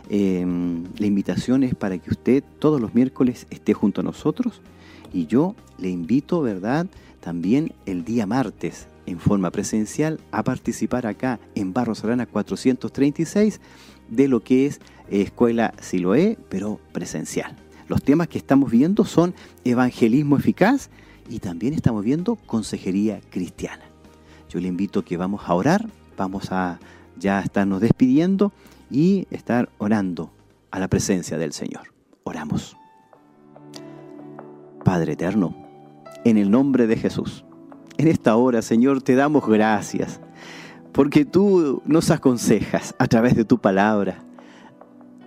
Em, 0.09 0.85
la 0.97 1.05
invitación 1.05 1.63
es 1.63 1.75
para 1.75 1.99
que 1.99 2.09
usted 2.09 2.43
todos 2.57 2.81
los 2.81 2.95
miércoles 2.95 3.45
esté 3.51 3.75
junto 3.75 4.01
a 4.01 4.03
nosotros 4.03 4.63
y 5.13 5.27
yo 5.27 5.55
le 5.77 5.89
invito, 5.89 6.41
¿verdad? 6.41 6.87
También 7.19 7.71
el 7.85 8.03
día 8.03 8.25
martes 8.25 8.87
en 9.05 9.19
forma 9.19 9.51
presencial 9.51 10.19
a 10.31 10.43
participar 10.43 11.07
acá 11.07 11.39
en 11.55 11.73
Barros 11.73 12.03
Arana 12.03 12.25
436 12.25 13.59
de 14.09 14.27
lo 14.27 14.41
que 14.41 14.65
es 14.65 14.79
Escuela 15.09 15.73
Siloé, 15.81 16.37
pero 16.49 16.79
presencial. 16.91 17.55
Los 17.87 18.01
temas 18.01 18.27
que 18.27 18.37
estamos 18.37 18.71
viendo 18.71 19.05
son 19.05 19.33
evangelismo 19.65 20.37
eficaz 20.37 20.89
y 21.29 21.39
también 21.39 21.73
estamos 21.73 22.03
viendo 22.03 22.35
consejería 22.35 23.21
cristiana. 23.29 23.83
Yo 24.49 24.59
le 24.59 24.67
invito 24.67 25.01
a 25.01 25.05
que 25.05 25.17
vamos 25.17 25.41
a 25.45 25.53
orar, 25.53 25.89
vamos 26.17 26.51
a 26.51 26.79
ya 27.17 27.39
estarnos 27.39 27.81
despidiendo 27.81 28.51
y 28.89 29.27
estar 29.31 29.69
orando 29.77 30.31
a 30.71 30.79
la 30.79 30.87
presencia 30.87 31.37
del 31.37 31.53
Señor. 31.53 31.93
Oramos. 32.23 32.77
Padre 34.83 35.13
eterno, 35.13 35.55
en 36.25 36.37
el 36.37 36.51
nombre 36.51 36.87
de 36.87 36.97
Jesús 36.97 37.45
en 37.97 38.07
esta 38.07 38.35
hora, 38.35 38.61
Señor, 38.61 39.01
te 39.01 39.15
damos 39.15 39.47
gracias, 39.47 40.19
porque 40.91 41.25
tú 41.25 41.81
nos 41.85 42.11
aconsejas 42.11 42.95
a 42.99 43.07
través 43.07 43.35
de 43.35 43.45
tu 43.45 43.59
palabra, 43.59 44.23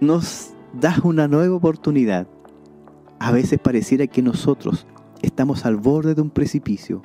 nos 0.00 0.50
das 0.72 0.98
una 0.98 1.28
nueva 1.28 1.56
oportunidad. 1.56 2.26
A 3.18 3.32
veces 3.32 3.58
pareciera 3.58 4.06
que 4.06 4.22
nosotros 4.22 4.86
estamos 5.22 5.64
al 5.64 5.76
borde 5.76 6.14
de 6.14 6.22
un 6.22 6.30
precipicio. 6.30 7.02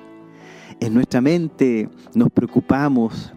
En 0.80 0.94
nuestra 0.94 1.22
mente 1.22 1.90
nos 2.14 2.30
preocupamos, 2.32 3.34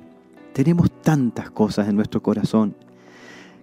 tenemos 0.53 0.91
tantas 1.03 1.51
cosas 1.51 1.89
en 1.89 1.97
nuestro 1.97 2.23
corazón 2.23 2.75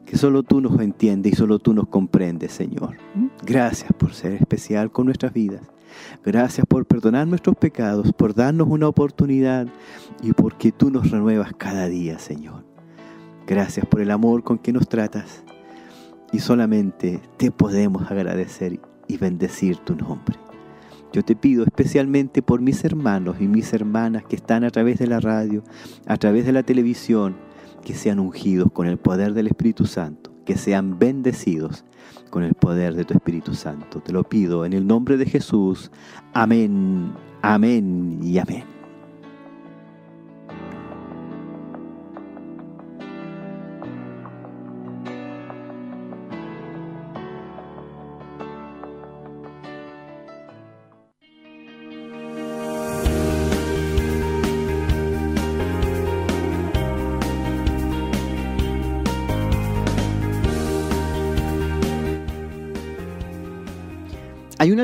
que 0.05 0.17
solo 0.17 0.43
tú 0.43 0.61
nos 0.61 0.79
entiendes 0.81 1.33
y 1.33 1.35
solo 1.35 1.59
tú 1.59 1.73
nos 1.73 1.87
comprendes, 1.87 2.51
Señor. 2.51 2.97
Gracias 3.45 3.91
por 3.93 4.13
ser 4.13 4.33
especial 4.33 4.91
con 4.91 5.05
nuestras 5.05 5.33
vidas. 5.33 5.61
Gracias 6.23 6.65
por 6.67 6.85
perdonar 6.85 7.27
nuestros 7.27 7.55
pecados, 7.55 8.11
por 8.13 8.33
darnos 8.33 8.67
una 8.69 8.87
oportunidad 8.87 9.67
y 10.21 10.33
porque 10.33 10.71
tú 10.71 10.91
nos 10.91 11.09
renuevas 11.11 11.53
cada 11.57 11.87
día, 11.87 12.19
Señor. 12.19 12.63
Gracias 13.47 13.85
por 13.85 14.01
el 14.01 14.11
amor 14.11 14.43
con 14.43 14.57
que 14.57 14.71
nos 14.71 14.87
tratas 14.87 15.43
y 16.31 16.39
solamente 16.39 17.21
te 17.37 17.51
podemos 17.51 18.09
agradecer 18.09 18.79
y 19.07 19.17
bendecir 19.17 19.77
tu 19.77 19.95
nombre. 19.95 20.37
Yo 21.13 21.23
te 21.23 21.35
pido 21.35 21.65
especialmente 21.65 22.41
por 22.41 22.61
mis 22.61 22.85
hermanos 22.85 23.37
y 23.41 23.47
mis 23.47 23.73
hermanas 23.73 24.23
que 24.23 24.37
están 24.37 24.63
a 24.63 24.69
través 24.69 24.97
de 24.97 25.07
la 25.07 25.19
radio, 25.19 25.61
a 26.05 26.15
través 26.15 26.45
de 26.45 26.53
la 26.53 26.63
televisión, 26.63 27.35
que 27.83 27.95
sean 27.95 28.19
ungidos 28.19 28.71
con 28.71 28.87
el 28.87 28.97
poder 28.97 29.33
del 29.33 29.47
Espíritu 29.47 29.85
Santo, 29.85 30.30
que 30.45 30.57
sean 30.57 30.99
bendecidos 30.99 31.83
con 32.29 32.43
el 32.43 32.53
poder 32.53 32.95
de 32.95 33.05
tu 33.05 33.13
Espíritu 33.13 33.53
Santo. 33.53 33.99
Te 33.99 34.13
lo 34.13 34.23
pido 34.23 34.65
en 34.65 34.73
el 34.73 34.87
nombre 34.87 35.17
de 35.17 35.25
Jesús. 35.25 35.91
Amén, 36.33 37.11
amén 37.41 38.19
y 38.23 38.37
amén. 38.37 38.80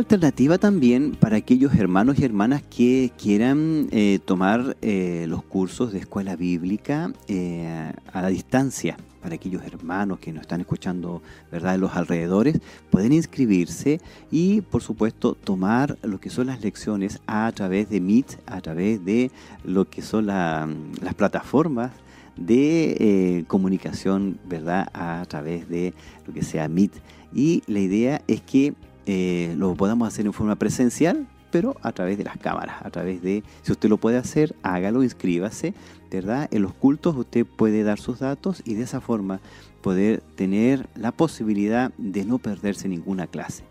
Alternativa 0.08 0.58
también 0.58 1.18
para 1.20 1.36
aquellos 1.36 1.76
hermanos 1.76 2.18
y 2.18 2.24
hermanas 2.24 2.62
que 2.62 3.12
quieran 3.22 3.90
eh, 3.92 4.20
tomar 4.24 4.78
eh, 4.82 5.26
los 5.28 5.44
cursos 5.44 5.92
de 5.92 6.00
escuela 6.00 6.38
bíblica 6.38 7.12
eh, 7.28 7.92
a 8.14 8.22
la 8.22 8.30
distancia. 8.30 8.96
Para 9.22 9.36
aquellos 9.36 9.64
hermanos 9.66 10.20
que 10.20 10.32
nos 10.32 10.44
están 10.44 10.62
escuchando 10.62 11.22
¿verdad? 11.52 11.76
en 11.76 11.82
los 11.82 11.94
alrededores, 11.98 12.62
pueden 12.90 13.12
inscribirse 13.12 14.00
y, 14.32 14.62
por 14.62 14.82
supuesto, 14.82 15.34
tomar 15.34 15.98
lo 16.04 16.22
que 16.22 16.30
son 16.30 16.48
las 16.48 16.62
lecciones 16.62 17.20
a 17.28 17.52
través 17.52 17.90
de 17.90 18.00
Meet, 18.00 18.40
a 18.46 18.62
través 18.62 19.04
de 19.04 19.30
lo 19.66 19.90
que 19.90 20.02
son 20.02 20.28
las 20.28 21.16
plataformas 21.18 21.92
de 22.38 23.44
comunicación, 23.50 24.40
¿verdad? 24.48 24.88
A 24.94 25.26
través 25.28 25.68
de 25.68 25.94
lo 26.26 26.34
que 26.34 26.44
sea 26.44 26.70
Meet. 26.70 26.94
Y 27.34 27.62
la 27.68 27.80
idea 27.80 28.22
es 28.28 28.40
que 28.40 28.74
eh, 29.08 29.56
lo 29.58 29.74
podamos 29.74 30.08
hacer 30.08 30.26
en 30.26 30.34
forma 30.34 30.58
presencial, 30.58 31.28
pero 31.50 31.78
a 31.82 31.94
través 31.94 32.18
de 32.18 32.26
las 32.26 32.38
cámaras, 32.38 32.86
a 32.86 32.90
través 32.90 33.22
de, 33.22 33.42
si 33.64 33.72
usted 33.72 33.90
lo 33.90 33.98
puede 33.98 34.18
hacer, 34.18 34.54
hágalo, 34.64 35.02
inscríbase, 35.02 35.74
¿verdad? 36.12 36.50
En 36.52 36.62
los 36.62 36.74
cultos 36.74 37.16
usted 37.16 37.46
puede 37.46 37.84
dar 37.84 38.00
sus 38.00 38.20
datos 38.20 38.62
y 38.66 38.76
de 38.76 38.84
esa 38.84 39.02
forma 39.02 39.40
poder 39.82 40.22
tener 40.36 40.88
la 40.96 41.12
posibilidad 41.12 41.92
de 41.98 42.26
no 42.26 42.38
perderse 42.38 42.90
ninguna 42.90 43.28
clase 43.28 43.64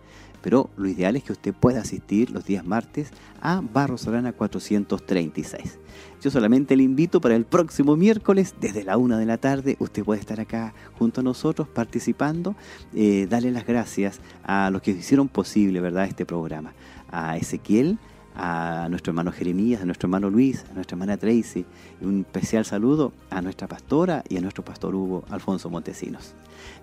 pero 0.46 0.70
lo 0.76 0.88
ideal 0.88 1.16
es 1.16 1.24
que 1.24 1.32
usted 1.32 1.52
pueda 1.52 1.80
asistir 1.80 2.30
los 2.30 2.44
días 2.44 2.64
martes 2.64 3.10
a 3.40 3.60
Barros 3.60 4.06
Arana 4.06 4.32
436. 4.32 5.76
Yo 6.22 6.30
solamente 6.30 6.76
le 6.76 6.84
invito 6.84 7.20
para 7.20 7.34
el 7.34 7.44
próximo 7.44 7.96
miércoles, 7.96 8.54
desde 8.60 8.84
la 8.84 8.96
una 8.96 9.18
de 9.18 9.26
la 9.26 9.38
tarde, 9.38 9.76
usted 9.80 10.04
puede 10.04 10.20
estar 10.20 10.38
acá 10.38 10.72
junto 11.00 11.20
a 11.20 11.24
nosotros 11.24 11.66
participando, 11.66 12.54
eh, 12.94 13.26
darle 13.28 13.50
las 13.50 13.66
gracias 13.66 14.20
a 14.44 14.70
los 14.70 14.82
que 14.82 14.92
hicieron 14.92 15.26
posible 15.26 15.80
¿verdad? 15.80 16.04
este 16.04 16.24
programa, 16.24 16.74
a 17.10 17.36
Ezequiel, 17.36 17.98
a 18.36 18.88
nuestro 18.90 19.10
hermano 19.10 19.32
Jeremías, 19.32 19.82
a 19.82 19.84
nuestro 19.84 20.06
hermano 20.06 20.30
Luis, 20.30 20.64
a 20.70 20.74
nuestra 20.74 20.94
hermana 20.94 21.16
Tracy 21.16 21.64
y 22.00 22.04
un 22.04 22.20
especial 22.20 22.64
saludo 22.64 23.12
a 23.30 23.40
nuestra 23.40 23.66
pastora 23.66 24.22
y 24.28 24.36
a 24.36 24.40
nuestro 24.40 24.64
pastor 24.64 24.94
Hugo 24.94 25.24
Alfonso 25.30 25.70
Montesinos. 25.70 26.34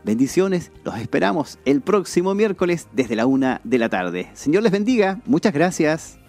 Bendiciones, 0.04 0.72
los 0.84 0.97
esperamos 0.97 1.60
el 1.66 1.82
próximo 1.82 2.34
miércoles 2.36 2.88
desde 2.93 3.16
la 3.16 3.26
una 3.26 3.62
de 3.64 3.78
la 3.78 3.89
tarde. 3.89 4.30
Señor 4.34 4.64
les 4.64 4.72
bendiga, 4.72 5.22
muchas 5.26 5.54
gracias. 5.54 6.23